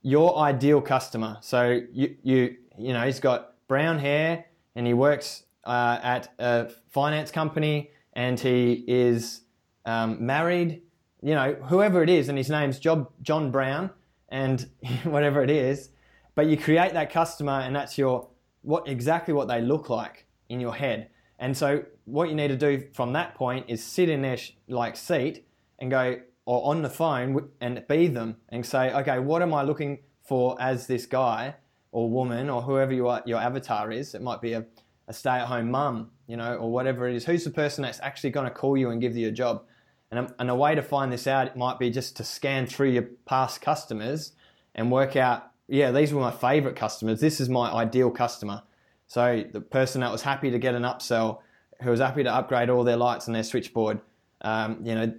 your 0.04 0.38
ideal 0.38 0.82
customer. 0.82 1.38
So 1.42 1.82
you 1.92 2.16
you 2.24 2.58
you 2.78 2.94
know 2.94 3.04
he's 3.06 3.20
got 3.20 3.54
brown 3.68 4.00
hair 4.00 4.46
and 4.76 4.86
he 4.86 4.94
works 4.94 5.44
uh, 5.64 6.00
at 6.04 6.30
a 6.40 6.70
finance 6.90 7.32
company 7.32 7.92
and 8.14 8.40
he 8.40 8.84
is 8.88 9.42
um, 9.86 10.24
married. 10.26 10.82
You 11.24 11.36
know 11.36 11.54
whoever 11.70 12.04
it 12.04 12.10
is, 12.10 12.30
and 12.30 12.38
his 12.38 12.50
name's 12.50 12.80
John 12.80 13.08
John 13.22 13.50
Brown 13.52 13.90
and 14.30 14.70
whatever 15.04 15.42
it 15.42 15.50
is. 15.50 15.90
But 16.36 16.48
you 16.48 16.58
create 16.58 16.94
that 16.94 17.12
customer, 17.12 17.60
and 17.62 17.76
that's 17.76 17.98
your 17.98 18.28
what 18.62 18.88
exactly 18.88 19.34
what 19.34 19.48
they 19.48 19.62
look 19.62 19.90
like 19.90 20.26
in 20.50 20.60
your 20.60 20.76
head. 20.76 21.10
And 21.40 21.58
so 21.58 21.84
what 22.06 22.30
you 22.30 22.36
need 22.36 22.50
to 22.50 22.58
do 22.58 22.88
from 22.94 23.14
that 23.14 23.36
point 23.36 23.66
is 23.68 23.84
sit 23.84 24.10
in 24.10 24.22
their 24.22 24.38
sh- 24.38 24.52
like 24.68 24.96
seat 24.96 25.48
and 25.80 25.90
go 25.90 26.20
or 26.46 26.70
on 26.70 26.82
the 26.82 26.90
phone 26.90 27.50
and 27.60 27.84
be 27.88 28.08
them 28.08 28.38
and 28.50 28.66
say, 28.66 28.92
okay, 28.94 29.20
what 29.20 29.42
am 29.42 29.54
I 29.54 29.64
looking 29.64 30.00
for 30.24 30.56
as 30.62 30.88
this 30.88 31.06
guy 31.06 31.56
or 31.92 32.10
woman 32.10 32.50
or 32.50 32.62
whoever 32.62 32.94
you 32.94 33.08
are, 33.08 33.24
your 33.26 33.40
avatar 33.40 33.92
is? 33.92 34.14
It 34.14 34.22
might 34.22 34.42
be 34.42 34.54
a, 34.54 34.66
a 35.08 35.14
stay-at-home 35.14 35.72
mum, 35.72 36.12
you 36.28 36.38
know, 36.38 36.56
or 36.56 36.72
whatever 36.72 37.08
it 37.08 37.16
is. 37.16 37.26
Who's 37.26 37.44
the 37.44 37.52
person 37.52 37.84
that's 37.84 38.00
actually 38.02 38.32
going 38.32 38.48
to 38.48 38.54
call 38.54 38.78
you 38.78 38.90
and 38.90 39.02
give 39.02 39.16
you 39.16 39.28
a 39.28 39.32
job? 39.32 39.64
And 40.12 40.20
a, 40.20 40.36
and 40.40 40.50
a 40.50 40.56
way 40.56 40.76
to 40.76 40.82
find 40.82 41.12
this 41.12 41.26
out 41.26 41.56
might 41.56 41.80
be 41.80 41.90
just 41.90 42.18
to 42.18 42.24
scan 42.24 42.68
through 42.68 42.90
your 42.90 43.04
past 43.26 43.62
customers 43.62 44.34
and 44.76 44.92
work 44.92 45.16
out, 45.16 45.51
yeah, 45.72 45.92
these 45.92 46.14
were 46.14 46.20
my 46.20 46.32
favorite 46.32 46.76
customers. 46.76 47.22
This 47.22 47.40
is 47.40 47.48
my 47.48 47.72
ideal 47.72 48.12
customer. 48.12 48.62
So 49.08 49.46
the 49.50 49.62
person 49.62 50.02
that 50.02 50.12
was 50.12 50.22
happy 50.22 50.52
to 50.52 50.60
get 50.60 50.76
an 50.76 50.84
upsell, 50.84 51.40
who 51.82 51.90
was 51.90 52.02
happy 52.02 52.24
to 52.24 52.34
upgrade 52.34 52.70
all 52.70 52.84
their 52.84 52.98
lights 52.98 53.28
and 53.28 53.36
their 53.36 53.44
switchboard, 53.44 54.02
um, 54.42 54.86
you 54.86 54.94
know, 54.94 55.14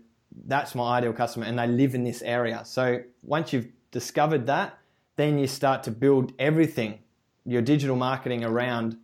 that's 0.47 0.75
my 0.75 0.99
ideal 0.99 1.15
customer, 1.15 1.47
and 1.47 1.59
they 1.59 1.67
live 1.67 1.95
in 1.95 2.05
this 2.05 2.21
area. 2.21 2.63
So 2.67 3.03
once 3.23 3.55
you've 3.55 3.69
discovered 3.93 4.47
that, 4.47 4.79
then 5.17 5.39
you 5.39 5.47
start 5.47 5.83
to 5.85 5.91
build 5.91 6.33
everything, 6.39 6.99
your 7.47 7.63
digital 7.63 7.97
marketing 7.97 8.45
around 8.45 8.99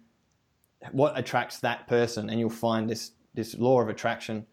what 0.93 1.19
attracts 1.19 1.61
that 1.61 1.87
person, 1.89 2.29
and 2.29 2.39
you'll 2.39 2.51
find 2.51 2.91
this 2.91 3.13
this 3.35 3.55
law 3.57 3.81
of 3.81 3.89
attraction, 3.89 4.47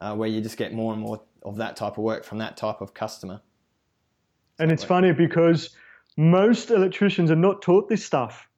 uh, 0.00 0.14
where 0.16 0.28
you 0.28 0.40
just 0.40 0.56
get 0.56 0.72
more 0.72 0.92
and 0.92 1.02
more 1.02 1.20
of 1.44 1.56
that 1.56 1.76
type 1.76 1.98
of 1.98 1.98
work 1.98 2.24
from 2.24 2.38
that 2.38 2.56
type 2.56 2.80
of 2.80 2.94
customer. 2.94 3.40
And 4.58 4.72
it's 4.72 4.84
funny 4.84 5.12
because 5.12 5.70
most 6.16 6.70
electricians 6.70 7.30
are 7.30 7.36
not 7.36 7.62
taught 7.62 7.88
this 7.88 8.04
stuff. 8.04 8.48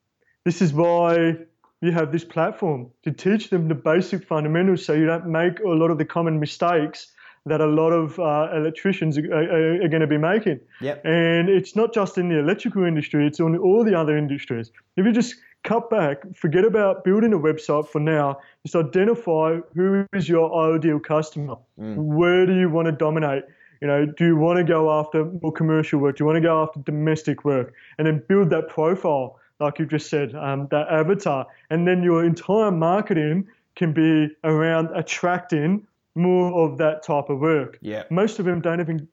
This 0.44 0.60
is 0.60 0.72
why 0.72 1.36
you 1.80 1.92
have 1.92 2.12
this 2.12 2.24
platform 2.24 2.90
to 3.02 3.12
teach 3.12 3.50
them 3.50 3.68
the 3.68 3.74
basic 3.74 4.26
fundamentals 4.26 4.84
so 4.84 4.92
you 4.94 5.06
don't 5.06 5.26
make 5.26 5.60
a 5.60 5.68
lot 5.68 5.90
of 5.90 5.98
the 5.98 6.04
common 6.04 6.40
mistakes 6.40 7.12
that 7.46 7.60
a 7.60 7.66
lot 7.66 7.90
of 7.90 8.18
uh, 8.18 8.48
electricians 8.54 9.18
are, 9.18 9.32
are, 9.32 9.84
are, 9.84 9.88
going 9.88 10.00
to 10.00 10.06
be 10.06 10.16
making. 10.16 10.60
Yep. 10.80 11.04
And 11.04 11.50
it's 11.50 11.76
not 11.76 11.92
just 11.92 12.16
in 12.16 12.30
the 12.30 12.38
electrical 12.38 12.84
industry, 12.84 13.26
it's 13.26 13.38
on 13.38 13.56
all 13.58 13.84
the 13.84 13.94
other 13.94 14.16
industries. 14.16 14.70
If 14.96 15.04
you 15.04 15.12
just 15.12 15.34
cut 15.62 15.90
back, 15.90 16.22
forget 16.34 16.64
about 16.64 17.04
building 17.04 17.34
a 17.34 17.38
website 17.38 17.88
for 17.88 18.00
now, 18.00 18.38
just 18.64 18.76
identify 18.76 19.58
who 19.74 20.06
is 20.14 20.26
your 20.26 20.74
ideal 20.74 20.98
customer. 20.98 21.56
Mm. 21.78 21.96
Where 21.96 22.46
do 22.46 22.58
you 22.58 22.70
want 22.70 22.86
to 22.86 22.92
dominate? 22.92 23.44
You 23.84 23.88
know, 23.88 24.06
do 24.06 24.24
you 24.24 24.36
want 24.36 24.56
to 24.56 24.64
go 24.64 24.90
after 24.90 25.26
more 25.42 25.52
commercial 25.52 26.00
work? 26.00 26.16
Do 26.16 26.22
you 26.22 26.26
want 26.26 26.36
to 26.36 26.40
go 26.40 26.62
after 26.62 26.80
domestic 26.80 27.44
work? 27.44 27.74
And 27.98 28.06
then 28.06 28.24
build 28.26 28.48
that 28.48 28.70
profile 28.70 29.38
like 29.60 29.78
you 29.78 29.84
just 29.84 30.08
said, 30.08 30.34
um, 30.34 30.68
that 30.70 30.88
avatar. 30.88 31.46
And 31.68 31.86
then 31.86 32.02
your 32.02 32.24
entire 32.24 32.70
marketing 32.70 33.46
can 33.76 33.92
be 33.92 34.34
around 34.42 34.88
attracting 34.94 35.86
more 36.14 36.64
of 36.64 36.78
that 36.78 37.02
type 37.02 37.28
of 37.28 37.40
work. 37.40 37.76
Yeah. 37.82 38.04
Most 38.08 38.38
of 38.38 38.46
them 38.46 38.62
don't 38.62 38.80
even 38.80 39.06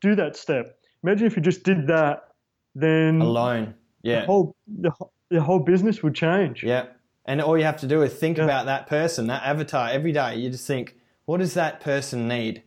do 0.00 0.16
that 0.16 0.34
step. 0.34 0.76
Imagine 1.04 1.28
if 1.28 1.36
you 1.36 1.42
just 1.42 1.62
did 1.62 1.86
that, 1.86 2.30
then 2.74 3.20
alone. 3.20 3.74
Yeah. 4.02 4.22
The 4.22 4.26
whole 4.26 4.56
the, 4.66 4.90
the 5.28 5.40
whole 5.40 5.60
business 5.60 6.02
would 6.02 6.16
change. 6.16 6.64
Yeah. 6.64 6.86
And 7.26 7.40
all 7.40 7.56
you 7.56 7.62
have 7.62 7.78
to 7.78 7.86
do 7.86 8.02
is 8.02 8.12
think 8.12 8.38
yeah. 8.38 8.44
about 8.44 8.66
that 8.66 8.88
person, 8.88 9.28
that 9.28 9.44
avatar 9.44 9.88
every 9.88 10.10
day. 10.10 10.34
You 10.34 10.50
just 10.50 10.66
think, 10.66 10.96
what 11.26 11.38
does 11.38 11.54
that 11.54 11.80
person 11.80 12.26
need? 12.26 12.64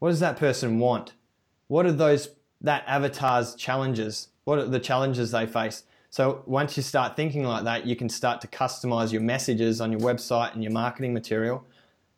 What 0.00 0.08
does 0.08 0.20
that 0.20 0.36
person 0.36 0.78
want? 0.78 1.12
What 1.68 1.86
are 1.86 1.92
those 1.92 2.30
that 2.62 2.84
avatar's 2.86 3.54
challenges? 3.54 4.28
What 4.44 4.58
are 4.58 4.66
the 4.66 4.80
challenges 4.80 5.30
they 5.30 5.46
face? 5.46 5.84
So 6.08 6.42
once 6.46 6.76
you 6.76 6.82
start 6.82 7.14
thinking 7.14 7.44
like 7.44 7.64
that, 7.64 7.86
you 7.86 7.94
can 7.94 8.08
start 8.08 8.40
to 8.40 8.48
customize 8.48 9.12
your 9.12 9.20
messages 9.20 9.80
on 9.80 9.92
your 9.92 10.00
website 10.00 10.54
and 10.54 10.62
your 10.64 10.72
marketing 10.72 11.14
material 11.14 11.64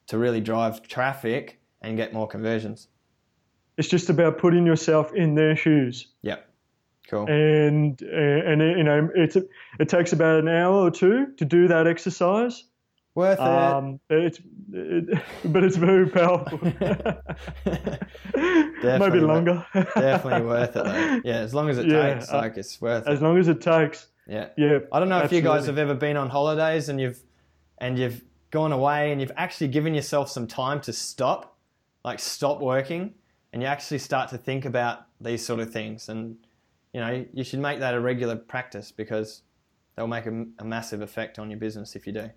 to 0.06 0.16
really 0.16 0.40
drive 0.40 0.82
traffic 0.82 1.60
and 1.82 1.96
get 1.96 2.12
more 2.14 2.26
conversions. 2.26 2.88
It's 3.76 3.88
just 3.88 4.08
about 4.08 4.38
putting 4.38 4.64
yourself 4.64 5.12
in 5.12 5.34
their 5.34 5.56
shoes. 5.56 6.06
Yep. 6.22 6.48
Cool. 7.08 7.26
And 7.26 8.00
uh, 8.02 8.16
and 8.16 8.62
you 8.62 8.84
know 8.84 9.10
it's 9.14 9.36
it 9.36 9.88
takes 9.88 10.12
about 10.12 10.38
an 10.38 10.48
hour 10.48 10.74
or 10.74 10.90
two 10.90 11.32
to 11.36 11.44
do 11.44 11.68
that 11.68 11.86
exercise. 11.86 12.64
Worth 13.14 13.38
it. 13.38 13.44
Um, 13.44 14.00
it's, 14.08 14.40
it, 14.72 15.22
but 15.44 15.64
it's 15.64 15.76
very 15.76 16.08
powerful. 16.08 16.58
Maybe 18.82 19.20
longer. 19.20 19.66
definitely 19.74 20.46
worth 20.46 20.76
it 20.76 20.84
though. 20.84 21.20
Yeah, 21.24 21.40
as 21.40 21.54
long 21.54 21.68
as 21.68 21.76
it 21.78 21.86
yeah, 21.86 22.14
takes, 22.14 22.32
uh, 22.32 22.38
like 22.38 22.56
it's 22.56 22.80
worth 22.80 23.06
as 23.06 23.20
it. 23.20 23.22
Long 23.22 23.38
as 23.38 23.48
it 23.48 23.60
takes. 23.60 24.06
Yeah. 24.26 24.48
Yeah. 24.56 24.78
I 24.90 24.98
don't 24.98 25.10
know 25.10 25.16
absolutely. 25.16 25.38
if 25.38 25.44
you 25.44 25.50
guys 25.50 25.66
have 25.66 25.76
ever 25.78 25.94
been 25.94 26.16
on 26.16 26.30
holidays 26.30 26.88
and 26.88 26.98
you've 27.00 27.22
and 27.78 27.98
you've 27.98 28.24
gone 28.50 28.72
away 28.72 29.12
and 29.12 29.20
you've 29.20 29.32
actually 29.36 29.68
given 29.68 29.94
yourself 29.94 30.30
some 30.30 30.46
time 30.46 30.80
to 30.82 30.92
stop, 30.92 31.58
like 32.04 32.18
stop 32.18 32.60
working, 32.60 33.14
and 33.52 33.60
you 33.60 33.68
actually 33.68 33.98
start 33.98 34.30
to 34.30 34.38
think 34.38 34.64
about 34.64 35.06
these 35.20 35.44
sort 35.44 35.60
of 35.60 35.70
things. 35.70 36.08
And 36.08 36.36
you 36.94 37.00
know, 37.00 37.26
you 37.34 37.44
should 37.44 37.60
make 37.60 37.80
that 37.80 37.92
a 37.92 38.00
regular 38.00 38.36
practice 38.36 38.90
because 38.90 39.42
they'll 39.96 40.06
make 40.06 40.24
a, 40.24 40.46
a 40.58 40.64
massive 40.64 41.02
effect 41.02 41.38
on 41.38 41.50
your 41.50 41.58
business 41.58 41.94
if 41.94 42.06
you 42.06 42.14
do 42.14 42.30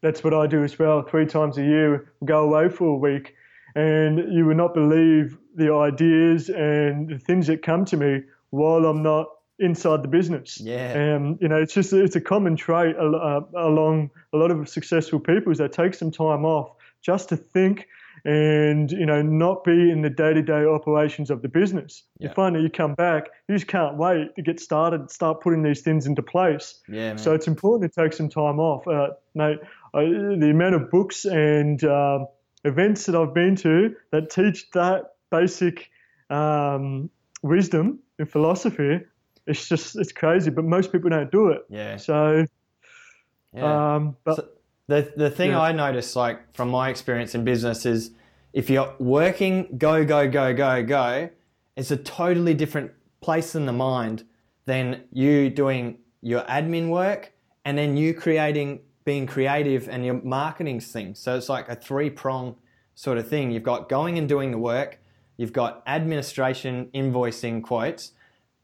that's 0.00 0.22
what 0.22 0.34
I 0.34 0.46
do 0.46 0.64
as 0.64 0.78
well. 0.78 1.02
Three 1.02 1.26
times 1.26 1.58
a 1.58 1.62
year, 1.62 2.12
go 2.24 2.44
away 2.44 2.68
for 2.68 2.88
a 2.88 2.96
week, 2.96 3.34
and 3.74 4.32
you 4.32 4.46
would 4.46 4.56
not 4.56 4.74
believe 4.74 5.38
the 5.54 5.72
ideas 5.72 6.48
and 6.48 7.08
the 7.08 7.18
things 7.18 7.46
that 7.48 7.62
come 7.62 7.84
to 7.86 7.96
me 7.96 8.22
while 8.50 8.86
I'm 8.86 9.02
not 9.02 9.28
inside 9.58 10.02
the 10.02 10.08
business. 10.08 10.60
Yeah. 10.60 11.16
Um, 11.16 11.38
you 11.40 11.48
know, 11.48 11.56
it's 11.56 11.74
just 11.74 11.92
it's 11.92 12.16
a 12.16 12.20
common 12.20 12.56
trait 12.56 12.96
uh, 12.96 13.40
along 13.56 14.10
a 14.32 14.36
lot 14.36 14.50
of 14.50 14.68
successful 14.68 15.18
people 15.20 15.52
is 15.52 15.58
they 15.58 15.68
take 15.68 15.94
some 15.94 16.10
time 16.10 16.44
off 16.44 16.70
just 17.02 17.28
to 17.30 17.36
think 17.36 17.88
and 18.24 18.90
you 18.90 19.06
know 19.06 19.22
not 19.22 19.64
be 19.64 19.90
in 19.90 20.02
the 20.02 20.10
day-to-day 20.10 20.64
operations 20.64 21.30
of 21.30 21.42
the 21.42 21.48
business. 21.48 22.04
Yeah. 22.18 22.28
You 22.28 22.34
find 22.34 22.56
that 22.56 22.62
you 22.62 22.70
come 22.70 22.94
back, 22.94 23.28
you 23.48 23.54
just 23.54 23.68
can't 23.68 23.96
wait 23.96 24.34
to 24.36 24.42
get 24.42 24.60
started, 24.60 25.10
start 25.10 25.40
putting 25.40 25.62
these 25.62 25.82
things 25.82 26.06
into 26.06 26.22
place. 26.22 26.80
Yeah. 26.88 27.10
Man. 27.10 27.18
So 27.18 27.34
it's 27.34 27.46
important 27.46 27.92
to 27.92 28.02
take 28.02 28.12
some 28.12 28.28
time 28.28 28.58
off, 28.58 28.86
uh, 28.86 29.10
mate. 29.34 29.58
Uh, 29.94 30.00
the 30.00 30.50
amount 30.50 30.74
of 30.74 30.90
books 30.90 31.24
and 31.24 31.82
uh, 31.84 32.24
events 32.64 33.06
that 33.06 33.14
I've 33.14 33.34
been 33.34 33.56
to 33.56 33.94
that 34.12 34.30
teach 34.30 34.70
that 34.72 35.14
basic 35.30 35.90
um, 36.30 37.10
wisdom 37.42 38.00
and 38.18 38.30
philosophy, 38.30 39.00
it's 39.46 39.68
just 39.68 39.96
it's 39.96 40.12
crazy. 40.12 40.50
But 40.50 40.64
most 40.64 40.92
people 40.92 41.10
don't 41.10 41.30
do 41.30 41.48
it. 41.48 41.62
Yeah. 41.68 41.96
So. 41.96 42.46
Yeah. 43.54 43.94
Um, 43.94 44.16
but, 44.24 44.36
so 44.36 44.48
the 44.88 45.12
the 45.16 45.30
thing 45.30 45.50
yeah. 45.50 45.60
I 45.60 45.72
notice, 45.72 46.14
like 46.16 46.54
from 46.54 46.68
my 46.70 46.90
experience 46.90 47.34
in 47.34 47.44
business, 47.44 47.86
is 47.86 48.10
if 48.52 48.68
you're 48.68 48.94
working, 48.98 49.78
go 49.78 50.04
go 50.04 50.28
go 50.28 50.52
go 50.54 50.82
go, 50.82 51.30
it's 51.76 51.90
a 51.90 51.96
totally 51.96 52.54
different 52.54 52.92
place 53.20 53.54
in 53.54 53.66
the 53.66 53.72
mind 53.72 54.24
than 54.66 55.02
you 55.12 55.48
doing 55.48 55.98
your 56.20 56.42
admin 56.42 56.88
work 56.88 57.32
and 57.64 57.76
then 57.76 57.96
you 57.96 58.14
creating 58.14 58.80
being 59.08 59.26
creative 59.26 59.88
and 59.88 60.04
your 60.04 60.20
marketing 60.22 60.78
thing. 60.80 61.14
So 61.14 61.34
it's 61.34 61.48
like 61.48 61.66
a 61.70 61.74
three 61.74 62.10
prong 62.10 62.56
sort 62.94 63.16
of 63.16 63.26
thing. 63.26 63.50
You've 63.50 63.62
got 63.62 63.88
going 63.88 64.18
and 64.18 64.28
doing 64.28 64.50
the 64.50 64.58
work, 64.58 65.00
you've 65.38 65.54
got 65.54 65.82
administration, 65.86 66.90
invoicing, 66.94 67.62
quotes, 67.62 68.12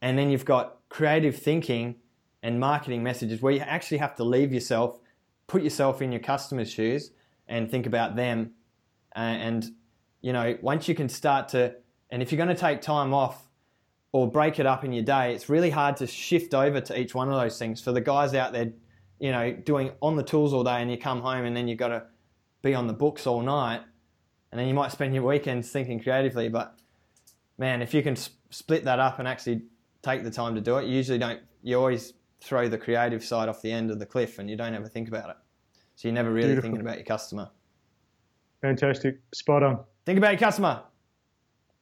and 0.02 0.18
then 0.18 0.28
you've 0.28 0.44
got 0.44 0.80
creative 0.90 1.34
thinking 1.34 1.94
and 2.42 2.60
marketing 2.60 3.02
messages 3.02 3.40
where 3.40 3.54
you 3.54 3.60
actually 3.60 3.96
have 3.96 4.14
to 4.16 4.22
leave 4.22 4.52
yourself, 4.52 4.98
put 5.46 5.62
yourself 5.62 6.02
in 6.02 6.12
your 6.12 6.20
customer's 6.20 6.70
shoes 6.70 7.12
and 7.48 7.70
think 7.70 7.86
about 7.86 8.14
them. 8.14 8.50
And, 9.16 9.70
you 10.20 10.34
know, 10.34 10.58
once 10.60 10.88
you 10.88 10.94
can 10.94 11.08
start 11.08 11.48
to, 11.48 11.74
and 12.10 12.20
if 12.20 12.30
you're 12.30 12.44
going 12.44 12.54
to 12.54 12.60
take 12.68 12.82
time 12.82 13.14
off 13.14 13.48
or 14.12 14.30
break 14.30 14.58
it 14.58 14.66
up 14.66 14.84
in 14.84 14.92
your 14.92 15.04
day, 15.04 15.32
it's 15.32 15.48
really 15.48 15.70
hard 15.70 15.96
to 15.96 16.06
shift 16.06 16.52
over 16.52 16.82
to 16.82 17.00
each 17.00 17.14
one 17.14 17.30
of 17.30 17.40
those 17.40 17.58
things. 17.58 17.80
For 17.80 17.92
the 17.92 18.02
guys 18.02 18.34
out 18.34 18.52
there 18.52 18.74
you 19.18 19.30
know, 19.30 19.52
doing 19.52 19.92
on 20.02 20.16
the 20.16 20.22
tools 20.22 20.52
all 20.52 20.64
day 20.64 20.82
and 20.82 20.90
you 20.90 20.98
come 20.98 21.20
home 21.20 21.44
and 21.44 21.56
then 21.56 21.68
you've 21.68 21.78
got 21.78 21.88
to 21.88 22.04
be 22.62 22.74
on 22.74 22.86
the 22.86 22.92
books 22.92 23.26
all 23.26 23.42
night 23.42 23.82
and 24.50 24.60
then 24.60 24.68
you 24.68 24.74
might 24.74 24.92
spend 24.92 25.14
your 25.14 25.24
weekends 25.24 25.70
thinking 25.70 26.00
creatively. 26.00 26.48
But 26.48 26.78
man, 27.58 27.82
if 27.82 27.94
you 27.94 28.02
can 28.02 28.16
sp- 28.16 28.36
split 28.50 28.84
that 28.84 28.98
up 28.98 29.18
and 29.18 29.26
actually 29.26 29.62
take 30.02 30.22
the 30.22 30.30
time 30.30 30.54
to 30.54 30.60
do 30.60 30.76
it, 30.78 30.86
you 30.86 30.94
usually 30.94 31.18
don't, 31.18 31.40
you 31.62 31.78
always 31.78 32.14
throw 32.40 32.68
the 32.68 32.78
creative 32.78 33.24
side 33.24 33.48
off 33.48 33.62
the 33.62 33.72
end 33.72 33.90
of 33.90 33.98
the 33.98 34.06
cliff 34.06 34.38
and 34.38 34.50
you 34.50 34.56
don't 34.56 34.74
ever 34.74 34.88
think 34.88 35.08
about 35.08 35.30
it. 35.30 35.36
So 35.96 36.08
you're 36.08 36.14
never 36.14 36.32
really 36.32 36.48
Beautiful. 36.48 36.70
thinking 36.70 36.80
about 36.80 36.98
your 36.98 37.06
customer. 37.06 37.50
Fantastic. 38.60 39.20
Spot 39.32 39.62
on. 39.62 39.80
Think 40.04 40.18
about 40.18 40.32
your 40.32 40.40
customer. 40.40 40.82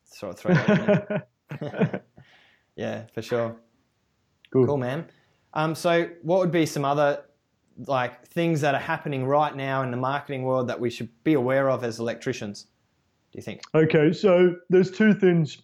Sort 0.04 0.34
of 0.34 0.38
throw 0.38 0.54
that 0.54 1.28
Yeah, 2.76 3.06
for 3.12 3.22
sure. 3.22 3.56
Cool. 4.52 4.66
Cool, 4.66 4.76
man. 4.78 5.06
Um, 5.54 5.74
so, 5.74 6.08
what 6.22 6.40
would 6.40 6.50
be 6.50 6.66
some 6.66 6.84
other 6.84 7.24
like 7.86 8.26
things 8.28 8.60
that 8.60 8.74
are 8.74 8.80
happening 8.80 9.26
right 9.26 9.54
now 9.56 9.82
in 9.82 9.90
the 9.90 9.96
marketing 9.96 10.42
world 10.42 10.68
that 10.68 10.78
we 10.78 10.90
should 10.90 11.08
be 11.24 11.34
aware 11.34 11.70
of 11.70 11.84
as 11.84 11.98
electricians? 11.98 12.64
Do 13.32 13.38
you 13.38 13.42
think? 13.42 13.62
Okay, 13.74 14.12
so 14.12 14.56
there's 14.68 14.90
two 14.90 15.14
things, 15.14 15.58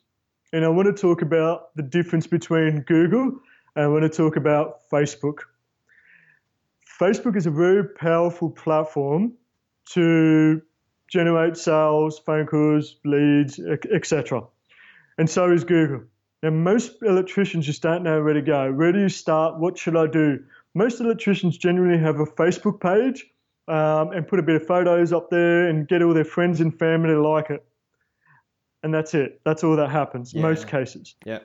and 0.52 0.64
I 0.64 0.68
want 0.68 0.94
to 0.94 1.00
talk 1.00 1.22
about 1.22 1.74
the 1.76 1.82
difference 1.82 2.26
between 2.26 2.80
Google 2.82 3.38
and 3.76 3.84
I 3.84 3.88
want 3.88 4.02
to 4.02 4.08
talk 4.08 4.36
about 4.36 4.88
Facebook. 4.90 5.40
Facebook 7.00 7.36
is 7.36 7.46
a 7.46 7.50
very 7.50 7.84
powerful 7.84 8.50
platform 8.50 9.34
to 9.92 10.60
generate 11.08 11.56
sales, 11.56 12.18
phone 12.18 12.46
calls, 12.46 12.96
leads, 13.04 13.60
etc. 13.60 14.42
And 15.16 15.30
so 15.30 15.52
is 15.52 15.64
Google. 15.64 16.02
Now, 16.42 16.50
most 16.50 17.02
electricians 17.02 17.66
just 17.66 17.82
don't 17.82 18.02
know 18.02 18.22
where 18.22 18.34
to 18.34 18.42
go. 18.42 18.72
Where 18.72 18.92
do 18.92 19.00
you 19.00 19.08
start? 19.08 19.58
What 19.58 19.76
should 19.76 19.96
I 19.96 20.06
do? 20.06 20.44
Most 20.74 21.00
electricians 21.00 21.58
generally 21.58 21.98
have 21.98 22.20
a 22.20 22.26
Facebook 22.26 22.80
page 22.80 23.26
um, 23.66 24.12
and 24.12 24.26
put 24.26 24.38
a 24.38 24.42
bit 24.42 24.56
of 24.56 24.66
photos 24.66 25.12
up 25.12 25.30
there 25.30 25.66
and 25.68 25.88
get 25.88 26.02
all 26.02 26.14
their 26.14 26.24
friends 26.24 26.60
and 26.60 26.76
family 26.78 27.10
to 27.10 27.20
like 27.20 27.50
it. 27.50 27.64
And 28.84 28.94
that's 28.94 29.14
it. 29.14 29.40
That's 29.44 29.64
all 29.64 29.76
that 29.76 29.90
happens, 29.90 30.32
Yeah. 30.32 30.42
most 30.42 30.68
cases. 30.68 31.16
Yeah. 31.26 31.40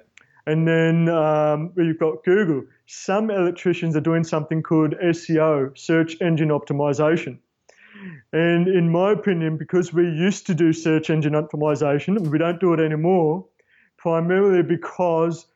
And 0.45 0.67
then 0.67 1.09
um, 1.09 1.71
you've 1.77 1.99
got 1.99 2.23
Google. 2.23 2.63
Some 2.85 3.31
electricians 3.31 3.95
are 3.95 4.01
doing 4.01 4.23
something 4.23 4.61
called 4.61 4.93
SEO, 5.01 5.75
search 5.77 6.21
engine 6.21 6.49
optimization. 6.49 7.39
And 8.33 8.67
in 8.67 8.91
my 8.91 9.11
opinion, 9.11 9.57
because 9.57 9.93
we 9.93 10.03
used 10.03 10.47
to 10.47 10.53
do 10.53 10.73
search 10.73 11.09
engine 11.09 11.33
optimization 11.33 12.27
we 12.27 12.37
don't 12.37 12.59
do 12.59 12.73
it 12.73 12.79
anymore, 12.79 13.45
primarily 14.03 14.61
because 14.61 15.47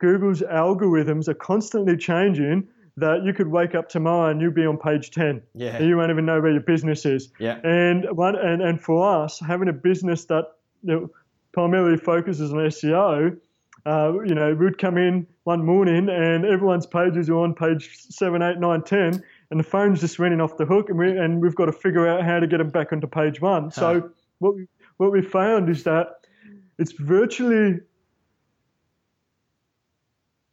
Google's 0.00 0.40
algorithms 0.40 1.28
are 1.28 1.34
constantly 1.34 1.96
changing 1.96 2.66
that 2.96 3.22
you 3.22 3.32
could 3.32 3.46
wake 3.46 3.76
up 3.76 3.88
tomorrow 3.88 4.28
and 4.28 4.40
you'd 4.40 4.56
be 4.56 4.66
on 4.66 4.76
page 4.76 5.12
10 5.12 5.40
Yeah. 5.54 5.76
and 5.76 5.86
you 5.88 5.96
won't 5.96 6.10
even 6.10 6.26
know 6.26 6.40
where 6.40 6.50
your 6.50 6.62
business 6.62 7.06
is. 7.06 7.30
Yeah. 7.38 7.60
And 7.62 8.04
one 8.16 8.34
and, 8.34 8.60
and 8.60 8.82
for 8.82 9.22
us, 9.22 9.38
having 9.38 9.68
a 9.68 9.72
business 9.72 10.24
that 10.24 10.46
you 10.82 10.92
know, 10.92 11.10
primarily 11.52 11.96
focuses 11.96 12.52
on 12.52 12.58
SEO, 12.58 13.38
uh, 13.86 14.12
you 14.24 14.34
know, 14.34 14.52
we'd 14.52 14.78
come 14.78 14.98
in 14.98 15.24
one 15.44 15.64
morning 15.64 16.08
and 16.08 16.44
everyone's 16.44 16.86
pages 16.86 17.30
are 17.30 17.36
on 17.38 17.54
page 17.54 17.88
seven, 18.10 18.42
eight, 18.42 18.58
nine, 18.58 18.82
ten, 18.82 19.22
and 19.52 19.60
the 19.60 19.64
phone's 19.64 20.00
just 20.00 20.18
ringing 20.18 20.40
off 20.40 20.56
the 20.56 20.64
hook, 20.66 20.88
and 20.88 20.98
we 20.98 21.16
and 21.16 21.40
we've 21.40 21.54
got 21.54 21.66
to 21.66 21.72
figure 21.72 22.08
out 22.08 22.24
how 22.24 22.40
to 22.40 22.46
get 22.48 22.58
them 22.58 22.70
back 22.70 22.92
onto 22.92 23.06
page 23.06 23.40
one. 23.40 23.70
So 23.70 24.10
what 24.40 24.56
we 24.56 24.66
what 24.96 25.12
we 25.12 25.22
found 25.22 25.68
is 25.68 25.84
that 25.84 26.26
it's 26.78 26.92
virtually 26.92 27.80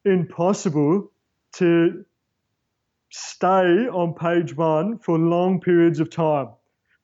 impossible 0.06 1.12
to 1.54 2.06
stay 3.10 3.88
on 3.88 4.14
page 4.14 4.56
one 4.56 5.00
for 5.00 5.18
long 5.18 5.60
periods 5.60 6.00
of 6.00 6.10
time 6.10 6.50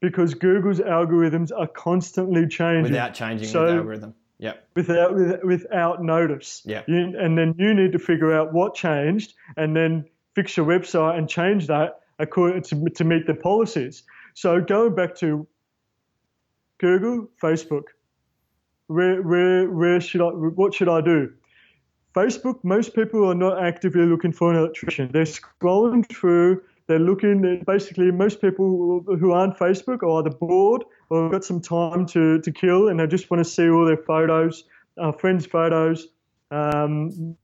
because 0.01 0.33
Google's 0.35 0.79
algorithms 0.79 1.51
are 1.55 1.67
constantly 1.67 2.47
changing 2.47 2.83
Without 2.83 3.13
changing 3.13 3.47
So- 3.47 3.65
the 3.65 3.73
algorithm. 3.73 4.13
Yep. 4.37 4.67
without 4.75 5.15
with, 5.15 5.43
without 5.45 6.03
notice. 6.03 6.61
Yeah. 6.65 6.81
And 6.87 7.37
then 7.37 7.55
you 7.57 7.73
need 7.73 7.93
to 7.93 7.99
figure 7.99 8.33
out 8.33 8.51
what 8.51 8.75
changed 8.75 9.33
and 9.55 9.73
then 9.73 10.05
fix 10.35 10.57
your 10.57 10.65
website 10.65 11.17
and 11.17 11.29
change 11.29 11.67
that 11.67 12.01
according 12.19 12.63
to, 12.63 12.89
to 12.95 13.03
meet 13.05 13.27
the 13.27 13.33
policies. 13.33 14.03
So 14.33 14.59
going 14.59 14.93
back 14.93 15.15
to 15.19 15.47
Google, 16.79 17.29
Facebook, 17.41 17.83
where 18.87 19.21
where 19.21 19.69
where 19.71 20.01
should 20.01 20.21
I 20.21 20.25
what 20.25 20.73
should 20.73 20.89
I 20.89 20.99
do? 20.99 21.31
Facebook, 22.15 22.63
most 22.63 22.95
people 22.95 23.29
are 23.29 23.35
not 23.35 23.61
actively 23.61 24.05
looking 24.05 24.31
for 24.31 24.49
an 24.51 24.57
electrician. 24.57 25.09
They're 25.11 25.23
scrolling 25.23 26.07
through, 26.07 26.61
they're 26.87 26.99
looking, 26.99 27.63
basically, 27.65 28.09
most 28.11 28.39
people 28.39 29.03
who 29.05 29.31
aren't 29.31 29.57
Facebook 29.57 30.01
are 30.01 30.19
either 30.19 30.29
bored 30.29 30.85
or 31.09 31.29
got 31.29 31.43
some 31.43 31.59
time 31.59 32.05
to, 32.07 32.39
to 32.39 32.51
kill 32.51 32.87
and 32.87 32.99
they 32.99 33.07
just 33.07 33.29
want 33.29 33.43
to 33.43 33.49
see 33.49 33.69
all 33.69 33.85
their 33.85 33.97
photos, 33.97 34.63
uh, 34.97 35.11
friends' 35.11 35.45
photos, 35.45 36.07
um, 36.51 37.35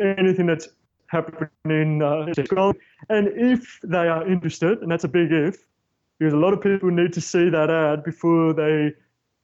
anything 0.00 0.46
that's 0.46 0.68
happening. 1.06 2.02
Uh, 2.02 2.26
and 3.08 3.28
if 3.28 3.78
they 3.84 4.08
are 4.08 4.26
interested, 4.26 4.82
and 4.82 4.90
that's 4.90 5.04
a 5.04 5.08
big 5.08 5.30
if, 5.30 5.64
because 6.18 6.32
a 6.32 6.36
lot 6.36 6.52
of 6.52 6.60
people 6.60 6.90
need 6.90 7.12
to 7.12 7.20
see 7.20 7.50
that 7.50 7.70
ad 7.70 8.02
before 8.02 8.52
they, 8.52 8.92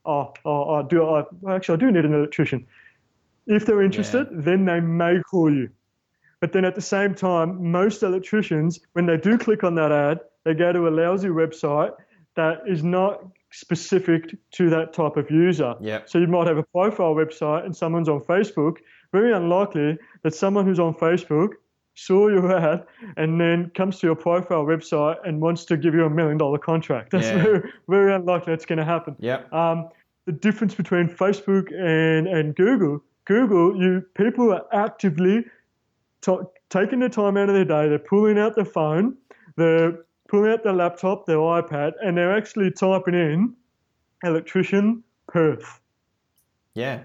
oh, 0.04 0.32
oh, 0.44 0.74
I 0.74 0.82
do, 0.82 1.24
actually, 1.48 1.74
I 1.74 1.78
do 1.78 1.92
need 1.92 2.04
an 2.04 2.14
electrician. 2.14 2.66
If 3.46 3.66
they're 3.66 3.82
interested, 3.82 4.28
then 4.30 4.64
they 4.64 4.80
may 4.80 5.20
call 5.30 5.52
you. 5.52 5.68
But 6.40 6.52
then 6.52 6.64
at 6.64 6.74
the 6.74 6.80
same 6.82 7.14
time, 7.14 7.70
most 7.70 8.02
electricians, 8.02 8.80
when 8.94 9.06
they 9.06 9.16
do 9.16 9.38
click 9.38 9.62
on 9.64 9.74
that 9.76 9.92
ad, 9.92 10.20
they 10.44 10.54
go 10.54 10.72
to 10.72 10.88
a 10.88 10.90
lousy 10.90 11.28
website 11.28 11.92
that 12.34 12.62
is 12.66 12.82
not 12.82 13.24
specific 13.52 14.34
to 14.52 14.70
that 14.70 14.92
type 14.92 15.16
of 15.16 15.30
user. 15.30 15.74
Yep. 15.80 16.08
So 16.08 16.18
you 16.18 16.26
might 16.26 16.46
have 16.46 16.58
a 16.58 16.62
profile 16.64 17.14
website 17.14 17.64
and 17.64 17.76
someone's 17.76 18.08
on 18.08 18.20
Facebook. 18.20 18.78
Very 19.12 19.32
unlikely 19.32 19.98
that 20.22 20.34
someone 20.34 20.64
who's 20.64 20.80
on 20.80 20.94
Facebook 20.94 21.50
saw 21.94 22.28
your 22.28 22.50
ad 22.56 22.84
and 23.18 23.40
then 23.40 23.70
comes 23.74 23.98
to 24.00 24.06
your 24.06 24.16
profile 24.16 24.64
website 24.64 25.16
and 25.24 25.40
wants 25.40 25.64
to 25.66 25.76
give 25.76 25.94
you 25.94 26.04
a 26.06 26.10
million 26.10 26.38
dollar 26.38 26.58
contract. 26.58 27.10
That's 27.10 27.26
Yeah. 27.26 27.42
very, 27.42 27.72
very 27.88 28.14
unlikely 28.14 28.52
that's 28.52 28.64
going 28.64 28.78
to 28.78 28.84
happen. 28.84 29.14
Yep. 29.18 29.52
Um, 29.52 29.90
the 30.24 30.32
difference 30.32 30.74
between 30.74 31.08
Facebook 31.08 31.70
and, 31.72 32.26
and 32.26 32.56
Google, 32.56 33.02
Google, 33.24 33.76
you 33.76 34.02
people 34.14 34.52
are 34.52 34.64
actively 34.72 35.44
to 36.22 36.48
taking 36.70 37.00
the 37.00 37.08
time 37.08 37.36
out 37.36 37.48
of 37.48 37.54
their 37.54 37.64
day. 37.64 37.88
They're 37.88 37.98
pulling 37.98 38.38
out 38.38 38.54
their 38.56 38.64
phone, 38.64 39.16
they're 39.56 39.98
pulling 40.28 40.52
out 40.52 40.64
their 40.64 40.72
laptop, 40.72 41.26
their 41.26 41.36
iPad, 41.38 41.92
and 42.02 42.16
they're 42.16 42.36
actually 42.36 42.70
typing 42.70 43.14
in 43.14 43.54
electrician 44.24 45.02
Perth. 45.28 45.80
Yeah. 46.74 47.02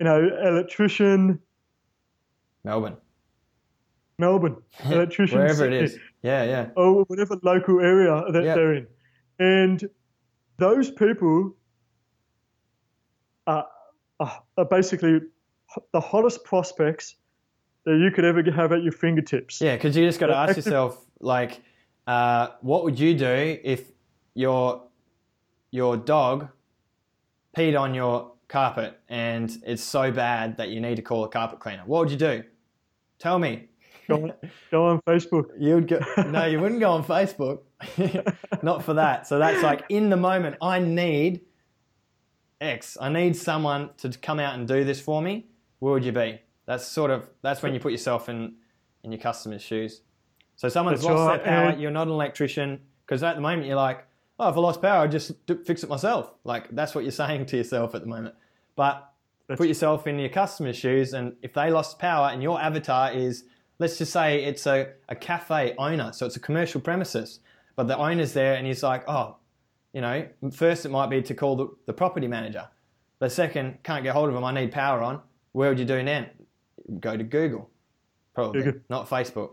You 0.00 0.04
know, 0.04 0.30
electrician 0.44 1.40
Melbourne. 2.64 2.96
Melbourne, 4.18 4.56
electrician 4.84 5.38
Wherever 5.38 5.66
it 5.66 5.72
is. 5.72 5.98
Yeah, 6.22 6.42
yeah. 6.44 6.68
or 6.76 7.04
whatever 7.04 7.36
local 7.42 7.80
area 7.80 8.24
that 8.32 8.44
Yeah. 8.44 8.54
they're 8.54 8.74
in. 8.74 8.86
And 9.38 9.88
those 10.56 10.90
people 10.90 11.54
are, 13.46 13.66
are, 14.20 14.42
are 14.56 14.64
basically 14.64 15.20
the 15.92 16.00
hottest 16.00 16.44
prospects 16.44 17.16
that 17.84 17.96
you 17.96 18.10
could 18.10 18.24
ever 18.24 18.42
have 18.50 18.72
at 18.72 18.82
your 18.82 18.92
fingertips. 18.92 19.60
Yeah, 19.60 19.76
because 19.76 19.96
you 19.96 20.06
just 20.06 20.20
got 20.20 20.28
to 20.28 20.36
ask 20.36 20.56
yourself, 20.56 21.04
like, 21.20 21.60
uh, 22.06 22.48
what 22.60 22.84
would 22.84 22.98
you 22.98 23.14
do 23.14 23.58
if 23.62 23.84
your 24.34 24.84
your 25.70 25.96
dog 25.96 26.48
peed 27.56 27.78
on 27.78 27.94
your 27.94 28.32
carpet 28.48 28.98
and 29.08 29.58
it's 29.66 29.82
so 29.82 30.10
bad 30.10 30.56
that 30.56 30.70
you 30.70 30.80
need 30.80 30.96
to 30.96 31.02
call 31.02 31.24
a 31.24 31.28
carpet 31.28 31.60
cleaner? 31.60 31.82
What 31.84 32.00
would 32.00 32.10
you 32.10 32.16
do? 32.16 32.44
Tell 33.18 33.38
me. 33.38 33.68
Go, 34.08 34.14
on, 34.14 34.32
go 34.70 34.86
on 34.86 35.02
Facebook. 35.02 35.46
You'd 35.58 35.88
go, 35.88 36.00
no, 36.28 36.46
you 36.46 36.60
wouldn't 36.60 36.80
go 36.80 36.92
on 36.92 37.04
Facebook. 37.04 37.60
Not 38.62 38.82
for 38.82 38.94
that. 38.94 39.26
So 39.26 39.38
that's 39.38 39.62
like 39.62 39.84
in 39.90 40.08
the 40.08 40.16
moment, 40.16 40.56
I 40.62 40.78
need 40.78 41.42
X. 42.60 42.96
I 43.00 43.08
need 43.08 43.36
someone 43.36 43.90
to 43.98 44.10
come 44.10 44.40
out 44.40 44.54
and 44.54 44.66
do 44.66 44.84
this 44.84 45.00
for 45.00 45.22
me. 45.22 45.46
Where 45.78 45.92
would 45.92 46.04
you 46.04 46.12
be? 46.12 46.40
That's 46.66 46.86
sort 46.86 47.10
of 47.10 47.28
that's 47.42 47.62
when 47.62 47.72
you 47.74 47.80
put 47.80 47.92
yourself 47.92 48.28
in 48.28 48.54
in 49.04 49.12
your 49.12 49.20
customer's 49.20 49.62
shoes. 49.62 50.02
So 50.56 50.68
someone's 50.68 51.02
That's 51.02 51.14
lost 51.14 51.28
right, 51.28 51.44
their 51.44 51.70
power. 51.70 51.78
You're 51.78 51.90
not 51.92 52.08
an 52.08 52.12
electrician 52.12 52.80
because 53.06 53.22
at 53.22 53.36
the 53.36 53.40
moment 53.40 53.66
you're 53.66 53.76
like, 53.76 54.04
oh, 54.40 54.48
if 54.48 54.56
I 54.56 54.60
lost 54.60 54.82
power, 54.82 55.02
I 55.02 55.06
just 55.06 55.46
do, 55.46 55.62
fix 55.64 55.82
it 55.84 55.88
myself. 55.88 56.32
Like 56.44 56.68
that's 56.70 56.94
what 56.94 57.04
you're 57.04 57.12
saying 57.12 57.46
to 57.46 57.56
yourself 57.56 57.94
at 57.94 58.00
the 58.02 58.08
moment. 58.08 58.34
But 58.74 59.10
That's- 59.46 59.58
put 59.58 59.68
yourself 59.68 60.06
in 60.06 60.18
your 60.18 60.28
customer's 60.28 60.76
shoes, 60.76 61.14
and 61.14 61.34
if 61.42 61.54
they 61.54 61.70
lost 61.70 61.98
power 61.98 62.28
and 62.28 62.42
your 62.42 62.60
avatar 62.60 63.12
is, 63.12 63.44
let's 63.78 63.96
just 63.98 64.12
say 64.12 64.44
it's 64.44 64.66
a, 64.66 64.92
a 65.08 65.16
cafe 65.16 65.74
owner, 65.78 66.12
so 66.12 66.26
it's 66.26 66.36
a 66.36 66.40
commercial 66.40 66.80
premises, 66.80 67.40
but 67.76 67.86
the 67.86 67.96
owner's 67.96 68.32
there 68.34 68.54
and 68.54 68.66
he's 68.66 68.82
like, 68.82 69.08
oh, 69.08 69.36
you 69.92 70.00
know, 70.00 70.26
first 70.52 70.84
it 70.84 70.90
might 70.90 71.10
be 71.10 71.22
to 71.22 71.34
call 71.34 71.56
the, 71.56 71.68
the 71.86 71.92
property 71.92 72.28
manager. 72.28 72.68
The 73.20 73.30
second, 73.30 73.82
can't 73.82 74.04
get 74.04 74.14
hold 74.14 74.28
of 74.28 74.34
them, 74.34 74.44
I 74.44 74.52
need 74.52 74.70
power 74.70 75.02
on. 75.02 75.20
Where 75.52 75.70
would 75.70 75.78
you 75.78 75.84
do 75.84 76.02
then? 76.04 76.28
Go 77.00 77.16
to 77.16 77.24
Google, 77.24 77.68
probably, 78.34 78.62
Google. 78.62 78.80
not 78.88 79.08
Facebook. 79.08 79.50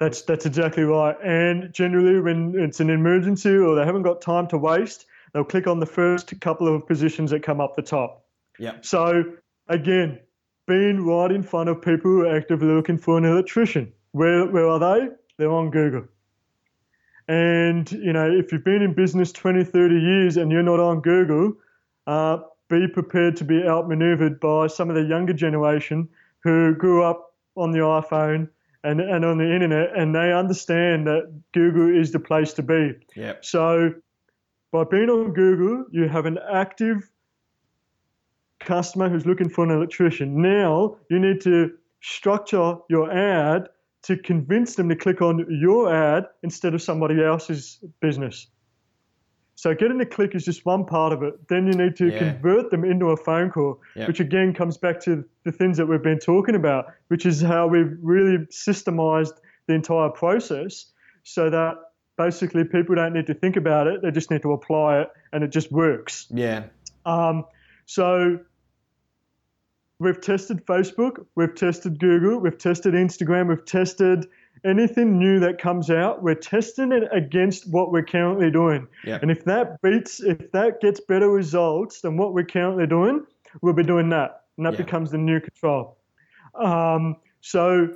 That's 0.00 0.22
that's 0.22 0.44
exactly 0.44 0.82
right. 0.82 1.16
And 1.22 1.72
generally, 1.72 2.20
when 2.20 2.54
it's 2.58 2.80
an 2.80 2.90
emergency 2.90 3.56
or 3.56 3.74
they 3.76 3.84
haven't 3.84 4.02
got 4.02 4.20
time 4.20 4.46
to 4.48 4.58
waste, 4.58 5.06
they'll 5.32 5.44
click 5.44 5.66
on 5.66 5.80
the 5.80 5.86
first 5.86 6.38
couple 6.40 6.74
of 6.74 6.86
positions 6.86 7.30
that 7.30 7.42
come 7.42 7.60
up 7.60 7.76
the 7.76 7.82
top. 7.82 8.24
Yep. 8.58 8.84
So 8.84 9.24
again, 9.68 10.18
being 10.66 11.06
right 11.06 11.30
in 11.30 11.42
front 11.42 11.68
of 11.68 11.80
people 11.80 12.10
who 12.10 12.26
are 12.26 12.36
actively 12.36 12.68
looking 12.68 12.98
for 12.98 13.16
an 13.16 13.24
electrician. 13.24 13.92
Where 14.12 14.46
where 14.46 14.68
are 14.68 14.78
they? 14.78 15.08
They're 15.38 15.50
on 15.50 15.70
Google. 15.70 16.04
And 17.28 17.90
you 17.90 18.12
know, 18.12 18.30
if 18.30 18.52
you've 18.52 18.64
been 18.64 18.82
in 18.82 18.94
business 18.94 19.32
20, 19.32 19.64
30 19.64 19.94
years 19.94 20.36
and 20.36 20.50
you're 20.52 20.62
not 20.62 20.80
on 20.80 21.00
Google, 21.00 21.54
uh, 22.06 22.38
be 22.68 22.86
prepared 22.88 23.36
to 23.36 23.44
be 23.44 23.62
outmaneuvered 23.64 24.40
by 24.40 24.66
some 24.66 24.88
of 24.90 24.96
the 24.96 25.02
younger 25.02 25.32
generation 25.32 26.08
who 26.40 26.74
grew 26.74 27.02
up 27.02 27.34
on 27.56 27.72
the 27.72 27.78
iPhone 27.78 28.48
and, 28.84 29.00
and 29.00 29.24
on 29.24 29.38
the 29.38 29.52
internet, 29.52 29.96
and 29.96 30.14
they 30.14 30.32
understand 30.32 31.06
that 31.06 31.32
Google 31.52 31.88
is 31.88 32.12
the 32.12 32.20
place 32.20 32.52
to 32.54 32.62
be. 32.62 32.92
Yep. 33.16 33.44
So, 33.44 33.94
by 34.70 34.84
being 34.84 35.10
on 35.10 35.32
Google, 35.32 35.86
you 35.90 36.08
have 36.08 36.26
an 36.26 36.38
active 36.52 37.08
customer 38.60 39.08
who's 39.08 39.26
looking 39.26 39.48
for 39.48 39.64
an 39.64 39.70
electrician. 39.70 40.40
Now, 40.40 40.96
you 41.10 41.18
need 41.18 41.40
to 41.42 41.72
structure 42.00 42.76
your 42.88 43.10
ad 43.10 43.68
to 44.06 44.16
convince 44.16 44.76
them 44.76 44.88
to 44.88 44.94
click 44.94 45.20
on 45.20 45.44
your 45.50 45.92
ad 45.92 46.26
instead 46.44 46.74
of 46.74 46.80
somebody 46.80 47.20
else's 47.22 47.80
business. 48.00 48.46
So 49.56 49.74
getting 49.74 50.00
a 50.00 50.06
click 50.06 50.36
is 50.36 50.44
just 50.44 50.64
one 50.64 50.84
part 50.84 51.12
of 51.12 51.24
it. 51.24 51.34
Then 51.48 51.66
you 51.66 51.72
need 51.72 51.96
to 51.96 52.08
Yeah. 52.10 52.18
convert 52.18 52.70
them 52.70 52.84
into 52.84 53.06
a 53.06 53.16
phone 53.16 53.50
call, 53.50 53.80
Yeah. 53.96 54.06
which 54.06 54.20
again 54.20 54.54
comes 54.54 54.76
back 54.76 55.00
to 55.00 55.24
the 55.42 55.50
things 55.50 55.76
that 55.78 55.86
we've 55.86 56.02
been 56.02 56.20
talking 56.20 56.54
about, 56.54 56.86
which 57.08 57.26
is 57.26 57.40
how 57.40 57.66
we've 57.66 57.96
really 58.00 58.38
systemized 58.46 59.32
the 59.66 59.74
entire 59.74 60.10
process 60.10 60.92
so 61.24 61.50
that 61.50 61.76
basically 62.16 62.62
people 62.62 62.94
don't 62.94 63.12
need 63.12 63.26
to 63.26 63.34
think 63.34 63.56
about 63.56 63.88
it, 63.88 64.02
they 64.02 64.12
just 64.12 64.30
need 64.30 64.42
to 64.42 64.52
apply 64.52 65.00
it 65.00 65.08
and 65.32 65.42
it 65.42 65.50
just 65.50 65.72
works. 65.72 66.28
Yeah. 66.30 66.64
Um, 67.06 67.44
so 67.86 68.38
we've 69.98 70.20
tested 70.20 70.64
Facebook, 70.66 71.24
we've 71.34 71.54
tested 71.54 71.98
Google, 71.98 72.38
we've 72.38 72.58
tested 72.58 72.94
Instagram, 72.94 73.48
we've 73.48 73.64
tested 73.64 74.26
anything 74.64 75.18
new 75.18 75.38
that 75.40 75.58
comes 75.58 75.90
out. 75.90 76.22
We're 76.22 76.34
testing 76.34 76.92
it 76.92 77.04
against 77.12 77.68
what 77.70 77.92
we're 77.92 78.04
currently 78.04 78.50
doing. 78.50 78.86
Yeah. 79.04 79.18
And 79.22 79.30
if 79.30 79.44
that 79.44 79.80
beats, 79.82 80.20
if 80.22 80.50
that 80.52 80.80
gets 80.80 81.00
better 81.00 81.30
results 81.30 82.00
than 82.00 82.16
what 82.16 82.34
we're 82.34 82.44
currently 82.44 82.86
doing, 82.86 83.24
we'll 83.62 83.74
be 83.74 83.84
doing 83.84 84.08
that. 84.10 84.44
And 84.56 84.66
that 84.66 84.72
Yeah. 84.72 84.82
becomes 84.84 85.10
the 85.10 85.18
new 85.18 85.40
control. 85.40 85.96
Um, 86.54 87.16
so 87.40 87.88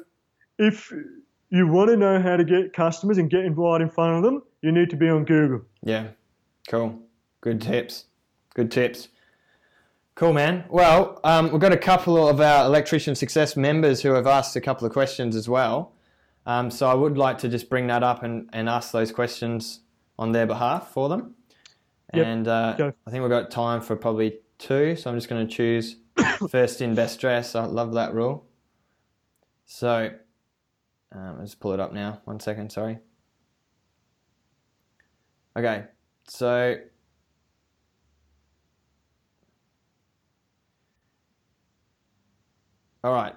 if 0.58 0.92
you 1.48 1.66
want 1.66 1.90
to 1.90 1.96
know 1.96 2.20
how 2.20 2.36
to 2.36 2.44
get 2.44 2.72
customers 2.72 3.18
and 3.18 3.28
get 3.28 3.56
right 3.56 3.80
in 3.80 3.90
front 3.90 4.16
of 4.16 4.22
them, 4.22 4.42
you 4.62 4.70
need 4.70 4.90
to 4.90 4.96
be 4.96 5.08
on 5.08 5.24
Google. 5.24 5.62
Yeah. 5.82 6.08
Cool. 6.68 7.00
Good 7.40 7.60
tips. 7.60 8.04
Good 8.54 8.70
tips. 8.70 9.08
Cool, 10.20 10.34
man. 10.34 10.66
Well, 10.68 11.18
um, 11.24 11.50
we've 11.50 11.62
got 11.62 11.72
a 11.72 11.78
couple 11.78 12.28
of 12.28 12.42
our 12.42 12.66
Electrician 12.66 13.14
Success 13.14 13.56
members 13.56 14.02
who 14.02 14.12
have 14.12 14.26
asked 14.26 14.54
a 14.54 14.60
couple 14.60 14.86
of 14.86 14.92
questions 14.92 15.34
as 15.34 15.48
well. 15.48 15.94
Um, 16.44 16.70
so 16.70 16.90
I 16.90 16.92
would 16.92 17.16
like 17.16 17.38
to 17.38 17.48
just 17.48 17.70
bring 17.70 17.86
that 17.86 18.02
up 18.02 18.22
and, 18.22 18.50
and 18.52 18.68
ask 18.68 18.92
those 18.92 19.12
questions 19.12 19.80
on 20.18 20.32
their 20.32 20.46
behalf 20.46 20.92
for 20.92 21.08
them. 21.08 21.36
Yep. 22.12 22.26
And 22.26 22.48
uh, 22.48 22.74
Go. 22.76 22.92
I 23.06 23.10
think 23.10 23.22
we've 23.22 23.30
got 23.30 23.50
time 23.50 23.80
for 23.80 23.96
probably 23.96 24.40
two. 24.58 24.94
So 24.94 25.08
I'm 25.08 25.16
just 25.16 25.30
going 25.30 25.48
to 25.48 25.50
choose 25.50 25.96
first 26.50 26.82
in, 26.82 26.94
best 26.94 27.18
dress. 27.18 27.54
I 27.54 27.64
love 27.64 27.94
that 27.94 28.12
rule. 28.12 28.46
So 29.64 30.10
um, 31.12 31.38
let's 31.38 31.54
pull 31.54 31.72
it 31.72 31.80
up 31.80 31.94
now. 31.94 32.20
One 32.26 32.40
second, 32.40 32.72
sorry. 32.72 32.98
Okay, 35.56 35.84
so 36.28 36.76
all 43.02 43.14
right. 43.14 43.34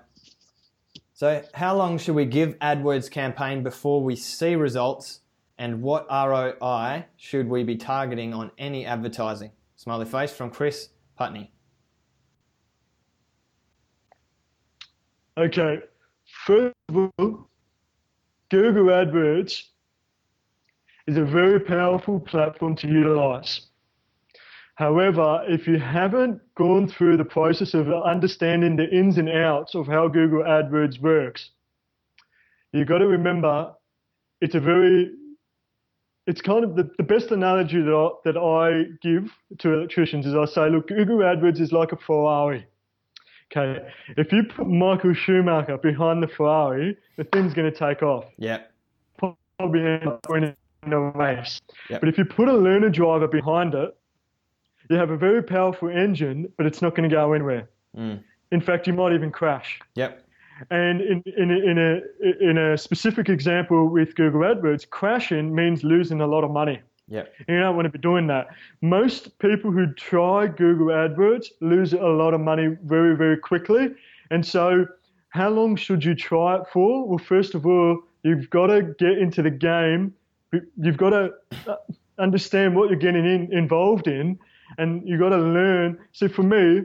So 1.14 1.43
how 1.53 1.76
long 1.76 1.97
should 1.97 2.16
we 2.16 2.26
give 2.26 2.57
AdWords 2.59 3.09
campaign 3.09 3.64
before 3.64 4.03
we 4.03 4.16
see 4.16 4.55
results, 4.55 5.22
and 5.57 5.82
what 5.82 6.07
ROI 6.09 7.05
should 7.18 7.47
we 7.47 7.64
be 7.64 7.76
targeting 7.76 8.34
on 8.34 8.51
any 8.57 8.86
advertising? 8.86 9.51
Smiley 9.76 10.05
face 10.05 10.34
from 10.34 10.49
Chris 10.49 10.89
Putney. 11.18 11.51
Okay, 15.38 15.80
first 16.45 16.76
of 16.89 17.11
all, 17.18 17.47
Google 18.49 18.86
AdWords 18.86 19.64
is 21.07 21.18
a 21.18 21.26
very 21.26 21.59
powerful 21.59 22.20
platform 22.20 22.76
to 22.78 22.88
utilize. 22.88 23.68
However, 24.76 25.43
if 25.47 25.67
you 25.67 25.78
haven't 25.78 26.41
gone 26.55 26.88
through 26.88 27.17
the 27.17 27.26
process 27.26 27.74
of 27.74 27.88
understanding 27.91 28.76
the 28.76 28.89
ins 28.89 29.17
and 29.17 29.30
outs 29.30 29.76
of 29.76 29.86
how 29.86 30.07
Google 30.07 30.43
AdWords 30.43 30.99
works, 30.99 31.51
you've 32.71 32.88
got 32.88 32.97
to 32.99 33.07
remember 33.07 33.74
it's 34.41 34.55
a 34.55 34.59
very 34.59 35.11
it's 36.26 36.41
kind 36.41 36.63
of 36.63 36.76
the, 36.76 36.89
the 36.97 37.03
best 37.03 37.32
analogy 37.32 37.82
that 37.82 37.93
I, 37.93 38.09
that 38.24 38.38
I 38.38 38.86
give 39.01 39.30
to 39.59 39.74
electricians 39.74 40.26
is 40.26 40.34
I 40.36 40.45
say, 40.45 40.69
look, 40.69 40.88
Google 40.88 41.17
AdWords 41.17 41.59
is 41.59 41.71
like 41.71 41.91
a 41.91 41.97
Ferrari. 41.97 42.65
Okay, 43.51 43.86
if 44.17 44.32
you 44.32 44.43
put 44.43 44.67
Michael 44.67 45.13
Schumacher 45.13 45.78
behind 45.78 46.24
the 46.24 46.28
Ferrari, 46.28 46.97
the 47.17 47.26
thing's 47.26 47.53
going 47.53 47.71
to 47.71 47.78
take 47.78 48.01
off. 48.01 48.26
Yep. 48.38 48.71
Probably 49.17 49.82
end 49.82 50.07
up 50.07 50.26
winning 50.30 50.55
the 50.88 50.97
race. 50.97 51.61
Yep. 51.89 51.99
But 51.99 52.09
if 52.09 52.17
you 52.17 52.26
put 52.26 52.47
a 52.47 52.53
learner 52.53 52.89
driver 52.89 53.28
behind 53.28 53.76
it, 53.76 53.95
you 54.89 54.97
have 54.97 55.09
a 55.09 55.17
very 55.17 55.43
powerful 55.43 55.89
engine, 55.89 56.51
but 56.57 56.65
it's 56.65 56.81
not 56.81 56.95
going 56.95 57.09
to 57.09 57.15
go 57.15 57.34
anywhere. 57.34 57.69
Mm. 57.97 58.23
In 58.51 58.61
fact, 58.61 58.88
you 58.88 58.93
might 58.93 59.13
even 59.13 59.31
crash. 59.31 59.79
Yep. 59.95 60.23
And 60.69 61.01
in, 61.01 61.23
in, 61.25 61.51
a, 61.51 61.55
in, 61.55 61.77
a, 61.77 62.49
in 62.49 62.57
a 62.57 62.77
specific 62.77 63.29
example 63.29 63.89
with 63.89 64.15
Google 64.15 64.41
AdWords, 64.41 64.89
crashing 64.89 65.53
means 65.53 65.84
losing 65.84 66.21
a 66.21 66.27
lot 66.27 66.43
of 66.43 66.51
money. 66.51 66.81
Yep. 67.07 67.34
You 67.47 67.59
don't 67.59 67.75
want 67.75 67.86
to 67.86 67.89
be 67.89 67.99
doing 67.99 68.27
that. 68.27 68.47
Most 68.81 69.38
people 69.39 69.71
who 69.71 69.93
try 69.93 70.47
Google 70.47 70.88
AdWords 70.88 71.47
lose 71.59 71.93
a 71.93 71.97
lot 71.97 72.34
of 72.34 72.41
money 72.41 72.77
very, 72.84 73.15
very 73.15 73.38
quickly. 73.38 73.89
And 74.31 74.45
so, 74.45 74.88
how 75.29 75.49
long 75.49 75.75
should 75.75 76.05
you 76.05 76.15
try 76.15 76.57
it 76.57 76.67
for? 76.71 77.07
Well, 77.07 77.17
first 77.17 77.55
of 77.55 77.65
all, 77.65 78.01
you've 78.23 78.49
got 78.49 78.67
to 78.67 78.84
get 78.84 79.17
into 79.17 79.41
the 79.41 79.49
game. 79.49 80.13
You've 80.77 80.97
got 80.97 81.09
to 81.09 81.31
uh, 81.67 81.75
understand 82.19 82.75
what 82.75 82.89
you're 82.89 82.99
getting 82.99 83.25
in, 83.25 83.51
involved 83.51 84.07
in, 84.07 84.39
and 84.78 85.07
you've 85.07 85.19
got 85.19 85.30
to 85.30 85.38
learn. 85.38 85.99
See, 86.11 86.28
for 86.28 86.43
me, 86.43 86.82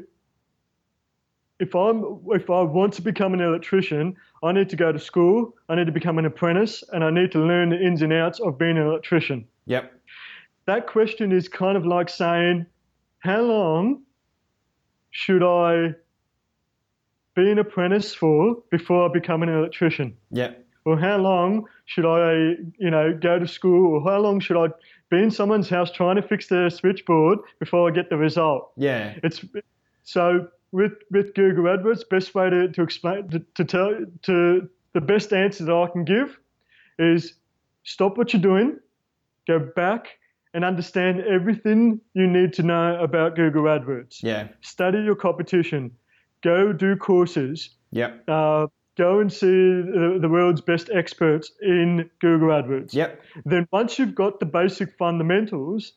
if 1.61 1.75
I'm 1.75 2.21
if 2.29 2.51
I 2.51 2.63
want 2.63 2.93
to 2.95 3.03
become 3.03 3.35
an 3.35 3.41
electrician, 3.41 4.17
I 4.43 4.53
need 4.53 4.69
to 4.71 4.77
go 4.77 4.93
to 4.93 4.99
school. 4.99 5.55
I 5.69 5.75
need 5.75 5.87
to 5.87 5.93
become 5.93 6.19
an 6.19 6.25
apprentice, 6.27 6.85
and 6.93 7.03
I 7.03 7.11
need 7.11 7.33
to 7.33 7.41
learn 7.41 7.71
the 7.71 7.81
ins 7.81 8.03
and 8.03 8.13
outs 8.13 8.41
of 8.41 8.59
being 8.59 8.77
an 8.79 8.87
electrician 8.87 9.47
Yep. 9.67 9.93
that 10.67 10.87
question 10.87 11.33
is 11.33 11.49
kind 11.49 11.77
of 11.77 11.85
like 11.85 12.09
saying, 12.09 12.67
how 13.21 13.41
long 13.41 14.03
should 15.11 15.43
I 15.43 15.95
be 17.35 17.51
an 17.51 17.59
apprentice 17.59 18.15
for 18.15 18.57
before 18.71 19.09
I 19.09 19.13
become 19.13 19.43
an 19.43 19.49
electrician? 19.49 20.17
Yep. 20.31 20.65
Or 20.85 20.99
how 20.99 21.17
long 21.19 21.67
should 21.89 22.05
I, 22.05 22.57
you 22.79 22.91
know, 22.91 23.19
go 23.19 23.39
to 23.39 23.49
school? 23.49 23.95
Or 23.95 24.13
how 24.13 24.21
long 24.21 24.41
should 24.41 24.63
I 24.63 24.69
be 25.11 25.23
in 25.23 25.31
someone's 25.31 25.71
house 25.71 25.91
trying 25.91 26.17
to 26.17 26.23
fix 26.23 26.47
their 26.49 26.69
switchboard 26.69 27.39
before 27.59 27.89
I 27.89 27.93
get 27.93 28.11
the 28.11 28.19
result? 28.19 28.73
Yeah. 28.77 29.15
It's 29.23 29.43
so 30.05 30.49
with 30.71 30.93
with 31.11 31.35
Google 31.35 31.65
AdWords, 31.65 32.07
best 32.11 32.35
way 32.35 32.51
to, 32.51 32.69
to 32.69 32.83
explain 32.83 33.29
to, 33.31 33.39
to 33.55 33.65
tell 33.65 34.05
to 34.23 34.69
the 34.93 35.01
best 35.01 35.33
answer 35.33 35.65
that 35.65 35.75
I 35.75 35.87
can 35.91 36.05
give 36.05 36.39
is 36.99 37.35
stop 37.85 38.19
what 38.19 38.35
you're 38.35 38.43
doing, 38.43 38.79
go 39.47 39.59
back 39.59 40.09
and 40.53 40.67
understand 40.67 41.23
everything 41.23 42.01
you 42.13 42.27
need 42.27 42.53
to 42.55 42.63
know 42.63 43.03
about 43.03 43.35
Google 43.35 43.63
AdWords. 43.63 44.23
Yeah. 44.23 44.49
Study 44.61 44.99
your 44.99 45.15
competition, 45.17 45.91
go 46.43 46.71
do 46.75 46.97
courses, 46.97 47.71
Yep. 47.93 48.25
uh, 48.29 48.67
go 48.99 49.21
and 49.21 49.33
see 49.33 49.47
the, 49.47 50.19
the 50.21 50.29
world's 50.29 50.61
best 50.61 50.91
experts 50.93 51.53
in 51.63 52.11
Google 52.21 52.49
AdWords. 52.49 52.93
Yep. 52.93 53.23
Then 53.47 53.67
once 53.73 53.99
you've 53.99 54.15
got 54.15 54.41
the 54.41 54.47
basic 54.47 54.97
fundamentals, 54.99 55.93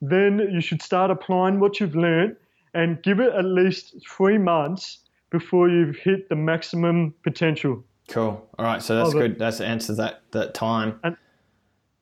then 0.00 0.38
you 0.52 0.60
should 0.60 0.80
start 0.80 1.10
applying 1.10 1.60
what 1.60 1.80
you've 1.80 1.96
learned 1.96 2.36
and 2.74 3.02
give 3.02 3.18
it 3.20 3.32
at 3.34 3.44
least 3.44 3.96
three 4.08 4.38
months 4.38 5.00
before 5.30 5.68
you've 5.68 5.96
hit 5.96 6.28
the 6.28 6.36
maximum 6.36 7.12
potential. 7.24 7.84
Cool. 8.08 8.48
All 8.58 8.64
right. 8.64 8.80
So 8.82 8.96
that's 8.96 9.10
Oh, 9.14 9.18
good. 9.18 9.38
That's 9.38 9.60
answers 9.60 9.96
that 9.98 10.22
that 10.30 10.54
time 10.54 11.00
And- 11.02 11.16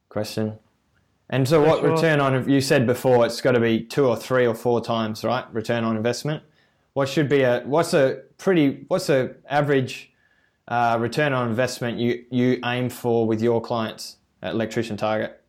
question. 0.08 0.58
And 1.28 1.48
so, 1.48 1.60
what 1.60 1.82
right. 1.82 1.90
return 1.90 2.20
on? 2.20 2.48
You 2.48 2.60
said 2.60 2.86
before 2.86 3.26
it's 3.26 3.40
got 3.40 3.52
to 3.52 3.60
be 3.60 3.80
two 3.82 4.06
or 4.06 4.16
three 4.16 4.46
or 4.46 4.54
four 4.54 4.80
times, 4.80 5.24
right? 5.24 5.44
Return 5.52 5.82
on 5.82 5.96
investment. 5.96 6.44
What 6.92 7.08
should 7.08 7.28
be 7.28 7.42
a? 7.42 7.62
What's 7.64 7.94
a 7.94 8.22
pretty? 8.38 8.84
What's 8.86 9.08
a 9.08 9.34
average 9.50 10.12
uh, 10.68 10.96
return 11.00 11.32
on 11.32 11.48
investment 11.48 11.98
you 11.98 12.24
you 12.30 12.60
aim 12.64 12.88
for 12.88 13.26
with 13.26 13.40
your 13.40 13.60
clients 13.60 14.16
at 14.42 14.52
Electrician 14.52 14.96
Target? 14.96 15.40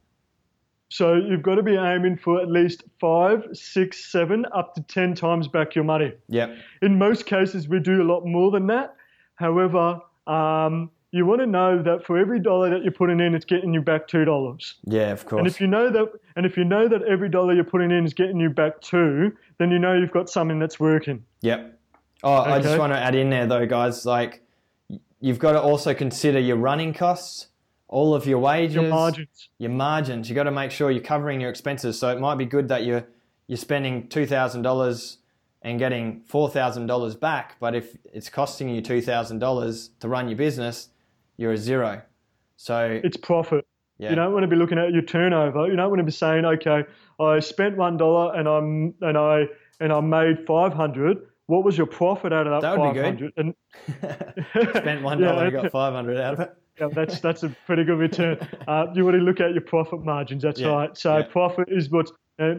So 0.89 1.15
you've 1.15 1.41
got 1.41 1.55
to 1.55 1.63
be 1.63 1.75
aiming 1.75 2.17
for 2.17 2.41
at 2.41 2.49
least 2.49 2.83
five, 2.99 3.43
six, 3.51 4.09
seven, 4.09 4.45
up 4.53 4.73
to 4.75 4.81
10 4.83 5.15
times 5.15 5.47
back 5.47 5.75
your 5.75 5.83
money. 5.83 6.13
Yep. 6.29 6.55
In 6.81 6.97
most 6.97 7.25
cases, 7.25 7.67
we 7.67 7.79
do 7.79 8.01
a 8.01 8.05
lot 8.05 8.25
more 8.25 8.51
than 8.51 8.67
that. 8.67 8.95
However, 9.35 9.99
um, 10.27 10.89
you 11.11 11.25
want 11.25 11.41
to 11.41 11.45
know 11.45 11.81
that 11.81 12.05
for 12.05 12.17
every 12.17 12.39
dollar 12.39 12.69
that 12.69 12.83
you're 12.83 12.91
putting 12.91 13.19
in, 13.19 13.33
it's 13.35 13.45
getting 13.45 13.73
you 13.73 13.81
back 13.81 14.07
two 14.07 14.25
dollars. 14.25 14.75
Yeah, 14.85 15.11
of 15.11 15.25
course. 15.25 15.39
And 15.39 15.47
if 15.47 15.59
you 15.59 15.67
know 15.67 15.89
that, 15.89 16.07
and 16.35 16.45
if 16.45 16.57
you 16.57 16.63
know 16.63 16.87
that 16.87 17.01
every 17.03 17.29
dollar 17.29 17.53
you're 17.53 17.63
putting 17.63 17.91
in 17.91 18.05
is 18.05 18.13
getting 18.13 18.39
you 18.39 18.49
back 18.49 18.81
two, 18.81 19.35
then 19.57 19.71
you 19.71 19.79
know 19.79 19.93
you've 19.93 20.11
got 20.11 20.29
something 20.29 20.59
that's 20.59 20.79
working. 20.79 21.23
Yep. 21.41 21.79
Oh, 22.23 22.33
I 22.33 22.59
just 22.59 22.77
want 22.77 22.93
to 22.93 22.99
add 22.99 23.15
in 23.15 23.29
there 23.29 23.45
though, 23.45 23.65
guys. 23.65 24.05
Like, 24.05 24.41
you've 25.19 25.39
got 25.39 25.53
to 25.53 25.61
also 25.61 25.93
consider 25.93 26.39
your 26.39 26.57
running 26.57 26.93
costs, 26.93 27.47
all 27.87 28.13
of 28.13 28.25
your 28.25 28.39
wages, 28.39 28.75
Your 28.75 28.89
margins. 28.89 29.49
your 29.57 29.71
margins. 29.71 30.29
You 30.29 30.35
got 30.35 30.43
to 30.43 30.51
make 30.51 30.71
sure 30.71 30.91
you're 30.91 31.01
covering 31.03 31.39
your 31.41 31.49
expenses. 31.49 31.97
So 31.99 32.09
it 32.09 32.19
might 32.19 32.35
be 32.35 32.45
good 32.45 32.67
that 32.69 32.83
you're 32.85 33.05
you're 33.47 33.57
spending 33.57 34.07
two 34.09 34.25
thousand 34.25 34.61
dollars 34.63 35.19
and 35.61 35.79
getting 35.79 36.21
four 36.27 36.49
thousand 36.49 36.87
dollars 36.87 37.15
back. 37.15 37.55
But 37.59 37.75
if 37.75 37.95
it's 38.05 38.29
costing 38.29 38.69
you 38.69 38.81
two 38.81 39.01
thousand 39.01 39.39
dollars 39.39 39.89
to 40.01 40.07
run 40.09 40.27
your 40.27 40.37
business, 40.37 40.89
you're 41.37 41.53
a 41.53 41.57
zero. 41.57 42.01
So 42.57 42.99
It's 43.03 43.17
profit. 43.17 43.65
yeah, 43.99 44.09
You 44.09 44.15
don't 44.15 44.33
want 44.33 44.43
to 44.43 44.47
be 44.47 44.55
looking 44.55 44.77
at 44.79 44.91
your 44.91 45.03
turnover. 45.03 45.67
You 45.67 45.75
don't 45.75 45.89
want 45.89 45.99
to 45.99 46.03
be 46.03 46.11
saying, 46.11 46.43
okay, 46.43 46.83
I 47.19 47.39
spent 47.39 47.77
one 47.77 47.97
dollar 47.97 48.35
and 48.35 48.47
I'm 48.47 48.93
and 49.01 49.17
I 49.17 49.45
and 49.79 49.93
I 49.93 49.99
made 50.01 50.45
five 50.45 50.73
hundred. 50.73 51.19
What 51.47 51.63
was 51.63 51.77
your 51.77 51.87
profit 51.87 52.31
out 52.33 52.45
of 52.47 52.61
that, 52.61 52.75
That 52.75 52.79
would 52.79 52.93
be 52.93 53.19
good. 53.19 53.33
And 53.37 53.53
spent 54.75 55.01
one 55.01 55.19
Yeah, 55.19 55.27
dollar 55.31 55.43
and 55.45 55.53
got 55.53 55.71
five 55.71 55.93
hundred 55.93 56.17
out 56.19 56.33
of 56.35 56.39
it. 56.41 56.53
yeah, 56.79 56.87
that's 56.93 57.19
that's 57.21 57.43
a 57.43 57.49
pretty 57.65 57.83
good 57.83 57.97
return. 57.99 58.37
Uh, 58.67 58.87
you 58.93 59.05
want 59.05 59.15
to 59.15 59.21
look 59.23 59.39
at 59.39 59.53
your 59.53 59.61
profit 59.61 60.03
margins. 60.03 60.43
That's 60.43 60.59
Yeah, 60.59 60.67
right. 60.69 60.97
So 60.97 61.17
yeah. 61.17 61.23
profit 61.23 61.69
is 61.71 61.89
what. 61.89 62.11
Uh, 62.37 62.55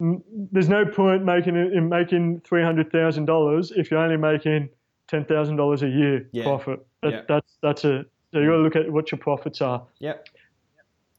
there's 0.00 0.68
no 0.68 0.84
point 0.84 1.24
making 1.24 1.56
in 1.56 1.88
making 1.88 2.40
three 2.40 2.62
hundred 2.62 2.90
thousand 2.90 3.26
dollars 3.26 3.70
if 3.76 3.90
you're 3.90 4.00
only 4.00 4.16
making 4.16 4.68
ten 5.08 5.24
thousand 5.24 5.56
dollars 5.56 5.82
a 5.82 5.88
year 5.88 6.28
Yeah, 6.32 6.44
profit. 6.44 6.84
That, 7.02 7.12
yeah. 7.12 7.20
That's 7.28 7.58
that's 7.62 7.84
a. 7.84 8.04
So 8.32 8.40
you 8.40 8.46
got 8.46 8.56
to 8.56 8.62
look 8.62 8.76
at 8.76 8.90
what 8.90 9.12
your 9.12 9.18
profits 9.20 9.60
are. 9.60 9.84
Yep. 10.00 10.26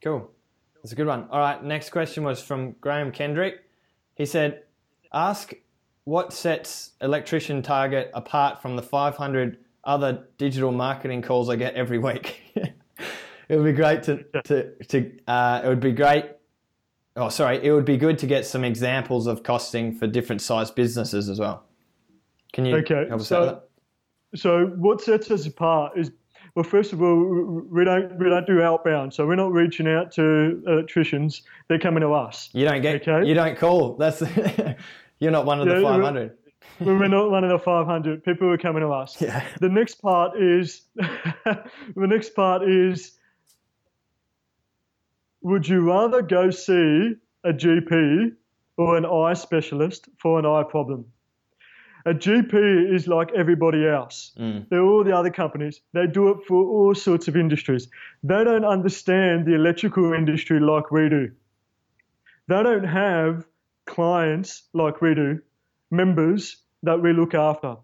Cool. 0.02 0.30
That's 0.82 0.92
a 0.92 0.96
good 0.96 1.06
one. 1.06 1.26
All 1.30 1.38
right. 1.38 1.62
Next 1.64 1.88
question 1.90 2.24
was 2.24 2.42
from 2.42 2.72
Graham 2.80 3.10
Kendrick. 3.10 3.60
He 4.16 4.26
said, 4.26 4.64
"Ask 5.12 5.54
what 6.06 6.32
sets 6.32 6.92
electrician 7.02 7.60
target 7.62 8.10
apart 8.14 8.62
from 8.62 8.76
the 8.76 8.82
500 8.82 9.58
other 9.84 10.24
digital 10.38 10.72
marketing 10.72 11.20
calls 11.20 11.50
I 11.50 11.56
get 11.56 11.74
every 11.74 11.98
week." 11.98 12.40
it 12.56 13.56
would 13.56 13.64
be 13.64 13.72
great 13.72 14.02
to 14.04 14.24
to 14.44 14.72
to. 14.86 15.12
Uh, 15.28 15.60
it 15.64 15.68
would 15.68 15.80
be 15.80 15.92
great. 15.92 16.24
Oh, 17.16 17.28
sorry. 17.28 17.64
It 17.64 17.72
would 17.72 17.84
be 17.84 17.96
good 17.96 18.18
to 18.18 18.26
get 18.26 18.44
some 18.46 18.62
examples 18.64 19.26
of 19.26 19.42
costing 19.42 19.94
for 19.94 20.06
different 20.06 20.42
size 20.42 20.70
businesses 20.70 21.28
as 21.30 21.38
well. 21.40 21.64
Can 22.52 22.66
you 22.66 22.76
Okay, 22.76 23.06
help 23.08 23.20
us 23.20 23.28
so- 23.28 23.36
out 23.36 23.40
with 23.42 23.50
that? 23.54 23.62
So 24.34 24.66
what 24.76 25.00
sets 25.00 25.30
us 25.30 25.46
apart 25.46 25.96
is, 25.96 26.10
well, 26.54 26.64
first 26.64 26.92
of 26.92 27.00
all, 27.00 27.16
we 27.70 27.84
don't 27.84 28.18
we 28.18 28.28
don't 28.28 28.46
do 28.46 28.60
outbound, 28.60 29.14
so 29.14 29.26
we're 29.26 29.34
not 29.34 29.52
reaching 29.52 29.88
out 29.88 30.12
to 30.12 30.62
electricians. 30.66 31.42
They're 31.68 31.78
coming 31.78 32.02
to 32.02 32.12
us. 32.12 32.50
You 32.52 32.64
don't 32.66 32.82
get. 32.82 33.06
Okay. 33.08 33.26
You 33.26 33.34
don't 33.34 33.56
call. 33.58 33.96
That's. 33.96 34.22
you're 35.18 35.30
not 35.30 35.46
one 35.46 35.60
of 35.60 35.66
the 35.66 35.80
500. 35.80 36.36
we're 36.80 37.08
not 37.08 37.30
one 37.30 37.44
of 37.44 37.50
the 37.50 37.58
500 37.64 38.24
people 38.24 38.48
who 38.48 38.52
are 38.52 38.58
coming 38.58 38.82
to 38.82 38.88
us. 38.88 39.20
Yeah. 39.20 39.46
The 39.60 39.68
next 39.68 39.96
part 39.96 40.40
is 40.40 40.82
the 40.96 41.62
next 41.96 42.34
part 42.34 42.68
is 42.68 43.12
would 45.42 45.68
you 45.68 45.80
rather 45.80 46.22
go 46.22 46.50
see 46.50 47.14
a 47.44 47.52
GP 47.52 48.32
or 48.76 48.96
an 48.96 49.06
eye 49.06 49.34
specialist 49.34 50.08
for 50.18 50.38
an 50.38 50.46
eye 50.46 50.64
problem? 50.68 51.06
A 52.04 52.14
GP 52.14 52.94
is 52.94 53.08
like 53.08 53.32
everybody 53.32 53.86
else. 53.86 54.32
Mm. 54.38 54.68
They're 54.68 54.82
all 54.82 55.02
the 55.02 55.16
other 55.16 55.30
companies. 55.30 55.80
They 55.92 56.06
do 56.06 56.28
it 56.28 56.38
for 56.46 56.64
all 56.64 56.94
sorts 56.94 57.26
of 57.26 57.36
industries. 57.36 57.88
They 58.22 58.44
don't 58.44 58.64
understand 58.64 59.44
the 59.44 59.54
electrical 59.54 60.12
industry 60.12 60.60
like 60.60 60.92
we 60.92 61.08
do. 61.08 61.32
They 62.48 62.62
don't 62.62 62.84
have 62.84 63.44
clients 63.86 64.64
like 64.72 65.00
we 65.00 65.14
do, 65.14 65.40
members 65.90 66.56
that 66.82 67.00
we 67.00 67.12
look 67.12 67.34
after. 67.34 67.76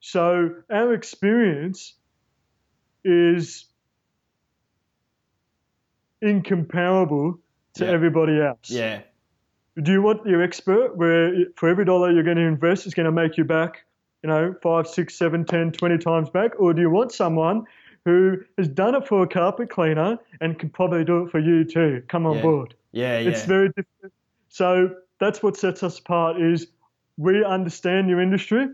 So 0.00 0.50
our 0.70 0.94
experience 0.94 1.94
is 3.04 3.66
incomparable 6.22 7.38
to 7.74 7.84
Yeah. 7.84 7.90
everybody 7.90 8.40
else. 8.40 8.70
Yeah. 8.70 9.02
Do 9.82 9.92
you 9.92 10.00
want 10.00 10.26
your 10.26 10.42
expert 10.42 10.96
where 10.96 11.34
for 11.56 11.68
every 11.68 11.84
dollar 11.84 12.10
you're 12.10 12.22
going 12.22 12.38
to 12.38 12.42
invest 12.42 12.86
is 12.86 12.94
going 12.94 13.04
to 13.04 13.12
make 13.12 13.36
you 13.36 13.44
back, 13.44 13.84
you 14.22 14.28
know, 14.28 14.54
five, 14.62 14.86
six, 14.86 15.14
seven, 15.14 15.44
ten, 15.44 15.70
twenty 15.72 15.98
times 15.98 16.30
back? 16.30 16.52
Or 16.58 16.72
do 16.72 16.80
you 16.80 16.88
want 16.90 17.12
someone 17.12 17.64
who 18.06 18.38
has 18.56 18.68
done 18.68 18.94
it 18.94 19.06
for 19.06 19.22
a 19.22 19.26
carpet 19.28 19.68
cleaner 19.68 20.18
and 20.40 20.58
can 20.58 20.70
probably 20.70 21.04
do 21.04 21.24
it 21.24 21.30
for 21.30 21.38
you 21.38 21.64
too? 21.64 22.02
Come 22.08 22.24
on 22.26 22.36
Yeah. 22.36 22.42
board. 22.42 22.74
Yeah, 22.92 23.18
yeah. 23.18 23.28
It's 23.28 23.44
very 23.44 23.68
different. 23.68 24.14
So 24.48 24.94
that's 25.18 25.42
what 25.42 25.56
sets 25.56 25.82
us 25.82 25.98
apart 25.98 26.40
is 26.40 26.68
we 27.16 27.44
understand 27.44 28.08
your 28.08 28.20
industry. 28.20 28.68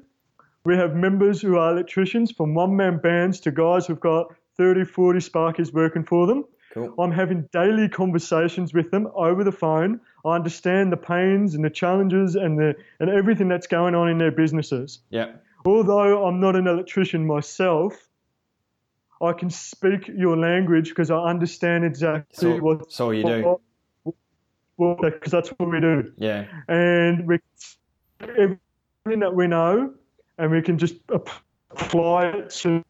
We 0.65 0.77
have 0.77 0.95
members 0.95 1.41
who 1.41 1.57
are 1.57 1.73
electricians 1.73 2.31
from 2.33 2.55
one-man 2.55 2.99
bands 2.99 3.41
to 3.41 3.51
guys 3.51 3.87
who've 3.87 4.01
got 4.01 4.35
30, 4.57 4.85
40 4.85 5.19
sparkies 5.19 5.73
working 5.73 6.05
for 6.05 6.27
them. 6.27 6.45
Cool. 6.73 6.95
I'm 6.99 7.13
having 7.13 7.49
daily 7.53 7.89
conversations 7.89 8.73
with 8.73 8.91
them 8.91 9.09
over 9.15 9.45
the 9.45 9.53
phone. 9.53 10.01
I 10.25 10.37
understand 10.37 10.91
the 10.91 10.97
pains 10.97 11.55
and 11.55 11.65
the 11.65 11.71
challenges 11.71 12.35
and 12.35 12.59
the 12.59 12.75
and 12.99 13.11
everything 13.11 13.49
that's 13.49 13.67
going 13.67 13.95
on 13.95 14.09
in 14.09 14.17
their 14.17 14.31
businesses. 14.31 15.01
Yeah. 15.11 15.33
Although 15.67 16.25
I'm 16.25 16.41
not 16.41 16.57
an 16.57 16.67
electrician 16.67 17.27
myself, 17.27 18.09
I 19.21 19.33
can 19.33 19.51
speak 19.51 20.09
your 20.09 20.37
language 20.37 20.89
because 20.89 21.11
I 21.11 21.19
understand 21.19 21.85
exactly 21.85 22.37
So, 22.37 22.57
what 22.57 22.91
so 22.91 23.11
you 23.11 23.25
do. 23.25 23.61
Because 25.01 25.33
that's 25.33 25.51
what 25.51 25.71
we 25.71 25.81
do 25.81 26.13
Yeah. 26.17 26.45
and 26.69 27.27
we 27.27 27.39
everything 28.21 29.21
that 29.21 29.35
we 29.35 29.47
know, 29.47 29.93
and 30.39 30.51
we 30.51 30.63
can 30.63 30.79
just 30.79 30.95
apply 31.09 32.27
it 32.27 32.51
to 32.51 32.83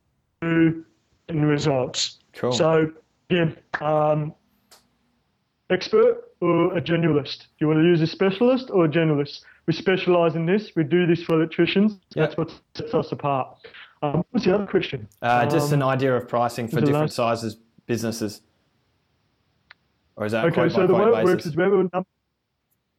in 0.43 1.45
results. 1.45 2.19
Cool. 2.35 2.53
So 2.53 2.91
again, 3.31 3.57
um, 3.81 4.35
expert 5.71 6.25
or 6.41 6.77
a 6.77 6.81
generalist? 6.81 7.39
Do 7.39 7.47
you 7.61 7.67
want 7.69 7.79
to 7.79 7.85
use 7.85 8.01
a 8.03 8.07
specialist 8.07 8.71
or 8.71 8.85
a 8.85 8.89
generalist? 8.89 9.41
We 9.67 9.73
specialise 9.73 10.35
in 10.35 10.45
this. 10.45 10.73
We 10.77 10.85
do 10.85 11.07
this 11.07 11.23
for 11.23 11.35
electricians. 11.37 11.99
That's 12.15 12.37
what 12.37 12.51
sets 12.75 12.95
us 12.95 13.13
apart. 13.13 13.57
Um, 14.03 14.25
what's 14.33 14.45
the 14.45 14.55
other 14.55 14.67
question? 14.67 15.09
uh, 15.23 15.47
just 15.47 15.73
Um, 15.73 15.81
an 15.81 15.89
idea 15.89 16.15
of 16.17 16.29
pricing 16.29 16.67
for 16.69 16.81
different 16.81 17.13
sizes 17.13 17.57
businesses. 17.87 18.43
Or 20.17 20.27
is 20.27 20.33
that 20.33 20.45
Okay, 20.47 20.69
so 20.69 20.87
the 20.87 20.95
way 20.95 21.21
it 21.21 21.25
works 21.25 21.47
is 21.47 21.57
we 21.57 21.63
have 21.63 21.73
a 21.73 21.89
num- 21.93 22.07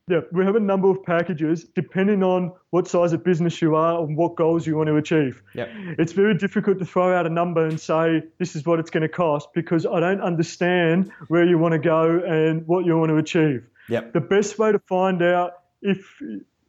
yeah, 0.09 0.19
we 0.33 0.43
have 0.43 0.57
a 0.57 0.59
number 0.59 0.89
of 0.89 1.01
packages 1.03 1.63
depending 1.63 2.23
on 2.23 2.51
what 2.71 2.89
size 2.89 3.13
of 3.13 3.23
business 3.23 3.61
you 3.61 3.75
are 3.75 4.03
and 4.03 4.17
what 4.17 4.35
goals 4.35 4.67
you 4.67 4.75
want 4.75 4.87
to 4.87 4.97
achieve. 4.97 5.41
Yep. 5.55 5.69
It's 5.97 6.11
very 6.11 6.37
difficult 6.37 6.77
to 6.79 6.85
throw 6.85 7.17
out 7.17 7.25
a 7.25 7.29
number 7.29 7.65
and 7.65 7.79
say 7.79 8.23
this 8.37 8.53
is 8.55 8.65
what 8.65 8.79
it's 8.79 8.89
going 8.89 9.03
to 9.03 9.09
cost 9.09 9.53
because 9.53 9.85
I 9.85 10.01
don't 10.01 10.19
understand 10.19 11.09
where 11.29 11.45
you 11.45 11.57
want 11.57 11.71
to 11.71 11.79
go 11.79 12.19
and 12.19 12.67
what 12.67 12.85
you 12.85 12.97
want 12.97 13.11
to 13.11 13.17
achieve. 13.17 13.65
Yep. 13.87 14.11
The 14.11 14.19
best 14.19 14.59
way 14.59 14.73
to 14.73 14.79
find 14.79 15.21
out 15.21 15.53
if 15.81 16.21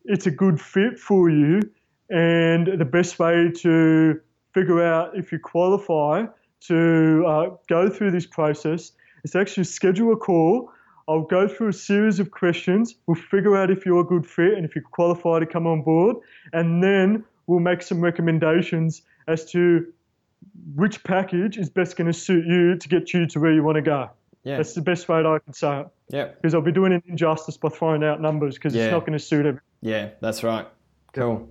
it's 0.05 0.27
a 0.27 0.31
good 0.31 0.61
fit 0.61 0.99
for 0.99 1.29
you 1.29 1.61
and 2.11 2.79
the 2.79 2.85
best 2.85 3.19
way 3.19 3.51
to 3.51 4.21
figure 4.53 4.81
out 4.81 5.17
if 5.19 5.33
you 5.33 5.41
qualify 5.41 6.27
to 6.61 7.25
uh, 7.27 7.51
go 7.69 7.91
through 7.91 8.13
this 8.13 8.27
process 8.27 8.93
is 9.25 9.33
to 9.33 9.41
actually 9.41 9.65
schedule 9.65 10.13
a 10.13 10.17
call. 10.17 10.71
I'll 11.09 11.23
go 11.23 11.49
through 11.49 11.69
a 11.69 11.73
series 11.73 12.21
of 12.21 12.31
questions. 12.31 12.95
We'll 13.07 13.17
figure 13.17 13.57
out 13.57 13.71
if 13.71 13.85
you're 13.85 14.01
a 14.01 14.05
good 14.05 14.27
fit 14.27 14.55
and 14.55 14.65
if 14.65 14.75
you 14.77 14.83
qualify 14.83 15.39
to 15.41 15.47
come 15.47 15.67
on 15.67 15.83
board. 15.83 16.17
And 16.53 16.83
then 16.83 17.25
we'll 17.47 17.61
make 17.61 17.83
some 17.83 18.01
recommendations 18.01 19.03
as 19.27 19.45
to 19.53 19.87
which 20.75 21.03
package 21.05 21.59
is 21.59 21.69
best 21.69 21.97
going 21.97 22.07
to 22.07 22.13
suit 22.19 22.47
you 22.47 22.77
to 22.77 22.89
get 22.89 23.13
you 23.13 23.27
to 23.27 23.41
where 23.41 23.53
you 23.53 23.63
want 23.63 23.77
to 23.77 23.83
go. 23.83 24.11
Yeah. 24.45 24.59
That's 24.59 24.75
the 24.75 24.83
best 24.83 25.09
way 25.09 25.23
that 25.23 25.27
I 25.29 25.39
can 25.39 25.55
say 25.55 25.81
it 25.81 25.87
Yep. 26.11 26.37
because 26.43 26.55
I'll 26.55 26.61
be 26.61 26.73
doing 26.73 26.93
an 26.93 27.03
injustice 27.07 27.57
by 27.57 27.71
throwing 27.71 28.05
out 28.05 28.21
numbers 28.21 28.55
because 28.55 28.75
Yeah. 28.75 28.85
it's 28.85 28.93
not 28.93 29.01
going 29.01 29.15
to 29.15 29.19
suit 29.19 29.41
everyone. 29.41 29.61
Yeah, 29.81 30.11
that's 30.21 30.43
right. 30.43 30.67
Cool. 31.15 31.49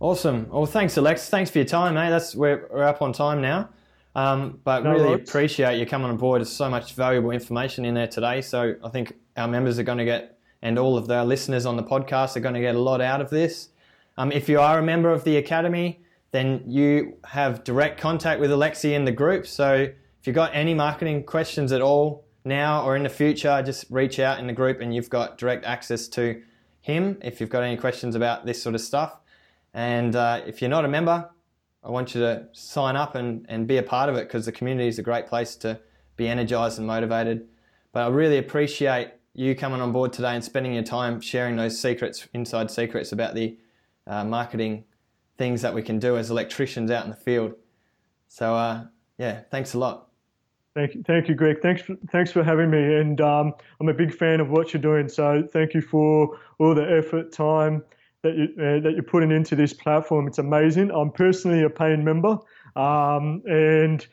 Awesome. 0.00 0.48
Well, 0.50 0.66
thanks, 0.66 0.96
Alex. 0.98 1.28
Thanks 1.28 1.50
for 1.50 1.58
your 1.58 1.64
time, 1.66 1.94
mate. 1.94 2.10
That's 2.10 2.34
we're, 2.34 2.68
we're 2.70 2.84
up 2.84 3.00
on 3.02 3.12
time 3.12 3.40
now. 3.40 3.70
Um, 4.18 4.58
but 4.64 4.82
No 4.84 4.90
really 4.92 5.08
worries. 5.10 5.28
appreciate 5.28 5.78
you 5.78 5.86
coming 5.86 6.08
on 6.10 6.16
board. 6.16 6.40
There's 6.40 6.50
so 6.50 6.68
much 6.68 6.94
valuable 6.94 7.30
information 7.30 7.84
in 7.84 7.94
there 7.94 8.08
today. 8.08 8.40
So 8.40 8.74
I 8.82 8.88
think 8.88 9.14
our 9.36 9.46
members 9.48 9.78
are 9.78 9.84
going 9.84 9.98
to 9.98 10.04
get, 10.04 10.38
and 10.60 10.78
all 10.78 10.96
of 10.98 11.06
their 11.06 11.24
listeners 11.24 11.66
on 11.66 11.76
the 11.76 11.84
podcast 11.84 12.36
are 12.36 12.40
going 12.40 12.54
to 12.54 12.60
get 12.60 12.74
a 12.74 12.80
lot 12.80 13.00
out 13.00 13.20
of 13.20 13.30
this. 13.30 13.68
Um, 14.16 14.32
if 14.32 14.48
you 14.48 14.58
are 14.60 14.78
a 14.80 14.82
member 14.82 15.10
of 15.12 15.22
the 15.22 15.36
academy, 15.36 16.00
then 16.32 16.62
you 16.66 17.16
have 17.24 17.62
direct 17.64 18.00
contact 18.00 18.40
with 18.40 18.50
Alexi 18.50 18.92
in 18.92 19.04
the 19.04 19.12
group. 19.12 19.46
So 19.46 19.74
if 20.20 20.26
you've 20.26 20.34
got 20.34 20.50
any 20.52 20.74
marketing 20.74 21.22
questions 21.24 21.70
at 21.70 21.80
all 21.80 22.24
now 22.44 22.84
or 22.84 22.96
in 22.96 23.04
the 23.04 23.08
future, 23.08 23.62
just 23.62 23.84
reach 23.88 24.18
out 24.18 24.40
in 24.40 24.46
the 24.48 24.52
group 24.52 24.80
and 24.80 24.92
you've 24.94 25.10
got 25.10 25.38
direct 25.38 25.64
access 25.64 26.08
to 26.08 26.42
him 26.80 27.18
if 27.22 27.40
you've 27.40 27.50
got 27.50 27.62
any 27.62 27.76
questions 27.76 28.16
about 28.16 28.46
this 28.46 28.60
sort 28.60 28.74
of 28.74 28.80
stuff. 28.80 29.20
And 29.74 30.16
uh, 30.16 30.42
if 30.46 30.60
you're 30.60 30.70
not 30.70 30.84
a 30.84 30.88
member, 30.88 31.30
I 31.84 31.90
want 31.90 32.14
you 32.14 32.20
to 32.20 32.48
sign 32.52 32.96
up 32.96 33.14
and, 33.14 33.46
and 33.48 33.66
be 33.66 33.76
a 33.78 33.82
part 33.82 34.08
of 34.08 34.16
it 34.16 34.26
because 34.26 34.46
the 34.46 34.52
community 34.52 34.88
is 34.88 34.98
a 34.98 35.02
great 35.02 35.26
place 35.26 35.54
to 35.56 35.80
be 36.16 36.28
energized 36.28 36.78
and 36.78 36.86
motivated. 36.86 37.46
But 37.92 38.04
I 38.04 38.08
really 38.08 38.38
appreciate 38.38 39.12
you 39.34 39.54
coming 39.54 39.80
on 39.80 39.92
board 39.92 40.12
today 40.12 40.34
and 40.34 40.44
spending 40.44 40.74
your 40.74 40.82
time 40.82 41.20
sharing 41.20 41.56
those 41.56 41.80
secrets, 41.80 42.26
inside 42.34 42.70
secrets 42.70 43.12
about 43.12 43.34
the 43.34 43.56
uh, 44.06 44.24
marketing 44.24 44.84
things 45.36 45.62
that 45.62 45.72
we 45.72 45.82
can 45.82 45.98
do 45.98 46.16
as 46.16 46.30
electricians 46.30 46.90
out 46.90 47.04
in 47.04 47.10
the 47.10 47.16
field. 47.16 47.54
So, 48.26 48.54
uh, 48.54 48.84
yeah, 49.16 49.42
thanks 49.50 49.74
a 49.74 49.78
lot. 49.78 50.08
Thank 50.74 50.94
you, 50.94 51.02
thank 51.06 51.28
you, 51.28 51.34
Greg. 51.34 51.60
Thanks, 51.62 51.82
for, 51.82 51.96
thanks 52.10 52.32
for 52.32 52.42
having 52.42 52.70
me. 52.70 52.96
And 52.96 53.20
um, 53.20 53.54
I'm 53.80 53.88
a 53.88 53.94
big 53.94 54.14
fan 54.14 54.40
of 54.40 54.50
what 54.50 54.72
you're 54.72 54.82
doing. 54.82 55.08
So 55.08 55.46
thank 55.52 55.74
you 55.74 55.80
for 55.80 56.38
all 56.58 56.74
the 56.74 56.88
effort, 56.90 57.32
time 57.32 57.84
that 58.22 58.36
you 58.36 58.48
uh, 58.58 58.80
that 58.80 58.92
you're 58.94 59.02
putting 59.02 59.30
into 59.30 59.54
this 59.56 59.72
platform. 59.72 60.26
It's 60.26 60.38
amazing. 60.38 60.90
I'm 60.90 61.10
personally 61.10 61.62
a 61.62 61.70
paying 61.70 62.04
member, 62.04 62.38
um, 62.76 63.42
and 63.46 64.06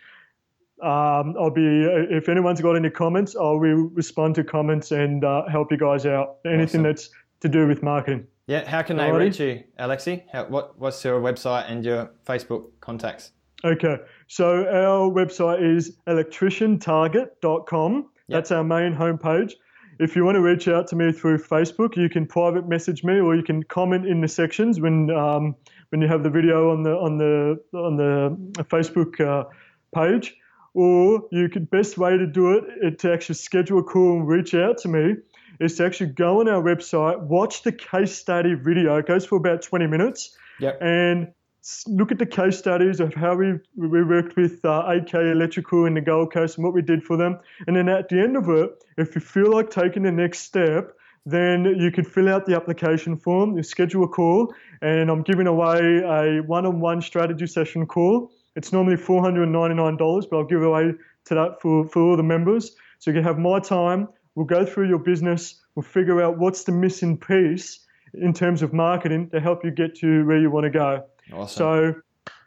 um, 0.82 1.36
I'll 1.40 1.52
be 1.52 1.86
if 2.12 2.30
anyone's 2.30 2.62
got 2.62 2.76
any 2.76 2.90
comments, 2.90 3.36
I 3.36 3.52
will 3.52 3.90
respond 3.94 4.36
to 4.36 4.44
comments 4.44 4.92
and 4.92 5.24
uh, 5.24 5.48
help 5.50 5.72
you 5.72 5.78
guys 5.78 6.06
out. 6.06 6.38
Anything 6.46 6.82
awesome. 6.82 6.84
that's 6.84 7.10
to 7.42 7.50
do 7.50 7.68
with 7.68 7.82
marketing. 7.84 8.28
Yeah, 8.48 8.68
how 8.70 8.84
can 8.84 8.98
they 8.98 9.04
Alrighty? 9.06 9.20
reach 9.20 9.40
you, 9.40 9.64
Alexi? 9.80 10.24
How, 10.32 10.46
what, 10.46 10.78
what's 10.78 11.04
your 11.04 11.20
website 11.20 11.70
and 11.70 11.84
your 11.84 12.12
Facebook 12.28 12.66
contacts? 12.80 13.32
Okay, 13.64 13.98
so 14.28 14.68
our 14.68 15.10
website 15.10 15.64
is 15.76 15.98
electriciantarget.com. 16.08 17.94
Yep. 17.96 18.06
That's 18.28 18.52
our 18.52 18.64
main 18.64 18.94
homepage. 18.94 19.54
If 20.00 20.16
you 20.16 20.26
want 20.26 20.36
to 20.36 20.42
reach 20.42 20.68
out 20.68 20.88
to 20.88 20.96
me 20.96 21.12
through 21.12 21.40
Facebook, 21.40 21.96
you 21.96 22.10
can 22.10 22.26
private 22.26 22.68
message 22.68 23.04
me 23.04 23.20
or 23.20 23.36
you 23.36 23.44
can 23.44 23.64
comment 23.64 24.06
in 24.06 24.22
the 24.22 24.28
sections 24.28 24.80
when 24.80 25.10
um, 25.10 25.56
when 25.90 26.02
you 26.02 26.08
have 26.08 26.24
the 26.24 26.30
video 26.30 26.72
on 26.72 26.84
the 26.84 26.92
on 26.92 27.18
the 27.18 27.62
on 27.78 27.98
the 27.98 28.64
Facebook 28.64 29.20
uh, 29.22 29.46
page. 29.94 30.36
Or 30.74 31.24
you 31.32 31.48
could 31.48 31.70
best 31.70 31.98
way 31.98 32.18
to 32.18 32.28
do 32.28 32.58
it, 32.58 32.66
it 32.82 33.00
to 33.00 33.14
actually 33.14 33.36
schedule 33.36 33.80
a 33.80 33.84
call 33.84 34.18
and 34.18 34.28
reach 34.28 34.54
out 34.54 34.80
to 34.80 34.90
me 34.90 35.16
is 35.60 35.78
to 35.78 35.86
actually 35.86 36.12
go 36.12 36.42
on 36.42 36.50
our 36.50 36.62
website, 36.62 37.22
watch 37.22 37.64
the 37.64 37.72
case 37.72 38.14
study 38.14 38.56
video. 38.56 38.98
It 38.98 39.08
goes 39.08 39.26
for 39.26 39.38
about 39.38 39.62
20 39.62 39.88
minutes. 39.88 40.38
Yep. 40.60 40.82
And 40.82 41.34
look 41.88 42.12
at 42.12 42.20
the 42.20 42.26
case 42.26 42.58
studies 42.58 43.00
of 43.00 43.14
how 43.14 43.36
we 43.36 43.60
we 43.76 44.04
worked 44.04 44.36
with 44.36 44.64
uh, 44.66 44.84
AK 44.88 45.14
Electrical 45.14 45.86
in 45.86 45.96
the 45.96 46.02
Gold 46.02 46.32
Coast 46.32 46.58
and 46.58 46.66
what 46.66 46.74
we 46.74 46.82
did 46.82 47.04
for 47.04 47.18
them. 47.18 47.40
And 47.68 47.76
then 47.76 47.90
at 47.90 48.10
the 48.10 48.20
end 48.20 48.38
of 48.38 48.50
it, 48.50 48.84
if 48.98 49.16
you 49.16 49.22
feel 49.22 49.52
like 49.52 49.70
taking 49.70 50.04
the 50.04 50.12
next 50.12 50.40
step, 50.40 50.96
then 51.26 51.66
you 51.66 51.92
could 51.92 52.08
fill 52.08 52.30
out 52.30 52.46
the 52.46 52.56
application 52.56 53.18
form, 53.18 53.58
you 53.58 53.64
schedule 53.64 54.04
a 54.04 54.08
call, 54.08 54.54
and 54.82 55.10
I'm 55.10 55.24
giving 55.24 55.48
away 55.48 56.04
a 56.04 56.42
one-on-one 56.42 57.02
strategy 57.02 57.48
session 57.48 57.88
call. 57.88 58.32
It's 58.56 58.72
normally 58.72 58.96
$499, 58.96 60.30
but 60.30 60.38
I'll 60.38 60.46
give 60.46 60.62
away 60.62 60.94
to 61.26 61.34
that 61.34 61.62
for, 61.62 61.88
for 61.88 62.02
all 62.02 62.18
the 62.18 62.24
members. 62.24 62.76
So 63.00 63.10
you 63.10 63.16
can 63.16 63.24
have 63.24 63.40
my 63.40 63.60
time. 63.60 64.08
We'll 64.36 64.46
go 64.46 64.66
through 64.66 64.88
your 64.88 65.00
business. 65.00 65.62
We'll 65.74 65.84
figure 65.84 66.22
out 66.22 66.38
what's 66.38 66.64
the 66.64 66.72
missing 66.72 67.18
piece 67.18 67.80
in 68.14 68.34
terms 68.34 68.62
of 68.62 68.72
marketing 68.72 69.30
to 69.32 69.40
help 69.40 69.66
you 69.66 69.72
get 69.72 69.96
to 69.96 70.26
where 70.26 70.40
you 70.40 70.52
want 70.52 70.66
to 70.66 70.70
go. 70.70 71.04
Awesome. 71.34 71.58
So 71.58 71.96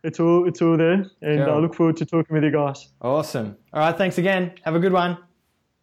it's 0.05 0.21
all 0.21 0.47
it's 0.47 0.63
all 0.63 0.77
there, 0.77 1.05
and 1.23 1.45
cool. 1.45 1.51
I 1.51 1.59
look 1.59 1.75
forward 1.75 1.97
to 1.99 2.07
talking 2.07 2.35
with 2.35 2.45
you 2.45 2.51
guys. 2.51 2.89
Awesome. 3.01 3.57
All 3.73 3.81
right. 3.81 3.97
Thanks 3.97 4.19
again. 4.19 4.53
Have 4.63 4.75
a 4.75 4.81
good 4.81 4.93
one. 4.93 5.19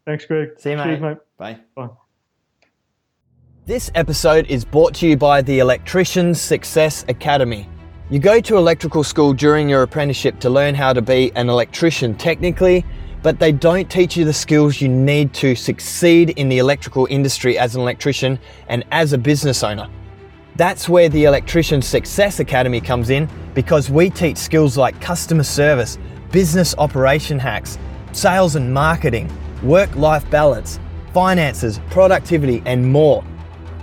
Thanks, 0.05 0.25
Greg. 0.25 0.51
See 0.59 0.71
you, 0.71 0.77
mate. 0.77 0.83
Cheers, 0.85 1.01
mate. 1.01 1.17
Bye. 1.37 1.59
Bye. 1.75 1.89
This 3.65 3.89
episode 3.95 4.45
is 4.45 4.63
brought 4.63 4.93
to 4.95 5.07
you 5.07 5.17
by 5.17 5.41
the 5.41 5.59
Electricians 5.59 6.39
Success 6.39 7.03
Academy. 7.07 7.67
You 8.11 8.19
go 8.19 8.39
to 8.39 8.57
electrical 8.57 9.03
school 9.03 9.33
during 9.33 9.67
your 9.67 9.81
apprenticeship 9.81 10.39
to 10.41 10.51
learn 10.51 10.75
how 10.75 10.93
to 10.93 11.01
be 11.01 11.31
an 11.33 11.49
electrician 11.49 12.13
technically, 12.13 12.85
but 13.23 13.39
they 13.39 13.51
don't 13.51 13.89
teach 13.89 14.15
you 14.15 14.23
the 14.23 14.33
skills 14.33 14.79
you 14.79 14.87
need 14.87 15.33
to 15.33 15.55
succeed 15.55 16.29
in 16.37 16.47
the 16.47 16.59
electrical 16.59 17.07
industry 17.09 17.57
as 17.57 17.75
an 17.75 17.81
electrician 17.81 18.37
and 18.67 18.85
as 18.91 19.13
a 19.13 19.17
business 19.17 19.63
owner. 19.63 19.89
That's 20.57 20.87
where 20.87 21.09
the 21.09 21.25
Electrician 21.25 21.81
Success 21.81 22.39
Academy 22.39 22.79
comes 22.79 23.09
in 23.09 23.27
because 23.53 23.89
we 23.89 24.09
teach 24.09 24.37
skills 24.37 24.77
like 24.77 24.99
customer 25.01 25.43
service, 25.43 25.97
business 26.31 26.73
operation 26.77 27.37
hacks, 27.37 27.77
sales 28.13 28.55
and 28.55 28.73
marketing, 28.73 29.29
work 29.63 29.93
life 29.97 30.29
balance, 30.29 30.79
finances, 31.13 31.81
productivity, 31.89 32.63
and 32.65 32.89
more. 32.89 33.21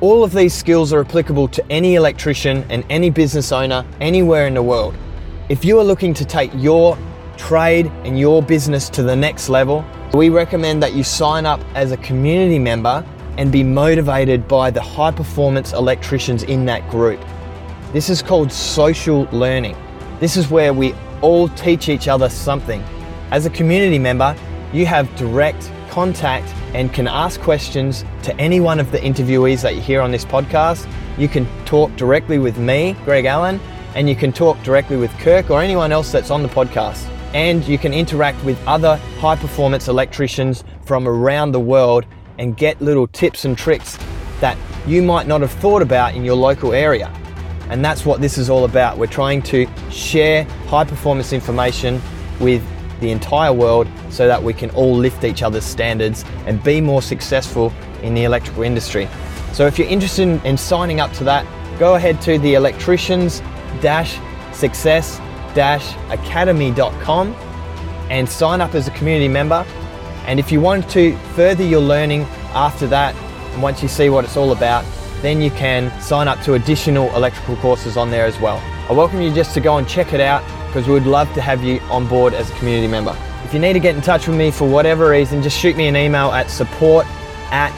All 0.01 0.25
of 0.25 0.33
these 0.33 0.55
skills 0.55 0.95
are 0.95 1.01
applicable 1.01 1.47
to 1.49 1.65
any 1.71 1.97
electrician 1.97 2.65
and 2.71 2.87
any 2.89 3.11
business 3.11 3.53
owner 3.53 3.85
anywhere 4.01 4.47
in 4.47 4.55
the 4.55 4.63
world. 4.63 4.95
If 5.51 5.67
you 5.67 5.79
are 5.79 5.85
looking 5.85 6.15
to 6.15 6.25
take 6.25 6.51
your 6.55 6.97
trade 7.37 7.87
and 8.05 8.19
your 8.19 8.43
business 8.43 8.89
to 8.91 9.03
the 9.03 9.15
next 9.15 9.51
level, 9.51 9.85
we 10.15 10.31
recommend 10.31 10.83
that 10.83 10.95
you 10.95 11.05
sign 11.05 11.45
up 11.45 11.61
as 11.75 11.93
a 11.93 11.99
community 11.99 12.59
member 12.59 13.05
and 13.39 13.51
be 13.51 13.63
motivated 13.63 14.47
by 14.47 14.71
the 14.71 14.81
high 14.81 15.11
performance 15.11 15.73
electricians 15.73 16.43
in 16.43 16.65
that 16.67 16.89
group. 16.91 17.21
This 17.93 18.09
is 18.09 18.23
called 18.23 18.53
social 18.53 19.25
learning. 19.33 19.77
This 20.21 20.37
is 20.37 20.51
where 20.51 20.73
we 20.73 20.95
all 21.21 21.49
teach 21.49 21.89
each 21.89 22.09
other 22.09 22.29
something. 22.29 22.83
As 23.31 23.47
a 23.47 23.51
community 23.51 23.99
member, 23.99 24.37
you 24.73 24.87
have 24.87 25.15
direct 25.17 25.71
contact 25.91 26.49
and 26.75 26.93
can 26.93 27.07
ask 27.07 27.41
questions 27.41 28.05
to 28.23 28.35
any 28.41 28.61
one 28.61 28.81
of 28.81 28.91
the 28.93 28.99
interviewees 28.99 29.63
that 29.63 29.75
you 29.75 29.83
hear 29.83 30.01
on 30.01 30.11
this 30.11 30.25
podcast. 30.25 30.91
You 31.19 31.29
can 31.29 31.47
talk 31.65 31.95
directly 31.97 32.39
with 32.39 32.57
me, 32.59 32.97
Greg 33.05 33.27
Allen, 33.27 33.61
and 33.95 34.09
you 34.09 34.17
can 34.17 34.33
talk 34.33 34.63
directly 34.63 34.97
with 34.97 35.11
Kirk 35.19 35.51
or 35.51 35.61
anyone 35.61 35.93
else 35.93 36.11
that's 36.11 36.31
on 36.31 36.43
the 36.43 36.49
podcast. 36.49 37.07
And 37.35 37.63
you 37.67 37.79
can 37.79 37.93
interact 37.93 38.43
with 38.45 38.59
other 38.67 38.97
high 39.19 39.37
performance 39.37 39.89
electricians 39.89 40.65
from 40.85 41.07
around 41.07 41.53
the 41.53 41.61
world 41.61 42.07
and 42.43 42.57
get 42.57 42.83
little 42.83 43.07
tips 43.07 43.45
and 43.45 43.57
tricks 43.57 43.97
that 44.41 44.59
you 44.85 45.01
might 45.01 45.29
not 45.29 45.41
have 45.41 45.53
thought 45.53 45.81
about 45.81 46.17
in 46.17 46.25
your 46.25 46.35
local 46.35 46.73
area. 46.73 47.07
And 47.69 47.85
that's 47.85 48.05
what 48.05 48.21
this 48.21 48.37
is 48.37 48.51
all 48.51 48.65
about. 48.65 48.99
We're 48.99 49.07
trying 49.07 49.43
to 49.43 49.69
share 49.93 50.43
high 50.67 50.83
performance 50.83 51.33
information 51.33 52.03
with 52.41 52.61
the 53.01 53.13
entire 53.13 53.53
world 53.53 53.87
so 54.11 54.27
that 54.27 54.43
we 54.43 54.53
can 54.53 54.71
all 54.71 54.93
lift 54.93 55.23
each 55.23 55.45
other's 55.45 55.65
standards 55.65 56.25
and 56.47 56.61
be 56.65 56.81
more 56.81 57.01
successful 57.01 57.73
in 58.03 58.13
the 58.13 58.25
electrical 58.25 58.65
industry. 58.65 59.09
So 59.53 59.67
if 59.69 59.79
you're 59.79 59.89
interested 59.89 60.45
in, 60.45 60.57
signing 60.57 60.99
up 60.99 61.13
to 61.15 61.25
that, 61.25 61.47
go 61.79 61.95
ahead 61.95 62.21
to 62.23 62.41
the 62.41 62.55
electricians 62.55 63.41
success 64.53 65.21
academy.com 66.11 67.35
and 68.11 68.29
sign 68.29 68.61
up 68.61 68.75
as 68.75 68.89
a 68.89 68.91
community 68.91 69.29
member 69.29 69.65
and 70.27 70.39
if 70.39 70.53
you 70.53 70.61
want 70.61 70.89
to 70.91 71.17
further 71.35 71.65
your 71.65 71.81
learning 71.81 72.23
after 72.55 72.87
that, 72.89 73.15
and 73.53 73.63
once 73.63 73.83
you 73.83 73.89
see 73.89 74.09
what 74.09 74.25
it's 74.25 74.37
all 74.37 74.53
about, 74.53 74.85
then 75.21 75.41
you 75.41 75.51
can 75.51 75.91
sign 76.01 76.29
up 76.29 76.41
to 76.43 76.55
additional 76.55 77.13
electrical 77.15 77.57
courses 77.57 77.97
on 77.97 78.11
there 78.11 78.27
as 78.27 78.39
well. 78.41 78.61
I 78.89 78.93
welcome 78.93 79.21
you 79.21 79.33
just 79.33 79.55
to 79.55 79.61
go 79.61 79.79
and 79.79 79.89
check 79.89 80.13
it 80.13 80.21
out 80.21 80.45
because 80.67 80.89
we 80.89 80.95
would 80.95 81.07
love 81.07 81.33
to 81.35 81.41
have 81.41 81.63
you 81.63 81.79
on 81.91 82.09
board 82.09 82.35
as 82.35 82.51
a 82.51 82.55
community 82.55 82.89
member. 82.89 83.17
If 83.45 83.55
you 83.55 83.61
need 83.61 83.75
to 83.75 83.81
get 83.81 83.95
in 83.95 84.03
touch 84.03 84.27
with 84.27 84.37
me 84.37 84.51
for 84.51 84.69
whatever 84.69 85.11
reason, 85.11 85.41
just 85.43 85.57
shoot 85.59 85.77
me 85.77 85.87
an 85.87 85.95
email 85.97 86.33
at 86.33 86.51
support 86.51 87.07
at 87.53 87.73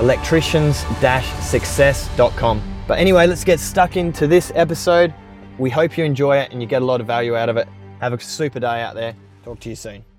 electricians-success.com. 0.00 2.62
But 2.88 2.98
anyway, 2.98 3.26
let's 3.26 3.44
get 3.44 3.60
stuck 3.60 3.96
into 3.96 4.26
this 4.26 4.50
episode. 4.54 5.14
We 5.58 5.70
hope 5.70 5.96
you 5.96 6.04
enjoy 6.04 6.38
it 6.38 6.50
and 6.50 6.60
you 6.60 6.66
get 6.66 6.82
a 6.82 6.84
lot 6.84 7.00
of 7.00 7.06
value 7.06 7.36
out 7.36 7.48
of 7.48 7.56
it. 7.56 7.68
Have 8.00 8.12
a 8.12 8.20
super 8.20 8.58
day 8.58 8.82
out 8.82 8.94
there. 8.94 9.14
Talk 9.44 9.60
to 9.60 9.68
you 9.68 9.76
soon. 9.76 10.11